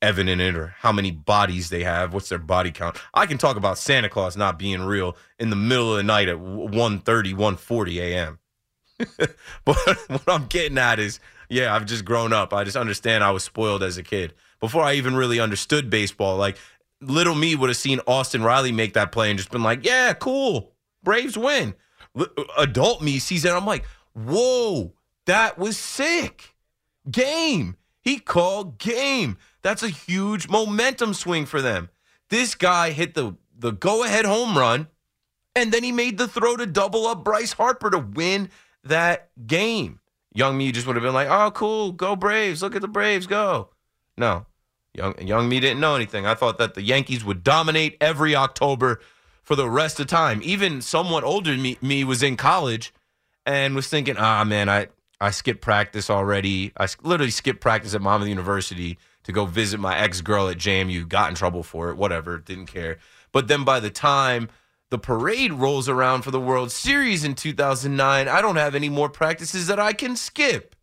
Evan 0.00 0.28
in 0.28 0.40
it 0.40 0.54
or 0.54 0.76
how 0.78 0.92
many 0.92 1.10
bodies 1.10 1.68
they 1.68 1.82
have, 1.82 2.14
what's 2.14 2.28
their 2.28 2.38
body 2.38 2.70
count. 2.70 2.96
I 3.12 3.26
can 3.26 3.38
talk 3.38 3.56
about 3.56 3.76
Santa 3.76 4.08
Claus 4.08 4.36
not 4.36 4.56
being 4.56 4.82
real 4.82 5.16
in 5.40 5.50
the 5.50 5.56
middle 5.56 5.90
of 5.90 5.96
the 5.96 6.04
night 6.04 6.28
at 6.28 6.36
1.30, 6.36 7.02
1.40 7.02 7.96
a.m. 8.00 8.38
but 9.64 9.76
what 10.08 10.28
I'm 10.28 10.46
getting 10.46 10.78
at 10.78 10.98
is, 10.98 11.20
yeah, 11.48 11.74
I've 11.74 11.86
just 11.86 12.04
grown 12.04 12.32
up. 12.32 12.52
I 12.52 12.64
just 12.64 12.76
understand 12.76 13.22
I 13.22 13.30
was 13.30 13.44
spoiled 13.44 13.82
as 13.82 13.98
a 13.98 14.02
kid. 14.02 14.34
Before 14.60 14.82
I 14.82 14.94
even 14.94 15.16
really 15.16 15.40
understood 15.40 15.90
baseball, 15.90 16.36
like 16.36 16.56
little 17.00 17.34
me 17.34 17.54
would 17.54 17.68
have 17.68 17.76
seen 17.76 18.00
Austin 18.06 18.42
Riley 18.42 18.72
make 18.72 18.94
that 18.94 19.12
play 19.12 19.30
and 19.30 19.38
just 19.38 19.50
been 19.50 19.62
like, 19.62 19.84
yeah, 19.84 20.12
cool. 20.14 20.72
Braves 21.02 21.36
win. 21.36 21.74
Uh, 22.16 22.26
adult 22.58 23.02
me 23.02 23.18
sees 23.18 23.44
it. 23.44 23.52
I'm 23.52 23.66
like, 23.66 23.84
whoa, 24.14 24.92
that 25.26 25.58
was 25.58 25.76
sick. 25.76 26.54
Game. 27.10 27.76
He 28.00 28.18
called 28.18 28.78
game. 28.78 29.38
That's 29.62 29.82
a 29.82 29.88
huge 29.88 30.48
momentum 30.48 31.14
swing 31.14 31.46
for 31.46 31.62
them. 31.62 31.88
This 32.30 32.54
guy 32.54 32.90
hit 32.90 33.14
the, 33.14 33.36
the 33.56 33.72
go 33.72 34.04
ahead 34.04 34.24
home 34.24 34.56
run, 34.56 34.88
and 35.54 35.72
then 35.72 35.84
he 35.84 35.92
made 35.92 36.18
the 36.18 36.28
throw 36.28 36.56
to 36.56 36.66
double 36.66 37.06
up 37.06 37.22
Bryce 37.24 37.52
Harper 37.52 37.90
to 37.90 37.98
win 37.98 38.50
that 38.84 39.30
game. 39.46 40.00
Young 40.34 40.56
me 40.56 40.72
just 40.72 40.86
would 40.86 40.96
have 40.96 41.02
been 41.02 41.14
like, 41.14 41.28
oh, 41.28 41.50
cool, 41.50 41.92
go 41.92 42.16
Braves. 42.16 42.62
Look 42.62 42.74
at 42.74 42.82
the 42.82 42.88
Braves, 42.88 43.26
go. 43.26 43.68
No. 44.16 44.46
Young, 44.94 45.14
young 45.26 45.48
me 45.48 45.60
didn't 45.60 45.80
know 45.80 45.94
anything. 45.94 46.26
I 46.26 46.34
thought 46.34 46.58
that 46.58 46.74
the 46.74 46.82
Yankees 46.82 47.24
would 47.24 47.42
dominate 47.42 47.96
every 48.00 48.34
October 48.34 49.00
for 49.42 49.56
the 49.56 49.68
rest 49.68 50.00
of 50.00 50.06
time. 50.06 50.40
Even 50.42 50.80
somewhat 50.80 51.24
older 51.24 51.56
me, 51.56 51.78
me 51.80 52.04
was 52.04 52.22
in 52.22 52.36
college 52.36 52.92
and 53.46 53.74
was 53.74 53.88
thinking, 53.88 54.16
ah, 54.18 54.44
man, 54.44 54.68
I, 54.68 54.88
I 55.20 55.30
skipped 55.30 55.60
practice 55.60 56.10
already. 56.10 56.72
I 56.76 56.88
literally 57.02 57.30
skipped 57.30 57.60
practice 57.60 57.94
at 57.94 58.02
Monmouth 58.02 58.28
University 58.28 58.98
to 59.24 59.32
go 59.32 59.46
visit 59.46 59.80
my 59.80 59.98
ex 59.98 60.20
girl 60.20 60.48
at 60.48 60.58
JMU. 60.58 61.08
Got 61.08 61.30
in 61.30 61.34
trouble 61.34 61.62
for 61.62 61.90
it, 61.90 61.96
whatever, 61.96 62.38
didn't 62.38 62.66
care. 62.66 62.98
But 63.32 63.48
then 63.48 63.64
by 63.64 63.80
the 63.80 63.90
time 63.90 64.48
the 64.92 64.98
parade 64.98 65.54
rolls 65.54 65.88
around 65.88 66.20
for 66.20 66.30
the 66.30 66.38
World 66.38 66.70
Series 66.70 67.24
in 67.24 67.34
2009, 67.34 68.28
I 68.28 68.42
don't 68.42 68.56
have 68.56 68.74
any 68.74 68.90
more 68.90 69.08
practices 69.08 69.66
that 69.68 69.80
I 69.80 69.94
can 69.94 70.16
skip. 70.16 70.76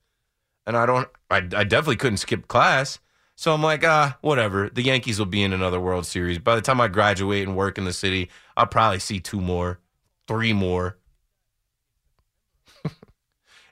And 0.65 0.75
I 0.75 0.87
don't, 0.87 1.07
I, 1.29 1.37
I 1.37 1.63
definitely 1.63 1.97
couldn't 1.97 2.17
skip 2.17 2.47
class. 2.47 2.97
So 3.35 3.53
I'm 3.53 3.61
like, 3.61 3.85
ah, 3.85 4.17
whatever. 4.21 4.67
The 4.67 4.81
Yankees 4.81 5.19
will 5.19 5.27
be 5.27 5.43
in 5.43 5.53
another 5.53 5.79
World 5.79 6.07
Series. 6.07 6.39
By 6.39 6.55
the 6.55 6.61
time 6.61 6.81
I 6.81 6.87
graduate 6.87 7.47
and 7.47 7.55
work 7.55 7.77
in 7.77 7.85
the 7.85 7.93
city, 7.93 8.31
I'll 8.57 8.65
probably 8.65 8.97
see 8.97 9.19
two 9.19 9.39
more, 9.39 9.79
three 10.27 10.53
more. 10.53 10.97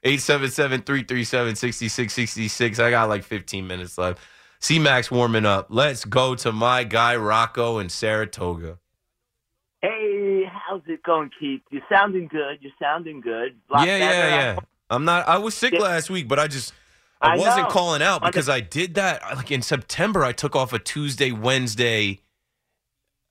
877 0.03 0.83
337 0.83 1.55
6666. 1.55 2.77
I 2.77 2.91
got 2.91 3.09
like 3.09 3.23
15 3.23 3.65
minutes 3.65 3.97
left. 3.97 4.21
C 4.59 4.77
Max 4.77 5.09
warming 5.09 5.47
up. 5.47 5.65
Let's 5.71 6.05
go 6.05 6.35
to 6.35 6.51
my 6.51 6.83
guy 6.83 7.15
Rocco 7.15 7.79
in 7.79 7.89
Saratoga. 7.89 8.77
Hey, 9.81 10.43
how's 10.51 10.81
it 10.87 11.03
going, 11.03 11.29
Keith? 11.39 11.61
You're 11.69 11.83
sounding 11.91 12.27
good. 12.27 12.57
You're 12.61 12.71
sounding 12.81 13.21
good. 13.21 13.55
yeah, 13.71 13.85
yeah, 13.85 13.95
yeah. 13.99 14.59
I'm 14.89 15.05
not. 15.05 15.27
I 15.27 15.37
was 15.37 15.53
sick 15.53 15.73
yeah. 15.73 15.79
last 15.79 16.09
week, 16.09 16.27
but 16.27 16.39
I 16.39 16.47
just 16.47 16.73
I, 17.21 17.33
I 17.33 17.37
wasn't 17.37 17.67
know. 17.67 17.73
calling 17.73 18.01
out 18.01 18.23
because 18.23 18.49
I 18.49 18.59
did 18.59 18.95
that 18.95 19.21
like 19.35 19.51
in 19.51 19.61
September. 19.61 20.23
I 20.23 20.31
took 20.31 20.55
off 20.55 20.73
a 20.73 20.79
Tuesday, 20.79 21.31
Wednesday. 21.31 22.21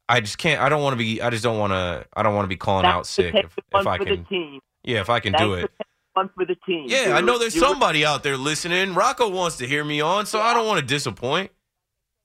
I 0.08 0.20
just 0.20 0.38
can't. 0.38 0.60
I 0.60 0.68
don't 0.68 0.82
want 0.82 0.92
to 0.92 0.98
be. 0.98 1.20
I 1.20 1.30
just 1.30 1.42
don't 1.42 1.58
want 1.58 1.72
to. 1.72 2.06
I 2.14 2.22
don't 2.22 2.34
want 2.34 2.44
to 2.44 2.48
be 2.48 2.56
calling 2.56 2.82
That's 2.82 2.94
out 2.94 3.06
sick 3.06 3.34
if, 3.34 3.58
if 3.74 3.86
I 3.86 3.98
can. 3.98 4.60
Yeah, 4.84 5.00
if 5.00 5.10
I 5.10 5.18
can 5.18 5.32
Thanks 5.32 5.44
do 5.44 5.54
it. 5.54 5.70
one 6.12 6.30
for 6.34 6.44
the 6.44 6.54
team. 6.66 6.86
Yeah, 6.88 7.14
I 7.16 7.20
know 7.20 7.38
there's 7.38 7.58
somebody 7.58 8.04
out 8.04 8.22
there 8.22 8.36
listening. 8.36 8.94
Rocco 8.94 9.28
wants 9.28 9.56
to 9.58 9.66
hear 9.66 9.84
me 9.84 10.00
on, 10.00 10.26
so 10.26 10.40
I 10.40 10.54
don't 10.54 10.66
want 10.66 10.80
to 10.80 10.86
disappoint. 10.86 11.50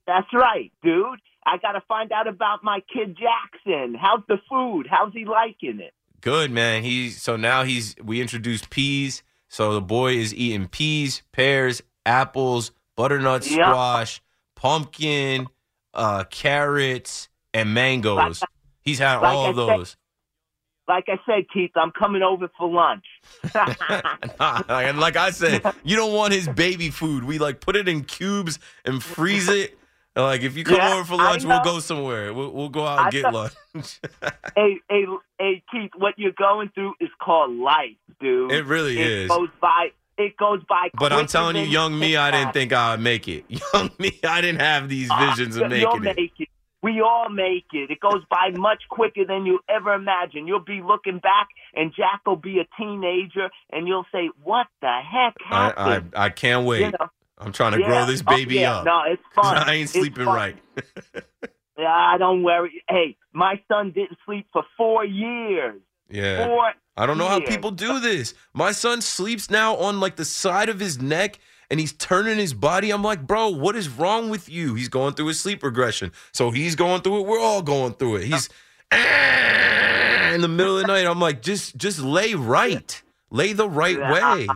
That's 0.06 0.32
right, 0.32 0.70
dude. 0.82 1.20
I 1.44 1.56
got 1.58 1.72
to 1.72 1.80
find 1.88 2.12
out 2.12 2.28
about 2.28 2.62
my 2.62 2.80
kid 2.92 3.16
Jackson. 3.18 3.94
How's 4.00 4.22
the 4.28 4.38
food? 4.48 4.86
How's 4.90 5.12
he 5.12 5.24
liking 5.24 5.80
it? 5.80 5.92
Good 6.20 6.50
man. 6.50 6.82
He's 6.84 7.20
so 7.20 7.36
now 7.36 7.64
he's 7.64 7.96
we 8.02 8.20
introduced 8.20 8.70
peas. 8.70 9.22
So 9.48 9.74
the 9.74 9.80
boy 9.80 10.14
is 10.14 10.32
eating 10.34 10.68
peas, 10.68 11.22
pears, 11.32 11.82
apples, 12.06 12.70
butternut 12.96 13.48
Yeah. 13.50 13.56
squash, 13.70 14.22
pumpkin, 14.54 15.46
uh, 15.92 16.24
carrots, 16.30 17.28
and 17.52 17.74
mangoes. 17.74 18.42
He's 18.80 18.98
had 19.00 19.16
like 19.18 19.34
all 19.34 19.46
I 19.46 19.48
of 19.50 19.56
said- 19.56 19.78
those. 19.78 19.96
Like 20.88 21.04
I 21.08 21.18
said, 21.26 21.44
Keith, 21.54 21.70
I'm 21.76 21.92
coming 21.92 22.22
over 22.22 22.48
for 22.58 22.68
lunch. 22.68 23.04
and 23.54 24.98
like 24.98 25.16
I 25.16 25.30
said, 25.30 25.62
you 25.84 25.96
don't 25.96 26.12
want 26.12 26.32
his 26.34 26.48
baby 26.48 26.90
food. 26.90 27.24
We 27.24 27.38
like 27.38 27.60
put 27.60 27.76
it 27.76 27.88
in 27.88 28.04
cubes 28.04 28.58
and 28.84 29.02
freeze 29.02 29.48
it. 29.48 29.78
And, 30.14 30.24
Like 30.24 30.42
if 30.42 30.56
you 30.56 30.64
come 30.64 30.76
Yeah, 30.76 30.94
over 30.94 31.04
for 31.04 31.16
lunch, 31.16 31.44
we'll 31.44 31.62
go 31.64 31.78
somewhere. 31.80 32.32
We'll, 32.34 32.50
we'll 32.52 32.68
go 32.68 32.86
out 32.86 32.98
and 32.98 33.06
I 33.08 33.10
get 33.10 33.22
know. 33.24 33.30
lunch. 33.30 33.54
hey, 34.56 34.76
hey, 34.88 35.04
hey, 35.38 35.62
Keith, 35.70 35.90
what 35.96 36.14
you're 36.18 36.32
going 36.32 36.70
through 36.74 36.94
is 37.00 37.08
called 37.20 37.52
life, 37.56 37.96
dude. 38.20 38.52
it 38.52 38.64
really 38.66 39.00
it 39.00 39.06
is. 39.10 39.28
goes 39.28 39.48
by. 39.60 39.88
It 40.18 40.36
goes 40.36 40.60
by. 40.68 40.88
But 40.98 41.12
I'm 41.12 41.26
telling 41.26 41.56
you, 41.56 41.62
young 41.62 41.98
me, 41.98 42.16
I 42.16 42.30
didn't 42.30 42.52
think. 42.52 42.72
I'd 42.74 43.00
make 43.00 43.26
it. 43.28 43.44
Young 43.74 43.90
me, 43.98 44.20
I 44.22 44.42
didn't 44.42 44.60
have 44.60 44.88
these 44.90 45.08
Ah, 45.10 45.30
visions 45.30 45.56
of 45.56 45.62
You'll 45.72 45.98
making 45.98 46.04
it. 46.04 46.16
make 46.16 46.32
it. 46.38 46.48
We 46.82 47.00
all 47.00 47.28
make 47.30 47.64
it. 47.72 47.90
It 47.90 47.98
goes 48.00 48.22
by 48.28 48.50
much 48.54 48.82
quicker 48.90 49.24
than 49.24 49.46
you 49.46 49.60
ever 49.70 49.94
imagine. 49.94 50.46
You'll 50.46 50.60
be 50.64 50.82
looking 50.82 51.18
back, 51.20 51.48
and 51.74 51.92
Jack 51.96 52.20
will 52.26 52.36
be 52.36 52.58
a 52.58 52.66
teenager, 52.76 53.48
and 53.70 53.86
you'll 53.88 54.04
say, 54.12 54.28
"What 54.42 54.66
the 54.82 54.92
heck 55.00 55.34
I, 55.48 55.64
happened?" 55.76 56.12
I 56.14 56.24
I 56.26 56.28
can't 56.30 56.66
wait. 56.66 56.80
You 56.80 56.90
know, 56.90 57.08
I'm 57.44 57.52
trying 57.52 57.72
to 57.72 57.80
yeah. 57.80 57.86
grow 57.86 58.06
this 58.06 58.22
Oh, 58.26 58.36
baby 58.36 58.56
yeah. 58.56 58.76
up. 58.76 58.84
No, 58.84 59.02
it's 59.06 59.22
fun. 59.34 59.56
I 59.56 59.74
ain't 59.74 59.90
sleeping 59.90 60.26
right. 60.26 60.56
Yeah, 61.78 61.88
I 61.90 62.18
don't 62.18 62.42
worry. 62.42 62.84
Hey, 62.88 63.16
my 63.32 63.60
son 63.66 63.92
didn't 63.92 64.18
sleep 64.26 64.46
for 64.52 64.62
four 64.76 65.04
years. 65.04 65.80
Yeah. 66.10 66.46
4 66.46 66.72
I 66.98 67.06
don't 67.06 67.16
know 67.16 67.26
how 67.26 67.40
people 67.40 67.70
do 67.70 67.98
this. 67.98 68.34
My 68.52 68.72
son 68.72 69.00
sleeps 69.00 69.50
now 69.50 69.76
on 69.76 69.98
like 69.98 70.16
the 70.16 70.24
side 70.26 70.68
of 70.68 70.78
his 70.78 71.00
neck 71.00 71.38
and 71.70 71.80
he's 71.80 71.94
turning 71.94 72.36
his 72.36 72.52
body. 72.52 72.90
I'm 72.90 73.02
like, 73.02 73.26
bro, 73.26 73.48
what 73.48 73.74
is 73.74 73.88
wrong 73.88 74.28
with 74.28 74.48
you? 74.50 74.74
He's 74.74 74.90
going 74.90 75.14
through 75.14 75.28
his 75.28 75.40
sleep 75.40 75.62
regression. 75.62 76.12
So 76.32 76.50
he's 76.50 76.76
going 76.76 77.00
through 77.00 77.20
it. 77.20 77.26
We're 77.26 77.40
all 77.40 77.62
going 77.62 77.94
through 77.94 78.16
it. 78.16 78.24
He's 78.24 78.50
in 78.92 80.42
the 80.42 80.48
middle 80.48 80.76
of 80.76 80.82
the 80.82 80.86
night. 80.88 81.06
I'm 81.06 81.18
like, 81.20 81.40
just 81.40 81.76
just 81.78 81.98
lay 81.98 82.34
right. 82.34 83.02
Lay 83.30 83.54
the 83.54 83.68
right 83.68 83.98
way. 83.98 84.46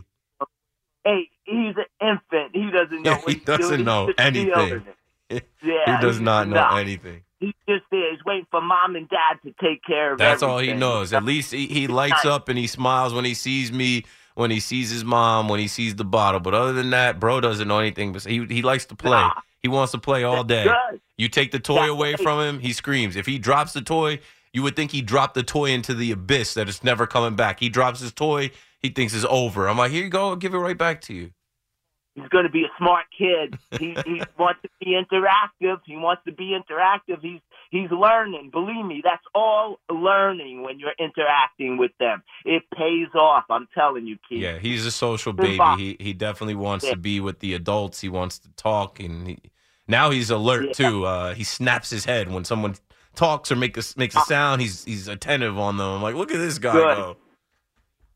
Hey, 1.05 1.31
he's 1.47 1.75
an 1.77 1.85
infant. 2.01 2.55
He 2.55 2.71
doesn't 2.71 3.03
know. 3.03 3.17
Yeah, 3.27 3.29
he 3.29 3.45
doesn't 3.45 3.85
know 3.85 4.13
anything. 4.19 4.85
Yeah, 5.31 5.41
he 5.63 6.07
does 6.07 6.21
not 6.21 6.49
know 6.49 6.55
not. 6.55 6.79
anything. 6.79 7.23
He's 7.41 7.55
just 7.69 7.85
there. 7.91 8.11
He's 8.13 8.25
waiting 8.25 8.47
for 8.51 8.61
mom 8.61 8.97
and 8.97 9.09
dad 9.09 9.39
to 9.45 9.53
take 9.61 9.83
care 9.85 10.13
of 10.13 10.21
him. 10.21 10.25
That's 10.25 10.43
all 10.43 10.59
he 10.59 10.73
knows. 10.73 11.13
At 11.13 11.25
least 11.25 11.53
he, 11.53 11.67
he 11.67 11.87
lights 11.87 12.25
up 12.25 12.49
and 12.49 12.59
he 12.59 12.67
smiles 12.67 13.13
when 13.13 13.25
he 13.25 13.35
sees 13.35 13.73
me, 13.73 14.05
when 14.35 14.51
he 14.51 14.61
sees 14.61 14.91
his 14.91 15.05
mom, 15.05 15.49
when 15.49 15.61
he 15.61 15.69
sees 15.69 15.97
the 15.97 16.05
bottle. 16.05 16.41
But 16.41 16.55
other 16.55 16.73
than 16.73 16.91
that, 16.91 17.21
bro 17.21 17.41
doesn't 17.41 17.67
know 17.67 17.79
anything. 17.79 18.13
But 18.13 18.25
he 18.25 18.45
he 18.47 18.63
likes 18.63 18.87
to 18.87 18.95
play. 18.95 19.11
Nah. 19.11 19.33
He 19.61 19.69
wants 19.69 19.93
to 19.93 19.99
play 19.99 20.23
all 20.23 20.45
day. 20.45 20.67
You 21.17 21.29
take 21.29 21.51
the 21.51 21.59
toy 21.59 21.77
That's 21.77 21.91
away 21.91 22.11
right. 22.13 22.21
from 22.21 22.41
him, 22.41 22.61
he 22.61 22.73
screams. 22.73 23.17
If 23.17 23.27
he 23.27 23.39
drops 23.39 23.73
the 23.73 23.83
toy, 23.83 24.21
you 24.53 24.63
would 24.63 24.77
think 24.77 24.93
he 24.93 25.03
dropped 25.03 25.35
the 25.35 25.43
toy 25.43 25.71
into 25.71 25.93
the 25.93 26.13
abyss 26.13 26.55
that 26.55 26.69
it's 26.69 26.85
never 26.85 27.07
coming 27.07 27.35
back. 27.37 27.59
He 27.59 27.69
drops 27.69 28.01
his 28.01 28.13
toy, 28.13 28.53
he 28.81 28.91
thinks 28.91 29.15
it's 29.15 29.27
over. 29.29 29.69
I'm 29.69 29.79
like, 29.79 29.91
here 29.93 30.05
you 30.05 30.11
go, 30.11 30.29
I'll 30.31 30.37
give 30.37 30.55
it 30.55 30.59
right 30.59 30.77
back 30.79 31.01
to 31.03 31.15
you. 31.15 31.31
He's 32.15 32.29
going 32.31 32.45
to 32.45 32.51
be 32.51 32.63
a 32.63 32.71
smart 32.79 33.05
kid. 33.17 33.59
He 33.79 33.95
he 34.07 34.23
wants 34.39 34.61
to 34.63 34.71
be 34.81 34.93
interactive. 34.99 35.81
He 35.85 35.97
wants 35.97 36.23
to 36.25 36.33
be 36.33 36.57
interactive. 36.59 37.21
He's 37.21 37.41
he's 37.71 37.91
learning. 37.91 38.49
Believe 38.51 38.87
me, 38.87 39.03
that's 39.05 39.23
all 39.35 39.81
learning 39.93 40.63
when 40.63 40.79
you're 40.81 40.95
interacting 40.99 41.77
with 41.77 41.91
them. 42.01 42.23
It 42.47 42.63
pays 42.75 43.09
off. 43.15 43.45
I'm 43.51 43.69
telling 43.75 44.07
you, 44.07 44.17
Keith. 44.27 44.39
Yeah, 44.41 44.59
he's 44.59 44.87
a 44.87 44.91
social 44.91 45.35
baby. 45.35 45.61
He 45.77 45.97
he 46.01 46.13
definitely 46.15 46.55
wants 46.55 46.87
Yeah. 46.87 46.93
to 46.93 46.97
be 46.97 47.21
with 47.21 47.41
the 47.41 47.53
adults. 47.53 48.01
He 48.01 48.09
wants 48.09 48.39
to 48.39 48.49
talk, 48.57 48.99
and 48.99 49.29
he, 49.29 49.39
now 49.87 50.09
he's 50.09 50.31
alert 50.31 50.69
Yeah. 50.69 50.73
too. 50.73 51.05
Uh, 51.05 51.35
he 51.35 51.45
snaps 51.45 51.91
his 51.91 52.07
head 52.07 52.33
when 52.33 52.47
someone 52.47 52.77
talks 53.15 53.53
or 53.53 53.57
make 53.57 53.77
a, 53.77 53.83
makes 53.99 54.17
a 54.17 54.21
sound. 54.21 54.63
He's 54.63 54.85
he's 54.87 55.07
attentive 55.07 55.59
on 55.59 55.77
them. 55.77 55.87
I'm 55.87 56.01
like, 56.03 56.15
look 56.15 56.33
at 56.33 56.39
this 56.39 56.59
guy 56.59 56.73
Good. 56.73 56.97
go. 56.97 57.17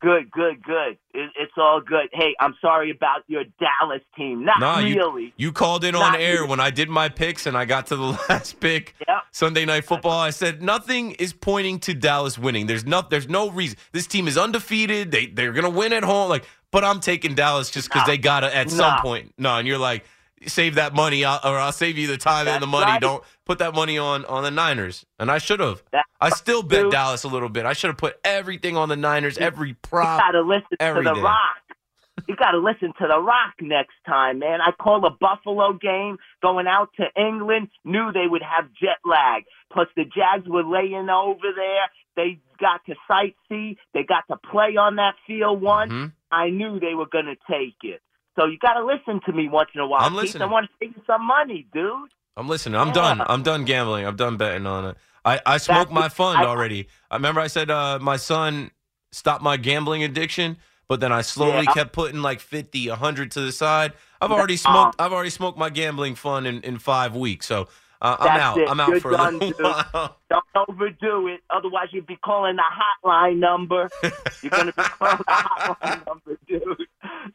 Good, 0.01 0.31
good, 0.31 0.63
good. 0.63 0.97
It, 1.13 1.29
it's 1.39 1.51
all 1.57 1.79
good. 1.79 2.09
Hey, 2.11 2.33
I'm 2.39 2.55
sorry 2.59 2.89
about 2.89 3.21
your 3.27 3.43
Dallas 3.59 4.01
team. 4.17 4.43
Not 4.45 4.59
Nah, 4.59 4.79
you- 4.79 4.95
really. 4.95 5.31
You 5.37 5.51
called 5.51 5.83
in 5.83 5.93
on 5.93 6.15
air 6.15 6.37
really. 6.37 6.47
when 6.47 6.59
I 6.59 6.71
did 6.71 6.89
my 6.89 7.07
picks 7.07 7.45
and 7.45 7.55
I 7.55 7.65
got 7.65 7.85
to 7.87 7.95
the 7.95 8.03
last 8.29 8.59
pick. 8.59 8.95
Yep. 9.07 9.17
Sunday 9.31 9.63
night 9.65 9.85
football. 9.85 10.19
I 10.19 10.31
said 10.31 10.61
nothing 10.63 11.11
is 11.13 11.33
pointing 11.33 11.79
to 11.81 11.93
Dallas 11.93 12.39
winning. 12.39 12.65
There's 12.65 12.85
no 12.85 13.03
there's 13.07 13.29
no 13.29 13.51
reason. 13.51 13.77
This 13.91 14.07
team 14.07 14.27
is 14.27 14.37
undefeated. 14.39 15.11
They 15.11 15.27
they're 15.27 15.53
gonna 15.53 15.69
win 15.69 15.93
at 15.93 16.03
home. 16.03 16.29
Like, 16.29 16.45
but 16.71 16.83
I'm 16.83 16.99
taking 16.99 17.35
Dallas 17.35 17.69
just 17.69 17.87
because 17.89 18.01
Nah. 18.01 18.07
they 18.07 18.17
gotta 18.17 18.55
at 18.55 18.71
some 18.71 18.99
point. 19.01 19.33
No, 19.37 19.55
and 19.57 19.67
you're 19.67 19.77
like, 19.77 20.03
save 20.47 20.75
that 20.75 20.93
money, 20.93 21.23
I'll, 21.25 21.39
or 21.43 21.57
I'll 21.57 21.71
save 21.71 21.97
you 21.97 22.07
the 22.07 22.17
time 22.17 22.47
and 22.47 22.61
the 22.61 22.67
money. 22.67 22.85
right. 22.91 23.01
Don't 23.01 23.23
put 23.45 23.59
that 23.59 23.73
money 23.73 23.97
on 23.97 24.25
on 24.25 24.43
the 24.43 24.51
Niners. 24.51 25.05
And 25.19 25.29
I 25.31 25.37
should 25.37 25.59
have. 25.59 25.83
I 26.19 26.29
still 26.29 26.63
bet. 26.63 26.91
Dallas 26.91 27.23
a 27.23 27.27
little 27.27 27.49
bit. 27.49 27.65
I 27.65 27.73
should 27.73 27.89
have 27.89 27.97
put 27.97 28.19
everything 28.23 28.77
on 28.77 28.89
the 28.89 28.95
Niners, 28.95 29.37
every 29.37 29.73
prop. 29.73 30.19
You 30.19 30.25
gotta 30.33 30.41
listen 30.47 30.77
to 30.79 31.03
the 31.03 31.13
day. 31.15 31.21
Rock. 31.21 31.37
You 32.27 32.35
gotta 32.35 32.59
listen 32.59 32.93
to 32.99 33.07
the 33.07 33.19
Rock 33.19 33.55
next 33.61 33.95
time, 34.05 34.39
man. 34.39 34.59
I 34.61 34.71
called 34.71 35.03
a 35.05 35.09
Buffalo 35.09 35.73
game 35.73 36.17
going 36.41 36.67
out 36.67 36.89
to 36.97 37.05
England. 37.19 37.69
Knew 37.83 38.11
they 38.11 38.27
would 38.27 38.43
have 38.43 38.65
jet 38.79 38.97
lag. 39.05 39.43
Plus 39.73 39.87
the 39.95 40.03
Jags 40.03 40.47
were 40.47 40.63
laying 40.63 41.09
over 41.09 41.47
there. 41.55 41.89
They 42.15 42.39
got 42.59 42.81
to 42.85 42.95
sightsee. 43.09 43.77
They 43.93 44.03
got 44.03 44.25
to 44.29 44.37
play 44.51 44.75
on 44.77 44.97
that 44.97 45.15
field 45.25 45.61
once. 45.61 45.91
Mhm. 45.93 46.11
I 46.31 46.49
knew 46.49 46.79
they 46.79 46.93
were 46.93 47.07
gonna 47.07 47.35
take 47.49 47.77
it. 47.83 48.01
So 48.37 48.45
you 48.45 48.57
gotta 48.59 48.83
listen 48.85 49.19
to 49.25 49.33
me 49.33 49.49
once 49.49 49.69
in 49.75 49.81
a 49.81 49.87
while. 49.87 50.01
I'm 50.01 50.13
Keith. 50.13 50.21
listening. 50.21 50.43
I 50.43 50.51
want 50.51 50.67
to 50.67 50.71
save 50.79 50.95
you 50.95 51.03
some 51.05 51.25
money, 51.25 51.67
dude. 51.73 52.09
I'm 52.37 52.47
listening. 52.47 52.79
I'm 52.79 52.87
Yeah. 52.87 52.93
done. 52.93 53.21
I'm 53.27 53.43
done 53.43 53.65
gambling. 53.65 54.05
I'm 54.05 54.15
done 54.15 54.37
betting 54.37 54.65
on 54.65 54.85
it. 54.85 54.97
I, 55.25 55.39
I 55.45 55.57
smoked 55.57 55.91
my 55.91 56.09
fund 56.09 56.39
I- 56.39 56.45
already. 56.45 56.87
I 57.11 57.15
remember 57.15 57.41
I 57.41 57.47
said 57.47 57.69
uh, 57.69 57.99
my 58.01 58.15
son 58.17 58.71
stopped 59.11 59.43
my 59.43 59.57
gambling 59.57 60.03
addiction, 60.03 60.57
but 60.87 60.99
then 61.01 61.11
I 61.11 61.21
slowly 61.21 61.65
Yeah. 61.65 61.73
kept 61.73 61.91
putting 61.93 62.21
like 62.21 62.39
50, 62.39 62.89
100 62.89 63.31
to 63.31 63.41
the 63.41 63.51
side. 63.51 63.93
I've 64.21 64.31
already 64.31 64.55
smoked. 64.57 64.95
I've 64.99 65.11
already 65.11 65.29
smoked 65.29 65.57
my 65.57 65.69
gambling 65.69 66.15
fund 66.15 66.47
in, 66.47 66.61
in 66.61 66.77
five 66.79 67.15
weeks. 67.15 67.45
So 67.47 67.67
uh, 68.01 68.17
I'm 68.19 68.39
out. 68.39 68.57
it. 68.57 68.69
I'm 68.69 68.79
out 68.79 68.89
You're 68.89 68.99
for 68.99 69.11
a 69.11 69.31
little 69.31 69.51
while. 69.93 70.17
Don't 70.29 70.43
overdo 70.69 71.27
it. 71.27 71.41
Otherwise, 71.49 71.89
you'd 71.91 72.07
be 72.07 72.17
calling 72.17 72.55
the 72.55 72.63
hotline 72.63 73.37
number. 73.37 73.89
You're 74.41 74.49
going 74.49 74.67
to 74.67 74.73
be 74.73 74.81
calling 74.83 75.17
the 75.17 75.23
hotline 75.31 76.05
number, 76.07 76.37
dude. 76.47 76.87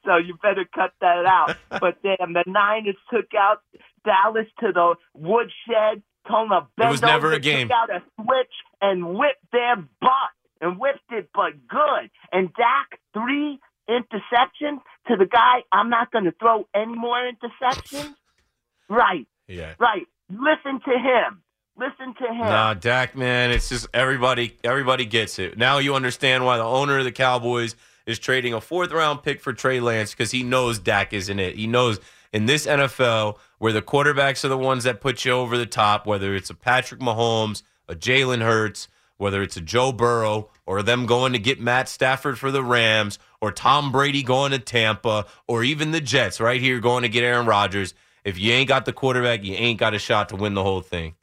So 0.04 0.16
you 0.16 0.36
better 0.42 0.64
cut 0.74 0.92
that 1.00 1.24
out. 1.26 1.56
But 1.70 2.02
damn, 2.02 2.32
the 2.32 2.44
Niners 2.46 2.96
took 3.12 3.26
out 3.38 3.62
Dallas 4.04 4.46
to 4.60 4.72
the 4.72 4.94
woodshed, 5.14 6.02
told 6.28 6.50
them 6.50 6.62
to 6.62 6.66
bend 6.76 6.90
was 6.90 7.02
never 7.02 7.28
over, 7.28 7.36
a 7.36 7.40
game. 7.40 7.68
took 7.68 7.76
out 7.76 7.90
a 7.90 8.02
switch, 8.20 8.52
and 8.80 9.14
whipped 9.16 9.44
their 9.52 9.76
butt. 10.00 10.10
And 10.58 10.78
whipped 10.80 11.10
it, 11.10 11.28
but 11.34 11.52
good. 11.68 12.10
And 12.32 12.48
Dak, 12.54 12.98
three 13.12 13.60
interceptions 13.90 14.80
to 15.06 15.16
the 15.16 15.26
guy, 15.26 15.62
I'm 15.70 15.90
not 15.90 16.10
going 16.10 16.24
to 16.24 16.32
throw 16.40 16.66
any 16.74 16.94
more 16.96 17.18
interceptions. 17.30 18.14
right, 18.88 19.26
Yeah. 19.48 19.74
right. 19.78 20.06
Listen 20.30 20.80
to 20.84 20.98
him. 20.98 21.42
Listen 21.78 22.14
to 22.14 22.26
him. 22.32 22.38
Nah, 22.38 22.74
Dak, 22.74 23.14
man, 23.16 23.50
it's 23.50 23.68
just 23.68 23.86
everybody. 23.92 24.56
Everybody 24.64 25.04
gets 25.04 25.38
it 25.38 25.58
now. 25.58 25.78
You 25.78 25.94
understand 25.94 26.44
why 26.44 26.56
the 26.56 26.64
owner 26.64 26.98
of 26.98 27.04
the 27.04 27.12
Cowboys 27.12 27.76
is 28.06 28.18
trading 28.18 28.54
a 28.54 28.60
fourth 28.60 28.92
round 28.92 29.22
pick 29.22 29.40
for 29.40 29.52
Trey 29.52 29.80
Lance 29.80 30.12
because 30.12 30.30
he 30.30 30.42
knows 30.42 30.78
Dak 30.78 31.12
isn't 31.12 31.38
it. 31.38 31.56
He 31.56 31.66
knows 31.66 32.00
in 32.32 32.46
this 32.46 32.66
NFL 32.66 33.36
where 33.58 33.72
the 33.72 33.82
quarterbacks 33.82 34.44
are 34.44 34.48
the 34.48 34.56
ones 34.56 34.84
that 34.84 35.00
put 35.00 35.24
you 35.24 35.32
over 35.32 35.58
the 35.58 35.66
top, 35.66 36.06
whether 36.06 36.34
it's 36.34 36.50
a 36.50 36.54
Patrick 36.54 37.00
Mahomes, 37.00 37.62
a 37.88 37.94
Jalen 37.94 38.42
Hurts, 38.42 38.88
whether 39.18 39.42
it's 39.42 39.56
a 39.56 39.60
Joe 39.60 39.92
Burrow, 39.92 40.50
or 40.66 40.82
them 40.82 41.06
going 41.06 41.32
to 41.32 41.38
get 41.38 41.60
Matt 41.60 41.88
Stafford 41.88 42.38
for 42.38 42.50
the 42.50 42.62
Rams, 42.62 43.18
or 43.40 43.52
Tom 43.52 43.92
Brady 43.92 44.22
going 44.22 44.52
to 44.52 44.58
Tampa, 44.58 45.26
or 45.46 45.62
even 45.64 45.90
the 45.90 46.00
Jets 46.00 46.40
right 46.40 46.60
here 46.60 46.80
going 46.80 47.02
to 47.02 47.08
get 47.08 47.24
Aaron 47.24 47.46
Rodgers. 47.46 47.94
If 48.26 48.40
you 48.40 48.52
ain't 48.52 48.68
got 48.68 48.86
the 48.86 48.92
quarterback, 48.92 49.44
you 49.44 49.54
ain't 49.54 49.78
got 49.78 49.94
a 49.94 50.00
shot 50.00 50.30
to 50.30 50.36
win 50.36 50.54
the 50.54 50.62
whole 50.64 50.80
thing. 50.80 51.14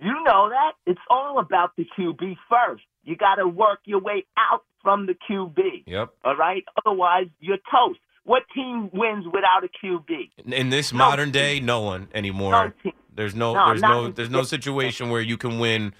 You 0.00 0.14
know 0.24 0.48
that. 0.48 0.72
It's 0.86 1.00
all 1.10 1.38
about 1.38 1.76
the 1.76 1.84
QB 1.98 2.38
first. 2.48 2.82
You 3.04 3.14
got 3.14 3.34
to 3.34 3.46
work 3.46 3.80
your 3.84 4.00
way 4.00 4.24
out 4.38 4.62
from 4.82 5.04
the 5.04 5.14
QB. 5.28 5.84
Yep. 5.86 6.14
All 6.24 6.34
right? 6.34 6.64
Otherwise, 6.84 7.26
you're 7.40 7.58
toast. 7.70 8.00
What 8.24 8.44
team 8.54 8.88
wins 8.94 9.26
without 9.26 9.64
a 9.64 9.68
QB? 9.86 10.30
In- 10.46 10.70
this 10.70 10.94
No 10.94 10.98
modern 10.98 11.26
team. 11.26 11.32
day, 11.32 11.60
no 11.60 11.82
one 11.82 12.08
anymore. 12.14 12.72
No. 12.84 12.92
There's 13.14 13.34
no, 13.34 13.52
No, 13.52 13.66
there's 13.68 13.82
no, 13.82 14.08
there's 14.10 14.30
no 14.30 14.44
situation 14.44 15.10
where 15.10 15.20
you 15.20 15.36
can 15.36 15.58
win 15.58 15.92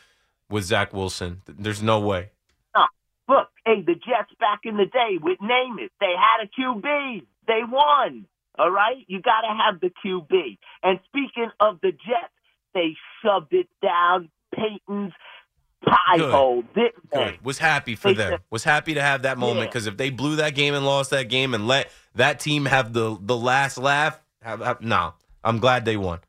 with 0.49 0.65
Zach 0.65 0.95
Wilson. 0.95 1.43
There's 1.47 1.83
no 1.83 2.01
way. 2.01 2.31
No. 2.75 2.87
Look, 3.29 3.49
Hey, 3.67 3.83
the 3.83 3.95
Jets 3.95 4.33
back 4.41 4.61
in 4.65 4.79
the 4.79 4.87
day 4.87 5.19
name 5.41 5.79
it. 5.79 5.93
They 6.01 6.15
had 6.19 6.45
a 6.45 6.49
QB. 6.49 7.27
They 7.47 7.61
won. 7.69 8.27
All 8.59 8.71
right? 8.71 9.05
You 9.09 9.21
got 9.21 9.41
to 9.43 9.49
have 9.49 9.81
the 9.81 9.91
QB. 10.05 10.59
And 10.83 11.01
speaking 11.07 11.51
of 11.61 11.81
the 11.83 11.91
Jets, 11.93 12.33
they 12.75 12.95
shoved 13.23 13.53
it 13.53 13.69
down 13.83 14.29
Peyton's 14.55 15.13
pie 15.85 16.17
Good. 16.19 16.31
hole, 16.33 16.63
didn't 16.75 17.11
they? 17.13 17.25
Good. 17.33 17.45
Was 17.45 17.59
happy 17.59 17.95
for 17.95 18.09
They 18.09 18.15
them. 18.15 18.31
said- 18.33 18.41
Was 18.51 18.65
happy 18.65 18.95
to 18.95 19.03
have 19.03 19.23
that 19.23 19.39
moment 19.39 19.61
Yeah. 19.61 19.67
because 19.67 19.87
if 19.87 19.97
they 19.97 20.11
blew 20.11 20.37
that 20.37 20.55
game 20.55 20.75
and 20.75 20.87
lost 20.87 21.11
that 21.11 21.25
game 21.29 21.53
and 21.55 21.67
let 21.67 21.91
that 22.15 22.41
team 22.41 22.65
have 22.67 22.93
the 22.93 23.17
the 23.21 23.37
last 23.37 23.77
laugh, 23.77 24.19
have, 24.43 24.61
have, 24.61 24.81
no, 24.81 25.15
I'm 25.43 25.59
glad 25.59 25.85
they 25.85 25.97
won. 25.97 26.21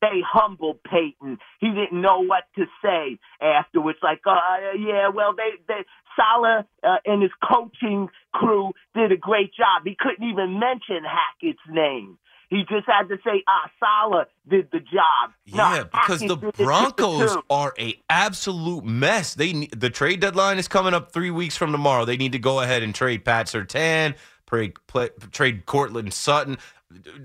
They 0.00 0.22
humbled 0.26 0.78
Peyton. 0.82 1.38
He 1.60 1.68
didn't 1.68 2.00
know 2.00 2.20
what 2.20 2.44
to 2.56 2.64
say 2.82 3.18
afterwards. 3.40 3.98
Like, 4.02 4.20
uh, 4.26 4.36
yeah, 4.78 5.08
well, 5.08 5.34
they, 5.36 5.50
they 5.68 5.84
Salah 6.16 6.66
uh, 6.82 6.96
and 7.04 7.22
his 7.22 7.30
coaching 7.46 8.08
crew 8.32 8.72
did 8.94 9.12
a 9.12 9.16
great 9.16 9.52
job. 9.54 9.82
He 9.84 9.96
couldn't 9.98 10.26
even 10.26 10.58
mention 10.58 11.04
Hackett's 11.04 11.60
name. 11.68 12.18
He 12.50 12.62
just 12.68 12.86
had 12.88 13.08
to 13.08 13.16
say, 13.24 13.44
ah, 13.46 13.70
Salah 13.78 14.26
did 14.48 14.68
the 14.72 14.80
job. 14.80 15.30
No, 15.46 15.72
Yeah, 15.72 15.84
because 15.84 16.18
the 16.18 16.34
Hackett 16.34 16.40
did 16.40 16.60
it 16.60 16.64
Broncos 16.64 17.36
are 17.48 17.72
a 17.78 17.94
absolute 18.10 18.84
mess. 18.84 19.34
They 19.34 19.68
the 19.76 19.88
trade 19.88 20.20
deadline 20.20 20.58
is 20.58 20.66
coming 20.66 20.92
up 20.92 21.12
three 21.12 21.30
weeks 21.30 21.56
from 21.56 21.70
tomorrow. 21.70 22.04
They 22.04 22.16
need 22.16 22.32
to 22.32 22.40
go 22.40 22.60
ahead 22.60 22.82
and 22.82 22.92
trade 22.92 23.24
Pat 23.24 23.46
Surtain, 23.46 24.16
trade, 24.48 24.74
play, 24.88 25.10
trade 25.30 25.64
Courtland 25.64 26.12
Sutton. 26.12 26.58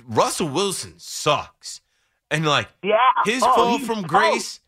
Russell 0.08 0.50
Wilson 0.50 0.94
sucks, 0.98 1.82
and 2.32 2.46
like 2.46 2.70
Yeah. 2.84 2.98
his 3.26 3.44
Oh, 3.44 3.54
fall 3.56 3.80
from 3.80 4.04
grace. 4.04 4.60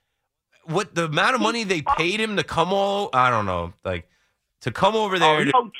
What 0.65 0.95
the 0.95 1.05
amount 1.05 1.35
of 1.35 1.41
money 1.41 1.63
they 1.63 1.81
paid 1.81 2.19
him 2.19 2.35
to 2.37 2.43
come 2.43 2.73
all 2.73 3.09
I 3.13 3.29
don't 3.29 3.45
know, 3.45 3.73
like 3.85 4.09
to 4.61 4.71
come 4.71 4.95
over 4.95 5.17
there. 5.19 5.39
Oh, 5.39 5.43
to- 5.43 5.51
no. 5.53 5.71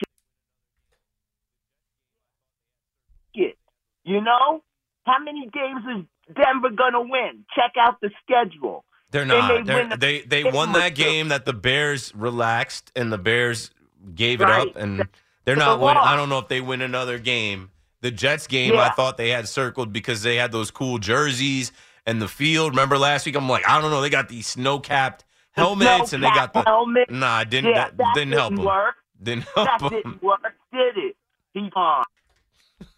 You 4.03 4.21
know? 4.21 4.63
How 5.05 5.19
many 5.23 5.49
games 5.49 5.81
is 5.97 6.05
Denver 6.35 6.69
gonna 6.69 7.01
win? 7.01 7.45
Check 7.55 7.73
out 7.79 7.99
the 8.01 8.09
schedule. 8.23 8.85
They're 9.11 9.25
not. 9.25 9.47
they 9.49 9.63
They 9.63 9.73
win 9.75 9.89
the 9.89 9.97
they 9.97 10.21
they 10.21 10.43
won 10.45 10.73
that 10.73 10.95
game 10.95 11.27
that 11.29 11.45
the 11.45 11.53
Bears 11.53 12.13
relaxed 12.15 12.91
and 12.95 13.11
the 13.11 13.17
Bears 13.17 13.71
gave 14.15 14.41
it 14.41 14.45
Right. 14.45 14.67
up 14.69 14.75
and 14.77 15.07
they're 15.45 15.55
not 15.57 15.79
winning. 15.79 15.97
I 15.97 16.15
don't 16.15 16.29
know 16.29 16.39
if 16.39 16.47
they 16.47 16.61
win 16.61 16.81
another 16.81 17.19
game. 17.19 17.71
The 18.01 18.11
Jets 18.11 18.47
game 18.47 18.77
I 18.77 18.89
thought 18.89 19.17
they 19.17 19.29
had 19.29 19.47
circled 19.47 19.91
because 19.91 20.21
they 20.21 20.35
had 20.35 20.51
those 20.51 20.69
cool 20.71 20.97
jerseys 20.99 21.71
and 22.05 22.21
the 22.21 22.27
field. 22.27 22.71
Remember 22.71 22.97
last 22.97 23.25
week? 23.25 23.35
I'm 23.35 23.49
like, 23.49 23.67
I 23.67 23.81
don't 23.81 23.89
know. 23.91 24.01
They 24.01 24.09
got 24.09 24.29
these 24.29 24.45
snow 24.47 24.79
capped 24.79 25.25
helmets 25.51 26.13
and 26.13 26.23
they 26.23 26.29
got 26.29 26.53
the 26.53 26.61
helmet. 26.61 27.09
nah. 27.09 27.43
Didn't 27.43 27.71
Yeah, 27.71 27.85
that, 27.85 27.97
that 27.97 28.11
didn't 28.15 28.33
help 28.33 28.55
them. 28.55 28.65
work. 28.65 28.95
Didn't 29.21 29.45
help 29.55 29.67
That 29.67 29.81
'em. 29.83 29.89
didn't 29.89 30.23
work, 30.23 30.55
did 30.71 30.97
it? 30.97 31.15
He 31.53 31.71
on. 31.75 32.03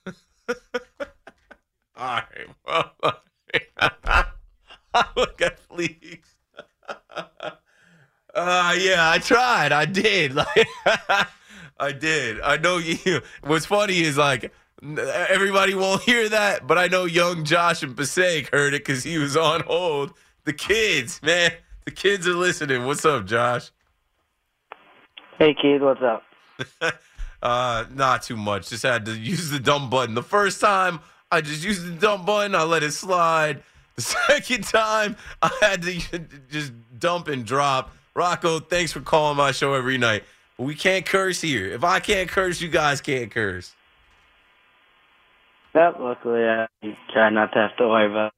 All 1.96 2.22
right. 2.22 2.48
Well, 2.66 2.94
I 4.94 5.06
look 5.16 5.42
at 5.42 5.60
Fleeks. 5.70 6.28
Uh, 8.34 8.76
yeah, 8.80 9.10
I 9.10 9.20
tried. 9.20 9.72
I 9.72 9.86
did. 9.86 10.34
Like, 10.36 10.68
I 11.80 11.92
did. 11.92 12.42
I 12.42 12.58
know 12.58 12.78
you. 12.78 13.22
What's 13.44 13.66
funny 13.66 14.00
is 14.02 14.18
like 14.18 14.52
everybody 14.84 15.76
won't 15.76 16.02
hear 16.04 16.30
that, 16.30 16.68
but 16.68 16.78
I 16.78 16.88
know 16.88 17.06
young 17.06 17.44
Josh 17.44 17.84
and 17.84 17.96
Passaic 17.96 18.50
heard 18.54 18.74
it 18.74 18.86
because 18.86 19.04
he 19.04 19.18
was 19.18 19.36
on 19.36 19.62
hold. 19.62 20.14
The 20.46 20.54
kids, 20.54 21.22
man, 21.22 21.52
the 21.86 21.92
kids 21.92 22.28
are 22.28 22.34
listening. 22.34 22.86
What's 22.86 23.06
up, 23.06 23.26
Josh? 23.26 23.72
Hey, 25.38 25.54
kid, 25.54 25.82
what's 25.82 26.02
up? 26.02 26.24
Uh, 27.42 27.86
not 27.94 28.24
too 28.24 28.36
much. 28.36 28.70
Just 28.70 28.84
had 28.84 29.06
to 29.06 29.18
use 29.18 29.50
the 29.50 29.60
dumb 29.60 29.90
button. 29.90 30.16
The 30.16 30.24
first 30.24 30.60
time 30.60 31.00
I 31.32 31.42
just 31.42 31.64
used 31.64 31.86
the 31.88 31.96
dumb 31.96 32.26
button, 32.26 32.54
I 32.56 32.64
let 32.64 32.84
it 32.84 32.92
slide. 32.92 33.64
The 33.96 34.04
second 34.04 34.64
time 34.64 35.18
I 35.42 35.52
had 35.60 35.82
to 35.82 36.00
just 36.50 36.72
dump 37.00 37.28
and 37.28 37.46
drop. 37.46 37.94
Rocco, 38.14 38.62
thanks 38.62 38.94
for 38.94 39.02
calling 39.02 39.36
my 39.36 39.52
show 39.52 39.74
every 39.74 39.98
night. 39.98 40.24
But 40.56 40.64
we 40.64 40.76
can't 40.76 41.06
curse 41.06 41.42
here. 41.42 41.68
If 41.68 41.84
I 41.84 42.00
can't 42.00 42.30
curse, 42.30 42.62
you 42.62 42.70
guys 42.70 43.02
can't 43.02 43.30
curse. 43.30 43.76
Yep, 45.76 45.96
luckily 46.00 46.44
I 46.44 46.68
try 47.14 47.30
not 47.30 47.52
to 47.54 47.60
have 47.60 47.78
to 47.78 47.88
worry 47.88 48.10
about 48.10 48.32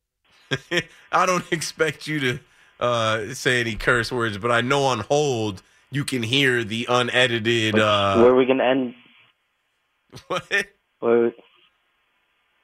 I 1.12 1.26
don't 1.26 1.50
expect 1.52 2.08
you 2.08 2.20
to 2.20 2.40
uh, 2.80 3.34
say 3.34 3.62
any 3.62 3.76
curse 3.76 4.12
words, 4.12 4.38
but 4.38 4.52
I 4.52 4.62
know 4.62 4.84
on 4.84 5.00
hold 5.00 5.64
you 5.92 6.04
can 6.04 6.24
hear 6.24 6.64
the 6.64 6.88
unedited. 6.90 7.76
Where 7.76 7.84
Uh, 7.84 8.24
are 8.26 8.36
we 8.36 8.46
going 8.46 8.58
to 8.58 8.66
end? 8.66 8.94
what? 10.28 10.44
Where, 11.00 11.28
at 11.28 11.34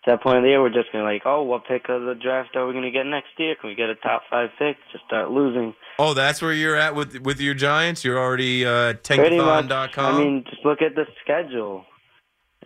that 0.06 0.22
point 0.24 0.38
of 0.38 0.44
the 0.44 0.50
year, 0.50 0.62
we're 0.62 0.70
just 0.70 0.92
going 0.92 1.04
to 1.04 1.10
like, 1.12 1.24
oh, 1.26 1.44
what 1.44 1.66
pick 1.66 1.90
of 1.90 2.04
the 2.04 2.16
draft 2.16 2.56
are 2.56 2.66
we 2.66 2.74
going 2.74 2.86
to 2.86 2.92
get 2.92 3.06
next 3.06 3.30
year? 3.38 3.56
Can 3.60 3.70
we 3.70 3.76
get 3.76 3.90
a 3.90 3.96
top 3.96 4.24
five 4.30 4.50
pick? 4.58 4.78
Just 4.92 5.06
start 5.06 5.32
losing. 5.32 5.74
Oh, 6.00 6.14
that's 6.14 6.42
where 6.42 6.54
you're 6.54 6.76
at 6.76 6.96
with 6.96 7.20
with 7.22 7.40
your 7.42 7.54
Giants. 7.54 8.04
You're 8.06 8.20
already 8.20 8.66
uh, 8.66 8.94
tankathon.com. 8.94 10.16
I 10.16 10.18
mean, 10.18 10.44
just 10.50 10.64
look 10.66 10.82
at 10.82 10.96
the 10.96 11.06
schedule. 11.24 11.86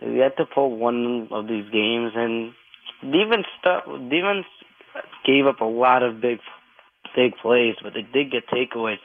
We 0.00 0.18
had 0.18 0.36
to 0.38 0.46
pull 0.46 0.76
one 0.76 1.28
of 1.30 1.46
these 1.46 1.70
games, 1.70 2.12
and 2.14 2.52
defense 3.02 3.46
stuff. 3.60 3.84
Defense 3.86 4.46
gave 5.26 5.46
up 5.46 5.60
a 5.60 5.64
lot 5.64 6.02
of 6.02 6.20
big, 6.20 6.38
big 7.14 7.36
plays, 7.40 7.76
but 7.82 7.92
they 7.94 8.02
did 8.02 8.32
get 8.32 8.48
takeaways. 8.48 8.98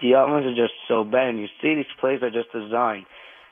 The 0.00 0.12
offense 0.12 0.46
are 0.46 0.54
just 0.54 0.74
so 0.88 1.04
bad, 1.04 1.28
and 1.28 1.38
you 1.38 1.46
see 1.60 1.74
these 1.74 1.84
plays 2.00 2.22
are 2.22 2.30
just 2.30 2.52
designed. 2.52 3.06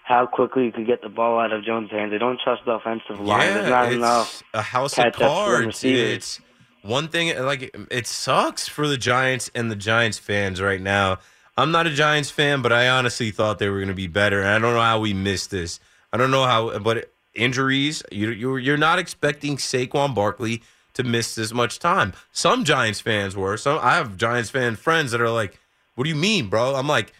How 0.04 0.26
quickly 0.26 0.64
you 0.64 0.72
could 0.72 0.86
get 0.86 1.02
the 1.02 1.08
ball 1.08 1.38
out 1.38 1.52
of 1.52 1.64
Jones' 1.64 1.90
hands. 1.90 2.10
They 2.10 2.18
don't 2.18 2.40
trust 2.42 2.62
the 2.64 2.72
offensive 2.72 3.20
line. 3.20 3.54
There's 3.54 3.64
yeah, 3.64 3.70
not 3.70 3.86
it's 3.86 3.96
enough. 3.96 4.42
a 4.54 4.62
house 4.62 4.98
of 4.98 5.12
cards. 5.12 5.84
It's 5.84 6.40
one 6.82 7.06
thing. 7.08 7.38
Like 7.38 7.76
it 7.90 8.08
sucks 8.08 8.66
for 8.66 8.88
the 8.88 8.96
Giants 8.96 9.50
and 9.54 9.70
the 9.70 9.76
Giants 9.76 10.18
fans 10.18 10.60
right 10.60 10.80
now. 10.80 11.18
I'm 11.56 11.70
not 11.70 11.86
a 11.86 11.90
Giants 11.90 12.30
fan, 12.30 12.62
but 12.62 12.72
I 12.72 12.88
honestly 12.88 13.30
thought 13.30 13.58
they 13.58 13.68
were 13.68 13.78
going 13.78 13.88
to 13.88 13.94
be 13.94 14.08
better, 14.08 14.40
and 14.40 14.48
I 14.48 14.58
don't 14.58 14.74
know 14.74 14.80
how 14.80 14.98
we 14.98 15.12
missed 15.12 15.50
this. 15.52 15.78
I 16.12 16.16
don't 16.16 16.30
know 16.30 16.44
how, 16.44 16.78
but 16.78 17.12
injuries. 17.34 18.02
You 18.10 18.30
you're, 18.30 18.58
you're 18.58 18.76
not 18.76 18.98
expecting 18.98 19.56
Saquon 19.56 20.14
Barkley 20.14 20.62
to 20.94 21.02
miss 21.02 21.34
this 21.34 21.52
much 21.52 21.78
time. 21.78 22.12
Some 22.32 22.64
Giants 22.64 23.00
fans 23.00 23.36
were. 23.36 23.56
Some 23.56 23.78
I 23.80 23.94
have 23.94 24.16
Giants 24.16 24.50
fan 24.50 24.76
friends 24.76 25.12
that 25.12 25.20
are 25.20 25.30
like, 25.30 25.58
"What 25.94 26.04
do 26.04 26.10
you 26.10 26.16
mean, 26.16 26.48
bro?" 26.48 26.74
I'm 26.74 26.88
like, 26.88 27.12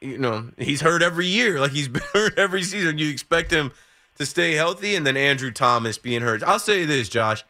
you 0.00 0.18
know, 0.18 0.50
he's 0.58 0.80
hurt 0.80 1.02
every 1.02 1.26
year. 1.26 1.60
Like 1.60 1.72
he's 1.72 1.88
been 1.88 2.02
hurt 2.12 2.38
every 2.38 2.62
season. 2.62 2.98
You 2.98 3.10
expect 3.10 3.50
him 3.50 3.72
to 4.18 4.26
stay 4.26 4.52
healthy, 4.52 4.94
and 4.94 5.06
then 5.06 5.16
Andrew 5.16 5.50
Thomas 5.50 5.98
being 5.98 6.22
hurt. 6.22 6.42
I'll 6.42 6.58
say 6.58 6.84
this, 6.84 7.08
Josh. 7.08 7.44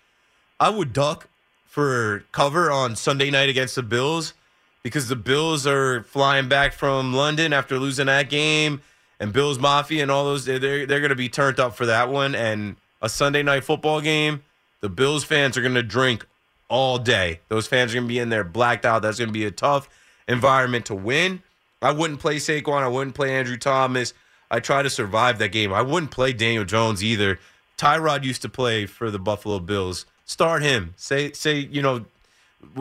I 0.61 0.71
would 0.71 0.93
duck 0.93 1.29
for 1.67 2.25
cover 2.33 2.71
on 2.71 2.95
Sunday 2.95 3.31
night 3.31 3.49
against 3.49 3.75
the 3.75 3.83
Bills 3.83 4.35
because 4.83 5.09
the 5.09 5.17
Bills 5.17 5.67
are 5.67 6.03
flying 6.05 6.49
back 6.49 6.73
from 6.73 7.15
London 7.15 7.53
after 7.53 7.79
losing 7.79 8.07
that 8.07 8.29
game, 8.29 8.83
and 9.23 9.33
Bills 9.33 9.61
Mafia 9.61 10.03
and 10.03 10.11
all 10.11 10.25
those 10.25 10.45
they're 10.45 10.59
they're 10.59 10.87
going 10.87 11.11
to 11.11 11.15
be 11.15 11.29
turned 11.29 11.61
up 11.61 11.77
for 11.77 11.87
that 11.87 12.11
one. 12.11 12.35
And 12.35 12.75
a 13.01 13.09
Sunday 13.09 13.45
night 13.45 13.63
football 13.63 14.01
game, 14.01 14.43
the 14.81 14.89
Bills 14.89 15.23
fans 15.23 15.57
are 15.57 15.63
going 15.63 15.75
to 15.75 15.83
drink 15.83 16.27
all 16.69 16.99
day. 16.99 17.39
Those 17.49 17.69
fans 17.69 17.93
are 17.93 17.95
going 17.95 18.09
to 18.09 18.13
be 18.13 18.19
in 18.19 18.31
there 18.31 18.43
blacked 18.43 18.85
out. 18.85 19.03
That's 19.03 19.19
going 19.19 19.29
to 19.29 19.33
be 19.33 19.45
a 19.45 19.53
tough 19.53 19.89
environment 20.27 20.87
to 20.87 20.97
win. 20.97 21.41
I 21.81 21.93
wouldn't 21.93 22.19
play 22.19 22.37
Saquon. 22.37 22.83
I 22.83 22.89
wouldn't 22.89 23.15
play 23.15 23.33
Andrew 23.33 23.57
Thomas. 23.57 24.13
I 24.51 24.59
try 24.59 24.83
to 24.83 24.91
survive 24.91 25.39
that 25.39 25.51
game. 25.51 25.73
I 25.73 25.83
wouldn't 25.83 26.11
play 26.11 26.33
Daniel 26.33 26.65
Jones 26.65 27.03
either. 27.05 27.39
Tyrod 27.79 28.25
used 28.25 28.43
to 28.43 28.49
play 28.49 28.87
for 28.87 29.09
the 29.09 29.21
Buffalo 29.21 29.61
Bills. 29.61 30.05
Start 30.25 30.63
him. 30.65 30.95
Say 30.97 31.31
say 31.31 31.59
you 31.59 31.81
know 31.81 32.07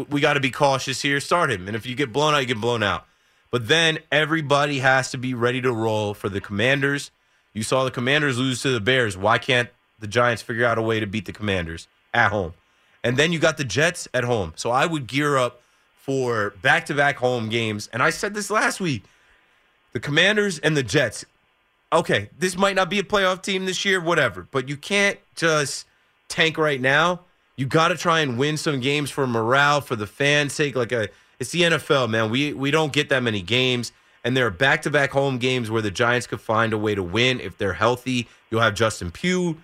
we 0.10 0.22
got 0.22 0.34
to 0.34 0.40
be 0.40 0.50
cautious 0.50 1.04
here. 1.04 1.20
Start 1.20 1.52
him, 1.52 1.68
and 1.68 1.76
if 1.76 1.86
you 1.86 1.94
get 1.94 2.12
blown 2.12 2.34
out, 2.34 2.40
you 2.40 2.48
get 2.48 2.62
blown 2.62 2.82
out. 2.82 3.06
But 3.52 3.68
then 3.68 4.00
everybody 4.12 4.80
has 4.80 5.12
to 5.12 5.18
be 5.18 5.34
ready 5.34 5.62
to 5.62 5.72
roll 5.72 6.14
for 6.14 6.30
the 6.30 6.42
Commanders. 6.42 7.12
You 7.54 7.64
saw 7.64 7.84
the 7.84 7.92
Commanders 7.92 8.40
lose 8.40 8.62
to 8.62 8.72
the 8.72 8.80
Bears. 8.80 9.18
Why 9.18 9.38
can't 9.38 9.70
the 10.00 10.08
Giants 10.08 10.42
figure 10.42 10.66
out 10.66 10.78
a 10.78 10.82
way 10.82 11.02
to 11.02 11.06
beat 11.06 11.26
the 11.26 11.34
Commanders 11.34 11.88
at 12.14 12.32
home? 12.32 12.54
And 13.04 13.18
then 13.18 13.34
you 13.34 13.40
got 13.40 13.58
the 13.58 13.66
Jets 13.66 14.08
at 14.14 14.24
home. 14.24 14.54
So 14.56 14.72
I 14.72 14.86
would 14.86 15.06
gear 15.06 15.38
up 15.38 15.62
for 15.98 16.52
back 16.62 16.86
to 16.86 16.94
back 16.94 17.18
home 17.18 17.50
games. 17.50 17.90
And 17.92 18.02
I 18.02 18.10
said 18.10 18.34
this 18.34 18.50
last 18.50 18.80
week 18.80 19.04
the 19.94 20.00
Commanders 20.00 20.58
and 20.60 20.76
the 20.76 20.84
Jets. 20.84 21.26
Okay, 21.94 22.30
this 22.40 22.58
might 22.58 22.76
not 22.76 22.90
be 22.90 23.00
a 23.00 23.04
playoff 23.04 23.42
team 23.42 23.66
this 23.66 23.84
year, 23.84 24.00
whatever, 24.00 24.48
but 24.50 24.70
you 24.70 24.78
can't 24.78 25.20
just 25.36 25.86
tank 26.30 26.58
right 26.58 26.80
now. 26.80 27.22
You 27.58 27.66
got 27.66 27.90
to 27.90 27.98
try 27.98 28.22
and 28.22 28.38
win 28.38 28.56
some 28.56 28.80
games 28.80 29.12
for 29.12 29.28
morale, 29.28 29.82
for 29.82 29.98
the 29.98 30.08
fans' 30.08 30.54
sake. 30.54 30.76
Like 30.76 30.94
a, 30.94 31.10
it's 31.42 31.50
the 31.50 31.64
NFL, 31.64 32.08
man. 32.08 32.30
We 32.30 32.54
we 32.54 32.70
don't 32.70 32.94
get 32.94 33.10
that 33.10 33.24
many 33.24 33.42
games, 33.42 33.92
and 34.24 34.38
there 34.38 34.46
are 34.46 34.52
back 34.52 34.84
to 34.84 34.92
back 34.92 35.10
home 35.10 35.40
games 35.40 35.72
where 35.72 35.82
the 35.82 35.90
Giants 35.90 36.28
could 36.28 36.40
find 36.40 36.72
a 36.72 36.78
way 36.78 36.94
to 36.94 37.02
win 37.02 37.40
if 37.40 37.58
they're 37.58 37.74
healthy. 37.74 38.28
You'll 38.52 38.62
have 38.62 38.76
Justin 38.76 39.10
Pugh 39.10 39.58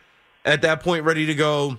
at 0.44 0.64
that 0.64 0.82
point 0.82 1.06
ready 1.06 1.28
to 1.28 1.36
go. 1.36 1.78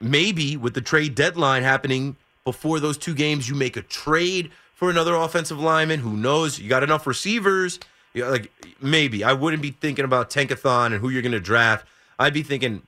Maybe 0.00 0.56
with 0.56 0.74
the 0.74 0.80
trade 0.80 1.14
deadline 1.14 1.62
happening 1.62 2.16
before 2.44 2.80
those 2.80 2.98
two 2.98 3.14
games, 3.14 3.48
you 3.48 3.54
make 3.54 3.76
a 3.76 3.82
trade 3.82 4.50
for 4.74 4.90
another 4.90 5.14
offensive 5.14 5.60
lineman. 5.60 6.00
Who 6.00 6.16
knows? 6.16 6.58
You 6.58 6.68
got 6.68 6.82
enough 6.82 7.06
receivers. 7.06 7.78
Like 8.12 8.50
maybe 8.80 9.22
I 9.22 9.34
wouldn't 9.34 9.62
be 9.62 9.70
thinking 9.70 10.04
about 10.04 10.30
tankathon 10.30 10.86
and 10.86 10.96
who 10.96 11.10
you're 11.10 11.22
going 11.22 11.30
to 11.30 11.38
draft. 11.38 11.86
I'd 12.18 12.34
be 12.34 12.42
thinking, 12.42 12.82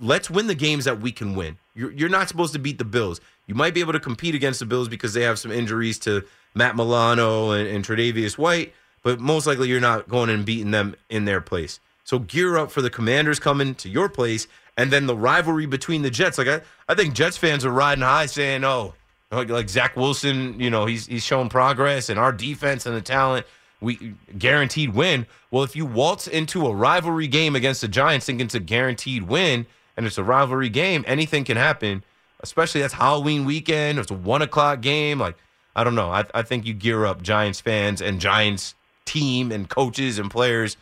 let's 0.00 0.30
win 0.30 0.46
the 0.46 0.54
games 0.54 0.84
that 0.84 1.00
we 1.00 1.12
can 1.12 1.34
win. 1.34 1.58
You're, 1.74 1.92
you're 1.92 2.08
not 2.08 2.28
supposed 2.28 2.52
to 2.54 2.58
beat 2.58 2.78
the 2.78 2.84
Bills. 2.84 3.20
You 3.46 3.54
might 3.54 3.74
be 3.74 3.80
able 3.80 3.92
to 3.92 4.00
compete 4.00 4.34
against 4.34 4.60
the 4.60 4.66
Bills 4.66 4.88
because 4.88 5.14
they 5.14 5.22
have 5.22 5.38
some 5.38 5.50
injuries 5.50 5.98
to 6.00 6.24
Matt 6.54 6.76
Milano 6.76 7.52
and, 7.52 7.68
and 7.68 7.84
Tre'Davious 7.84 8.36
White, 8.36 8.74
but 9.02 9.20
most 9.20 9.46
likely 9.46 9.68
you're 9.68 9.80
not 9.80 10.08
going 10.08 10.30
and 10.30 10.44
beating 10.44 10.70
them 10.70 10.94
in 11.08 11.24
their 11.24 11.40
place. 11.40 11.80
So 12.04 12.18
gear 12.18 12.56
up 12.56 12.70
for 12.70 12.82
the 12.82 12.90
Commanders 12.90 13.38
coming 13.38 13.74
to 13.76 13.88
your 13.88 14.08
place, 14.08 14.48
and 14.78 14.90
then 14.90 15.06
the 15.06 15.16
rivalry 15.16 15.66
between 15.66 16.02
the 16.02 16.10
Jets. 16.10 16.38
Like 16.38 16.48
I, 16.48 16.60
I 16.88 16.94
think 16.94 17.14
Jets 17.14 17.36
fans 17.36 17.64
are 17.66 17.70
riding 17.70 18.02
high, 18.02 18.24
saying, 18.26 18.64
"Oh, 18.64 18.94
like, 19.30 19.50
like 19.50 19.68
Zach 19.68 19.94
Wilson, 19.94 20.58
you 20.58 20.70
know, 20.70 20.86
he's 20.86 21.06
he's 21.06 21.22
showing 21.22 21.50
progress, 21.50 22.08
and 22.08 22.18
our 22.18 22.32
defense 22.32 22.86
and 22.86 22.96
the 22.96 23.02
talent, 23.02 23.46
we 23.82 24.14
guaranteed 24.38 24.94
win." 24.94 25.26
Well, 25.50 25.64
if 25.64 25.76
you 25.76 25.84
waltz 25.84 26.26
into 26.26 26.66
a 26.66 26.74
rivalry 26.74 27.28
game 27.28 27.54
against 27.54 27.82
the 27.82 27.88
Giants 27.88 28.24
thinking 28.24 28.46
it's 28.46 28.54
a 28.54 28.60
guaranteed 28.60 29.24
win, 29.24 29.66
and 29.98 30.06
it's 30.06 30.16
a 30.16 30.24
rivalry 30.24 30.70
game, 30.70 31.04
anything 31.06 31.44
can 31.44 31.58
happen. 31.58 32.04
Especially 32.40 32.80
that's 32.80 32.94
Halloween 32.94 33.44
weekend. 33.44 33.98
It's 33.98 34.12
a 34.12 34.14
one 34.14 34.42
o'clock 34.42 34.80
game. 34.80 35.18
Like 35.18 35.36
I 35.74 35.82
don't 35.82 35.96
know. 35.96 36.10
I, 36.10 36.24
I 36.32 36.42
think 36.42 36.64
you 36.66 36.72
gear 36.72 37.04
up 37.04 37.20
Giants 37.20 37.60
fans 37.60 38.00
and 38.00 38.20
Giants 38.20 38.76
team 39.04 39.50
and 39.50 39.68
coaches 39.68 40.20
and 40.20 40.30
players 40.30 40.76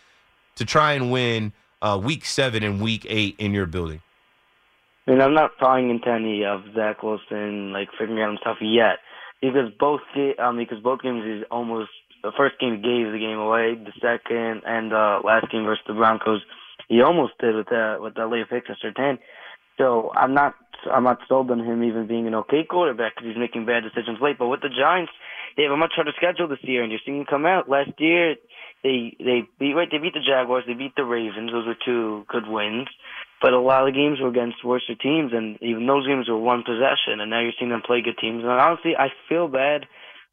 to 0.56 0.66
try 0.66 0.92
and 0.92 1.10
win 1.10 1.54
uh, 1.80 1.98
week 2.02 2.26
seven 2.26 2.62
and 2.62 2.80
week 2.82 3.06
eight 3.08 3.36
in 3.38 3.52
your 3.52 3.64
building. 3.64 4.02
Mean, 5.06 5.20
I'm 5.20 5.34
not 5.34 5.56
prying 5.56 5.88
into 5.88 6.10
any 6.10 6.44
of 6.44 6.62
Zach 6.74 7.02
Wilson 7.02 7.72
like 7.72 7.88
figuring 7.98 8.20
out 8.20 8.30
himself 8.30 8.58
yet, 8.60 8.98
because 9.40 9.70
both 9.78 10.00
um 10.38 10.58
because 10.58 10.80
both 10.82 11.00
games 11.00 11.24
is 11.24 11.44
almost 11.50 11.90
the 12.22 12.32
first 12.36 12.58
game 12.58 12.82
gave 12.82 13.12
the 13.12 13.18
game 13.18 13.38
away, 13.38 13.76
the 13.76 13.92
second 14.02 14.62
and 14.66 14.92
uh 14.92 15.20
last 15.24 15.50
game 15.50 15.64
versus 15.64 15.84
the 15.86 15.94
Broncos, 15.94 16.42
he 16.88 17.02
almost 17.02 17.34
did 17.40 17.54
with 17.54 17.68
that 17.68 17.98
with 18.00 18.14
that 18.14 18.28
late 18.28 18.48
pick 18.48 18.66
to 18.66 18.74
Surtain. 18.74 19.18
So 19.78 20.10
I'm 20.14 20.34
not 20.34 20.54
I'm 20.90 21.04
not 21.04 21.18
sold 21.28 21.50
on 21.50 21.60
him 21.60 21.82
even 21.82 22.06
being 22.06 22.26
an 22.26 22.34
okay 22.34 22.64
quarterback 22.68 23.14
because 23.14 23.28
he's 23.28 23.38
making 23.38 23.66
bad 23.66 23.82
decisions 23.82 24.18
late. 24.20 24.38
But 24.38 24.48
with 24.48 24.60
the 24.60 24.68
Giants, 24.68 25.12
they 25.56 25.64
have 25.64 25.72
a 25.72 25.76
much 25.76 25.92
harder 25.94 26.12
schedule 26.16 26.48
this 26.48 26.62
year, 26.62 26.82
and 26.82 26.90
you're 26.90 27.00
seeing 27.04 27.20
him 27.20 27.26
come 27.28 27.46
out. 27.46 27.68
Last 27.68 27.92
year, 27.98 28.36
they 28.82 29.16
they 29.18 29.42
beat 29.58 29.74
right 29.74 29.88
they 29.90 29.98
beat 29.98 30.14
the 30.14 30.24
Jaguars, 30.24 30.64
they 30.66 30.74
beat 30.74 30.94
the 30.96 31.04
Ravens. 31.04 31.50
Those 31.52 31.66
were 31.66 31.84
two 31.84 32.24
good 32.28 32.46
wins. 32.46 32.88
But 33.42 33.52
a 33.52 33.60
lot 33.60 33.86
of 33.86 33.92
the 33.92 33.98
games 33.98 34.18
were 34.20 34.28
against 34.28 34.64
worse 34.64 34.88
teams, 35.02 35.32
and 35.34 35.58
even 35.60 35.86
those 35.86 36.06
games 36.06 36.28
were 36.28 36.38
one 36.38 36.62
possession. 36.64 37.20
And 37.20 37.30
now 37.30 37.40
you're 37.40 37.52
seeing 37.58 37.70
them 37.70 37.82
play 37.84 38.00
good 38.00 38.16
teams. 38.18 38.42
And 38.42 38.50
honestly, 38.50 38.96
I 38.96 39.08
feel 39.28 39.46
bad 39.46 39.84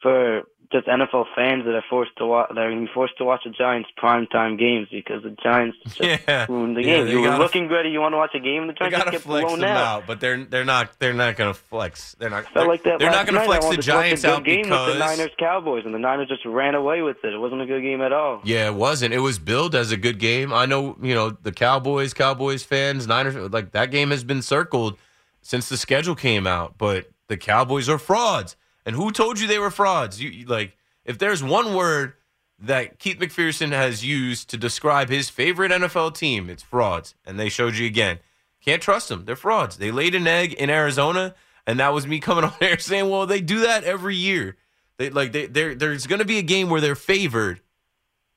for 0.01 0.43
just 0.73 0.87
NFL 0.87 1.27
fans 1.35 1.63
that 1.63 1.73
are 1.73 1.83
forced 1.89 2.11
to 2.17 2.25
watch 2.25 2.49
that 2.49 2.57
are 2.57 2.69
going 2.69 2.81
to 2.81 2.87
be 2.87 2.93
forced 2.93 3.17
to 3.19 3.23
watch 3.23 3.41
the 3.45 3.51
Giants 3.51 3.89
primetime 3.97 4.59
games 4.59 4.89
because 4.91 5.23
the 5.23 5.29
Giants 5.41 5.77
just 5.85 6.01
Yeah. 6.27 6.45
ruined 6.49 6.75
the 6.75 6.81
Yeah, 6.81 6.97
game. 6.97 7.07
you 7.07 7.21
were 7.21 7.37
looking 7.37 7.67
good, 7.69 7.85
you 7.85 8.01
want 8.01 8.11
to 8.13 8.17
watch 8.17 8.31
a 8.35 8.39
game, 8.39 8.67
the 8.67 8.73
They 8.73 8.89
Giants 8.89 9.11
get 9.11 9.21
flex 9.21 9.45
blown 9.45 9.59
them 9.61 9.69
out. 9.69 9.85
out, 9.85 10.03
but 10.07 10.19
they're 10.19 10.43
they're 10.43 10.65
not 10.65 10.99
they're 10.99 11.13
not 11.13 11.37
gonna 11.37 11.53
flex. 11.53 12.15
They're 12.19 12.29
not. 12.29 12.45
They're, 12.53 12.65
like 12.67 12.83
that 12.83 12.99
they're 12.99 13.09
not 13.11 13.25
gonna 13.25 13.37
night. 13.39 13.45
flex 13.47 13.65
the 13.69 13.75
to 13.77 13.81
Giants 13.81 14.25
out 14.25 14.43
game 14.43 14.63
because 14.63 14.87
with 14.87 14.95
the 14.95 14.99
Niners 15.05 15.31
Cowboys, 15.39 15.85
and 15.85 15.93
the 15.93 15.99
Niners 15.99 16.27
just 16.27 16.43
ran 16.45 16.75
away 16.75 17.01
with 17.01 17.23
it. 17.23 17.33
It 17.33 17.37
wasn't 17.37 17.61
a 17.61 17.65
good 17.65 17.81
game 17.83 18.01
at 18.01 18.11
all. 18.11 18.41
Yeah, 18.43 18.67
it 18.67 18.73
wasn't. 18.73 19.13
It 19.13 19.19
was 19.19 19.39
billed 19.39 19.75
as 19.75 19.91
a 19.91 19.97
good 19.97 20.17
game. 20.19 20.51
I 20.51 20.65
know, 20.65 20.97
you 21.01 21.13
know, 21.13 21.29
the 21.29 21.51
Cowboys, 21.53 22.13
Cowboys 22.13 22.63
fans, 22.63 23.07
Niners, 23.07 23.35
like 23.53 23.71
that 23.71 23.91
game 23.91 24.11
has 24.11 24.23
been 24.23 24.41
circled 24.41 24.97
since 25.41 25.69
the 25.69 25.77
schedule 25.77 26.15
came 26.15 26.47
out. 26.47 26.77
But 26.77 27.09
the 27.27 27.37
Cowboys 27.37 27.87
are 27.89 27.97
frauds. 27.99 28.55
And 28.85 28.95
who 28.95 29.11
told 29.11 29.39
you 29.39 29.47
they 29.47 29.59
were 29.59 29.71
frauds? 29.71 30.21
You 30.21 30.45
like, 30.45 30.75
if 31.05 31.17
there's 31.17 31.43
one 31.43 31.73
word 31.73 32.13
that 32.59 32.99
Keith 32.99 33.19
McPherson 33.19 33.71
has 33.71 34.05
used 34.05 34.49
to 34.49 34.57
describe 34.57 35.09
his 35.09 35.29
favorite 35.29 35.71
NFL 35.71 36.15
team, 36.15 36.49
it's 36.49 36.63
frauds. 36.63 37.15
And 37.25 37.39
they 37.39 37.49
showed 37.49 37.75
you 37.75 37.85
again. 37.85 38.19
Can't 38.63 38.81
trust 38.81 39.09
them. 39.09 39.25
They're 39.25 39.35
frauds. 39.35 39.77
They 39.77 39.91
laid 39.91 40.15
an 40.15 40.25
egg 40.27 40.53
in 40.53 40.69
Arizona, 40.69 41.35
and 41.67 41.79
that 41.79 41.93
was 41.93 42.07
me 42.07 42.19
coming 42.21 42.45
on 42.45 42.53
there 42.59 42.79
saying, 42.79 43.09
"Well, 43.09 43.25
they 43.25 43.41
do 43.41 43.59
that 43.61 43.83
every 43.83 44.15
year." 44.15 44.57
They 44.97 45.09
like 45.09 45.31
they 45.33 45.47
there. 45.47 45.75
There's 45.75 46.07
going 46.07 46.19
to 46.19 46.25
be 46.25 46.37
a 46.37 46.43
game 46.43 46.69
where 46.69 46.79
they're 46.79 46.95
favored 46.95 47.59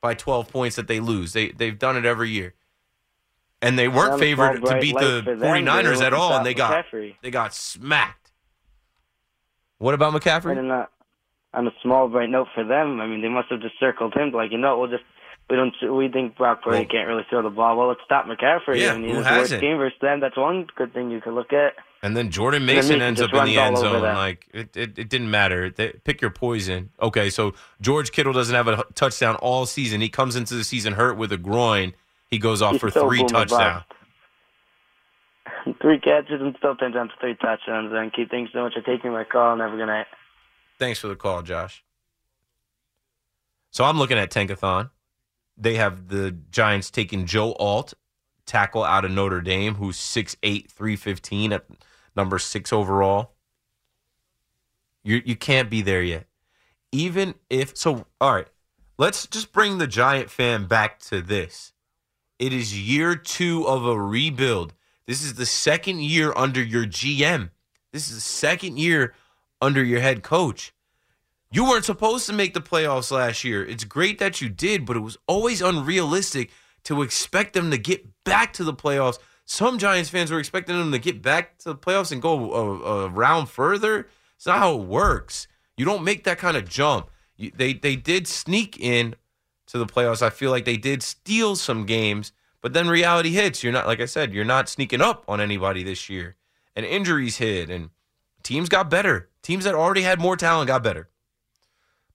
by 0.01 0.13
12 0.13 0.49
points 0.49 0.75
that 0.75 0.87
they 0.87 0.99
lose. 0.99 1.33
They 1.33 1.49
they've 1.51 1.77
done 1.77 1.95
it 1.97 2.05
every 2.05 2.29
year. 2.29 2.53
And 3.61 3.77
they 3.77 3.87
weren't 3.87 4.19
favored 4.19 4.63
to 4.65 4.79
beat 4.79 4.95
the 4.97 5.15
light 5.15 5.23
for 5.23 5.35
them. 5.35 5.65
49ers 5.65 6.01
at 6.01 6.13
all 6.13 6.33
and 6.33 6.45
they 6.45 6.53
got 6.53 6.85
McCaffrey. 6.85 7.15
they 7.23 7.31
got 7.31 7.55
smacked. 7.55 8.16
What 9.79 9.93
about 9.93 10.13
McCaffrey? 10.13 10.55
then, 10.55 10.71
uh, 10.71 10.85
on 11.53 11.67
a 11.67 11.71
small 11.81 12.07
bright 12.07 12.29
note 12.29 12.47
for 12.53 12.63
them, 12.63 12.99
I 12.99 13.07
mean, 13.07 13.21
they 13.21 13.29
must 13.29 13.49
have 13.49 13.61
just 13.61 13.75
circled 13.79 14.13
him 14.13 14.31
like, 14.31 14.51
you 14.51 14.57
know, 14.57 14.77
we'll 14.79 14.89
just 14.89 15.03
we 15.49 15.55
don't 15.55 15.73
we 15.95 16.09
think 16.09 16.35
Brock 16.35 16.61
Purdy 16.63 16.79
Well- 16.79 16.85
can't 16.87 17.07
really 17.07 17.25
throw 17.29 17.41
the 17.41 17.49
ball. 17.49 17.77
Well, 17.77 17.87
let's 17.87 18.01
stop 18.05 18.25
McCaffrey. 18.25 18.79
Yeah, 18.79 18.93
I 18.93 18.97
mean, 18.97 19.11
who 19.11 19.17
his 19.17 19.25
worst 19.25 19.61
game 19.61 19.77
versus 19.77 19.97
them. 20.01 20.19
That's 20.19 20.35
one 20.37 20.67
good 20.75 20.93
thing 20.93 21.09
you 21.09 21.21
could 21.21 21.33
look 21.33 21.53
at. 21.53 21.73
And 22.03 22.15
then 22.15 22.29
Jordan 22.29 22.65
Mason 22.65 23.01
ends 23.01 23.21
up 23.21 23.33
in 23.33 23.45
the 23.45 23.57
end 23.57 23.77
zone. 23.77 24.01
Like 24.03 24.47
it, 24.53 24.75
it, 24.75 24.99
it 24.99 25.09
didn't 25.09 25.31
matter. 25.31 25.69
They, 25.69 25.93
pick 26.03 26.21
your 26.21 26.29
poison. 26.29 26.91
Okay, 27.01 27.29
so 27.29 27.53
George 27.81 28.11
Kittle 28.11 28.33
doesn't 28.33 28.53
have 28.53 28.67
a 28.67 28.83
touchdown 28.93 29.35
all 29.37 29.65
season. 29.65 30.01
He 30.01 30.09
comes 30.09 30.35
into 30.35 30.53
the 30.55 30.63
season 30.63 30.93
hurt 30.93 31.17
with 31.17 31.31
a 31.31 31.37
groin. 31.37 31.93
He 32.29 32.37
goes 32.37 32.61
off 32.61 32.73
He's 32.73 32.81
for 32.81 32.91
three 32.91 33.23
touchdowns. 33.23 33.83
Three 35.81 35.99
catches 35.99 36.41
and 36.41 36.55
still 36.57 36.71
out 36.71 36.79
to 36.79 37.09
three 37.19 37.35
touchdowns. 37.35 37.91
And 37.93 38.13
keep 38.13 38.29
thanks 38.29 38.51
so 38.53 38.63
much 38.63 38.73
for 38.73 38.81
taking 38.81 39.11
my 39.11 39.23
call. 39.23 39.55
Never 39.55 39.77
gonna. 39.77 40.05
Thanks 40.79 40.99
for 40.99 41.07
the 41.07 41.15
call, 41.15 41.41
Josh. 41.41 41.83
So 43.71 43.83
I'm 43.83 43.97
looking 43.97 44.17
at 44.17 44.31
Tankathon. 44.31 44.89
They 45.57 45.75
have 45.75 46.07
the 46.07 46.31
Giants 46.51 46.91
taking 46.91 47.25
Joe 47.25 47.53
Alt, 47.53 47.93
tackle 48.45 48.83
out 48.83 49.05
of 49.05 49.11
Notre 49.11 49.41
Dame, 49.41 49.75
who's 49.75 49.97
6'8", 49.97 50.69
315 50.69 51.53
at 51.53 51.65
number 52.15 52.37
six 52.37 52.71
overall. 52.71 53.33
You 55.03 55.21
you 55.25 55.35
can't 55.35 55.69
be 55.69 55.81
there 55.81 56.03
yet. 56.03 56.25
Even 56.91 57.35
if 57.49 57.77
so, 57.77 58.05
all 58.19 58.33
right. 58.33 58.47
Let's 58.99 59.27
just 59.27 59.51
bring 59.51 59.77
the 59.77 59.87
Giant 59.87 60.31
fan 60.31 60.65
back 60.65 60.99
to 61.01 61.21
this. 61.21 61.71
It 62.39 62.51
is 62.51 62.77
year 62.77 63.15
two 63.15 63.67
of 63.67 63.85
a 63.85 63.99
rebuild. 63.99 64.73
This 65.07 65.23
is 65.23 65.35
the 65.35 65.45
second 65.45 66.01
year 66.01 66.33
under 66.35 66.61
your 66.61 66.85
GM. 66.85 67.49
This 67.93 68.09
is 68.09 68.15
the 68.15 68.21
second 68.21 68.77
year 68.77 69.13
under 69.61 69.83
your 69.83 70.01
head 70.01 70.21
coach. 70.21 70.73
You 71.49 71.63
weren't 71.63 71.85
supposed 71.85 72.25
to 72.27 72.33
make 72.33 72.53
the 72.53 72.61
playoffs 72.61 73.09
last 73.09 73.43
year. 73.45 73.65
It's 73.65 73.85
great 73.85 74.19
that 74.19 74.41
you 74.41 74.49
did, 74.49 74.85
but 74.85 74.97
it 74.97 75.01
was 75.01 75.17
always 75.27 75.61
unrealistic 75.61 76.51
to 76.83 77.01
expect 77.01 77.53
them 77.53 77.71
to 77.71 77.77
get 77.77 78.05
back 78.25 78.51
to 78.53 78.65
the 78.65 78.73
playoffs. 78.73 79.17
Some 79.45 79.77
Giants 79.77 80.09
fans 80.09 80.29
were 80.29 80.39
expecting 80.39 80.77
them 80.77 80.91
to 80.91 80.99
get 80.99 81.21
back 81.21 81.57
to 81.59 81.69
the 81.69 81.75
playoffs 81.75 82.11
and 82.11 82.21
go 82.21 82.53
a, 82.53 83.05
a 83.05 83.09
round 83.09 83.49
further. 83.49 84.09
It's 84.35 84.45
not 84.45 84.59
how 84.59 84.77
it 84.77 84.85
works. 84.85 85.47
You 85.77 85.85
don't 85.85 86.03
make 86.03 86.25
that 86.25 86.37
kind 86.37 86.57
of 86.57 86.67
jump. 86.67 87.09
You, 87.37 87.51
they 87.55 87.73
they 87.73 87.95
did 87.95 88.27
sneak 88.27 88.77
in 88.79 89.15
to 89.67 89.77
the 89.77 89.85
playoffs. 89.85 90.21
I 90.21 90.29
feel 90.29 90.51
like 90.51 90.65
they 90.65 90.75
did 90.77 91.01
steal 91.01 91.55
some 91.55 91.85
games, 91.85 92.33
but 92.61 92.73
then 92.73 92.87
reality 92.87 93.31
hits. 93.31 93.63
You're 93.63 93.73
not 93.73 93.87
like 93.87 93.99
I 93.99 94.05
said. 94.05 94.33
You're 94.33 94.45
not 94.45 94.69
sneaking 94.69 95.01
up 95.01 95.23
on 95.27 95.41
anybody 95.41 95.83
this 95.83 96.09
year, 96.09 96.35
and 96.75 96.85
injuries 96.85 97.37
hit, 97.37 97.69
and 97.69 97.89
teams 98.43 98.69
got 98.69 98.89
better. 98.89 99.29
Teams 99.41 99.63
that 99.63 99.75
already 99.75 100.01
had 100.01 100.19
more 100.19 100.35
talent 100.35 100.67
got 100.67 100.83
better. 100.83 101.09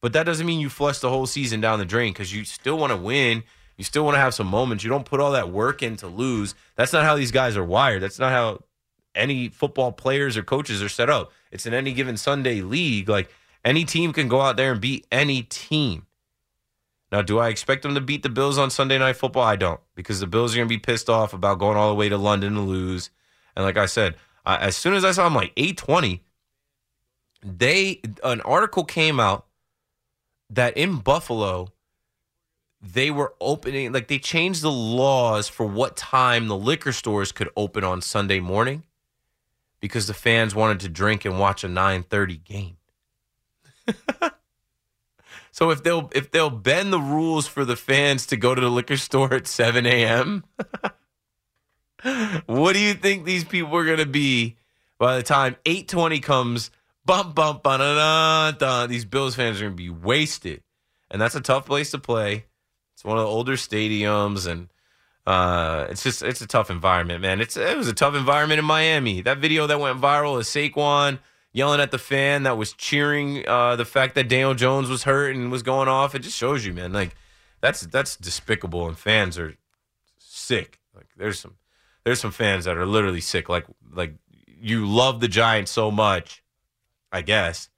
But 0.01 0.12
that 0.14 0.24
doesn't 0.24 0.47
mean 0.47 0.61
you 0.61 0.68
flush 0.68 0.99
the 0.99 1.09
whole 1.09 1.26
season 1.26 1.61
down 1.61 1.78
the 1.78 1.84
drain 1.84 2.12
because 2.12 2.34
you 2.34 2.45
still 2.45 2.76
want 2.76 2.90
to 2.90 2.97
win. 2.97 3.45
You 3.76 3.84
still 3.84 4.05
want 4.05 4.16
to 4.16 4.20
have 4.20 4.34
some 4.34 4.49
moments. 4.49 4.84
You 4.84 4.90
don't 4.90 5.07
put 5.07 5.20
all 5.20 5.32
that 5.32 5.51
work 5.51 5.82
in 5.82 5.97
to 5.99 6.09
lose. 6.09 6.55
That's 6.76 6.93
not 6.93 7.05
how 7.05 7.16
these 7.16 7.30
guys 7.30 7.57
are 7.57 7.64
wired. 7.64 8.03
That's 8.03 8.18
not 8.18 8.32
how 8.32 8.64
any 9.14 9.49
football 9.49 9.93
players 9.93 10.36
or 10.36 10.43
coaches 10.43 10.82
are 10.82 10.88
set 10.88 11.09
up. 11.09 11.32
It's 11.51 11.66
in 11.66 11.74
any 11.74 11.93
given 11.93 12.16
Sunday 12.16 12.62
league. 12.62 13.09
Like 13.09 13.30
any 13.64 13.84
team 13.84 14.12
can 14.12 14.28
go 14.28 14.40
out 14.40 14.57
there 14.57 14.72
and 14.72 14.80
beat 14.80 15.07
any 15.12 15.43
team. 15.43 16.07
Now, 17.12 17.20
do 17.20 17.38
I 17.38 17.50
expect 17.50 17.82
them 17.82 17.94
to 17.94 18.00
beat 18.00 18.22
the 18.22 18.30
Bills 18.30 18.56
on 18.56 18.70
Sunday 18.70 18.96
Night 18.98 19.16
Football? 19.16 19.42
I 19.42 19.54
don't, 19.54 19.80
because 19.94 20.18
the 20.18 20.26
Bills 20.26 20.54
are 20.54 20.56
going 20.56 20.68
to 20.68 20.74
be 20.74 20.78
pissed 20.78 21.10
off 21.10 21.34
about 21.34 21.58
going 21.58 21.76
all 21.76 21.90
the 21.90 21.94
way 21.94 22.08
to 22.08 22.16
London 22.16 22.54
to 22.54 22.60
lose. 22.60 23.10
And 23.54 23.66
like 23.66 23.76
I 23.76 23.84
said, 23.84 24.16
uh, 24.46 24.56
as 24.58 24.76
soon 24.76 24.94
as 24.94 25.04
I 25.04 25.12
saw 25.12 25.24
them 25.24 25.34
like 25.34 25.52
eight 25.58 25.76
twenty, 25.76 26.24
they 27.44 28.00
an 28.24 28.40
article 28.40 28.84
came 28.84 29.20
out 29.20 29.46
that 30.48 30.76
in 30.76 30.96
Buffalo 30.96 31.68
they 32.80 33.10
were 33.10 33.34
opening 33.40 33.92
like 33.92 34.08
they 34.08 34.18
changed 34.18 34.62
the 34.62 34.72
laws 34.72 35.48
for 35.48 35.66
what 35.66 35.96
time 35.96 36.48
the 36.48 36.56
liquor 36.56 36.92
stores 36.92 37.30
could 37.30 37.48
open 37.56 37.84
on 37.84 38.00
Sunday 38.00 38.40
morning 38.40 38.84
because 39.80 40.06
the 40.06 40.14
fans 40.14 40.54
wanted 40.54 40.80
to 40.80 40.88
drink 40.88 41.24
and 41.24 41.38
watch 41.38 41.62
a 41.62 41.68
9:30 41.68 42.42
game. 42.42 42.76
so 45.53 45.70
if 45.70 45.82
they'll 45.82 46.11
if 46.14 46.30
they'll 46.30 46.50
bend 46.50 46.92
the 46.92 46.98
rules 46.98 47.46
for 47.46 47.64
the 47.64 47.76
fans 47.76 48.26
to 48.26 48.36
go 48.36 48.55
to 48.55 48.61
the 48.61 48.70
liquor 48.70 48.96
store 48.96 49.34
at 49.34 49.46
7 49.46 49.84
a.m., 49.86 50.44
what 52.46 52.72
do 52.72 52.80
you 52.80 52.94
think 52.94 53.24
these 53.24 53.44
people 53.44 53.76
are 53.76 53.84
gonna 53.84 54.07
be 54.07 54.57
by 54.98 55.16
the 55.16 55.22
time 55.22 55.57
8:20 55.66 56.22
comes? 56.22 56.70
Bump 57.05 57.34
bump 57.34 57.62
ba 57.62 58.86
These 58.88 59.05
Bills 59.05 59.34
fans 59.34 59.61
are 59.61 59.64
gonna 59.64 59.74
be 59.74 59.90
wasted, 59.90 60.62
and 61.11 61.20
that's 61.20 61.34
a 61.34 61.40
tough 61.40 61.66
place 61.66 61.90
to 61.90 61.98
play. 61.98 62.46
It's 62.94 63.05
one 63.05 63.18
of 63.18 63.24
the 63.24 63.28
older 63.28 63.55
stadiums, 63.57 64.46
and 64.46 64.68
uh, 65.26 65.86
it's 65.90 66.03
just 66.03 66.22
it's 66.22 66.40
a 66.40 66.46
tough 66.46 66.70
environment, 66.70 67.20
man. 67.20 67.40
It's 67.42 67.59
it 67.59 67.76
was 67.76 67.88
a 67.88 67.92
tough 67.92 68.14
environment 68.14 68.59
in 68.59 68.64
Miami. 68.64 69.20
That 69.20 69.38
video 69.38 69.66
that 69.66 69.78
went 69.78 70.00
viral 70.00 70.40
is 70.40 70.46
Saquon 70.46 71.18
yelling 71.53 71.80
at 71.80 71.90
the 71.90 71.98
fan 71.98 72.44
that 72.44 72.57
was 72.57 72.72
cheering 72.72 73.46
uh, 73.46 73.76
the 73.76 73.84
fact 73.84 74.14
that 74.14 74.28
Daniel 74.28 74.55
Jones 74.55 74.88
was 74.88 75.05
hurt 75.05 75.34
and 75.34 75.50
was 75.50 75.62
going 75.62 75.88
off. 75.88 76.14
It 76.14 76.20
just 76.20 76.36
shows 76.36 76.64
you, 76.64 76.72
man. 76.72 76.92
Like 76.92 77.14
that's 77.61 77.82
that's 77.82 78.16
despicable, 78.16 78.88
and 78.88 78.98
fans 78.98 79.38
are 79.38 79.55
sick. 80.18 80.80
Like 80.94 81.07
there's 81.16 81.38
some 81.38 81.57
there's 82.05 82.20
some 82.20 82.32
fans 82.32 82.64
that 82.64 82.76
are 82.76 82.86
literally 82.86 83.20
sick. 83.20 83.48
Like 83.48 83.66
like 83.92 84.14
you 84.46 84.86
love 84.86 85.20
the 85.20 85.28
Giants 85.28 85.70
so 85.70 85.90
much, 85.90 86.42
I 87.11 87.22
guess 87.22 87.68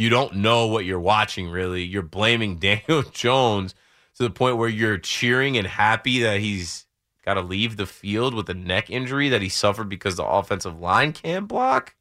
you 0.00 0.08
don't 0.08 0.36
know 0.36 0.66
what 0.66 0.86
you're 0.86 0.98
watching. 0.98 1.48
Really, 1.50 1.82
you're 1.82 2.02
blaming 2.02 2.56
Daniel 2.58 3.02
Jones 3.02 3.74
to 4.16 4.22
the 4.22 4.30
point 4.30 4.56
where 4.56 4.68
you're 4.68 4.98
cheering 4.98 5.56
and 5.56 5.66
happy 5.66 6.20
that 6.20 6.40
he's 6.40 6.86
got 7.24 7.34
to 7.34 7.42
leave 7.42 7.76
the 7.76 7.86
field 7.86 8.34
with 8.34 8.48
a 8.48 8.54
neck 8.54 8.90
injury 8.90 9.28
that 9.28 9.42
he 9.42 9.48
suffered 9.48 9.88
because 9.88 10.16
the 10.16 10.24
offensive 10.24 10.80
line 10.80 11.12
can't 11.12 11.46
block. 11.46 11.94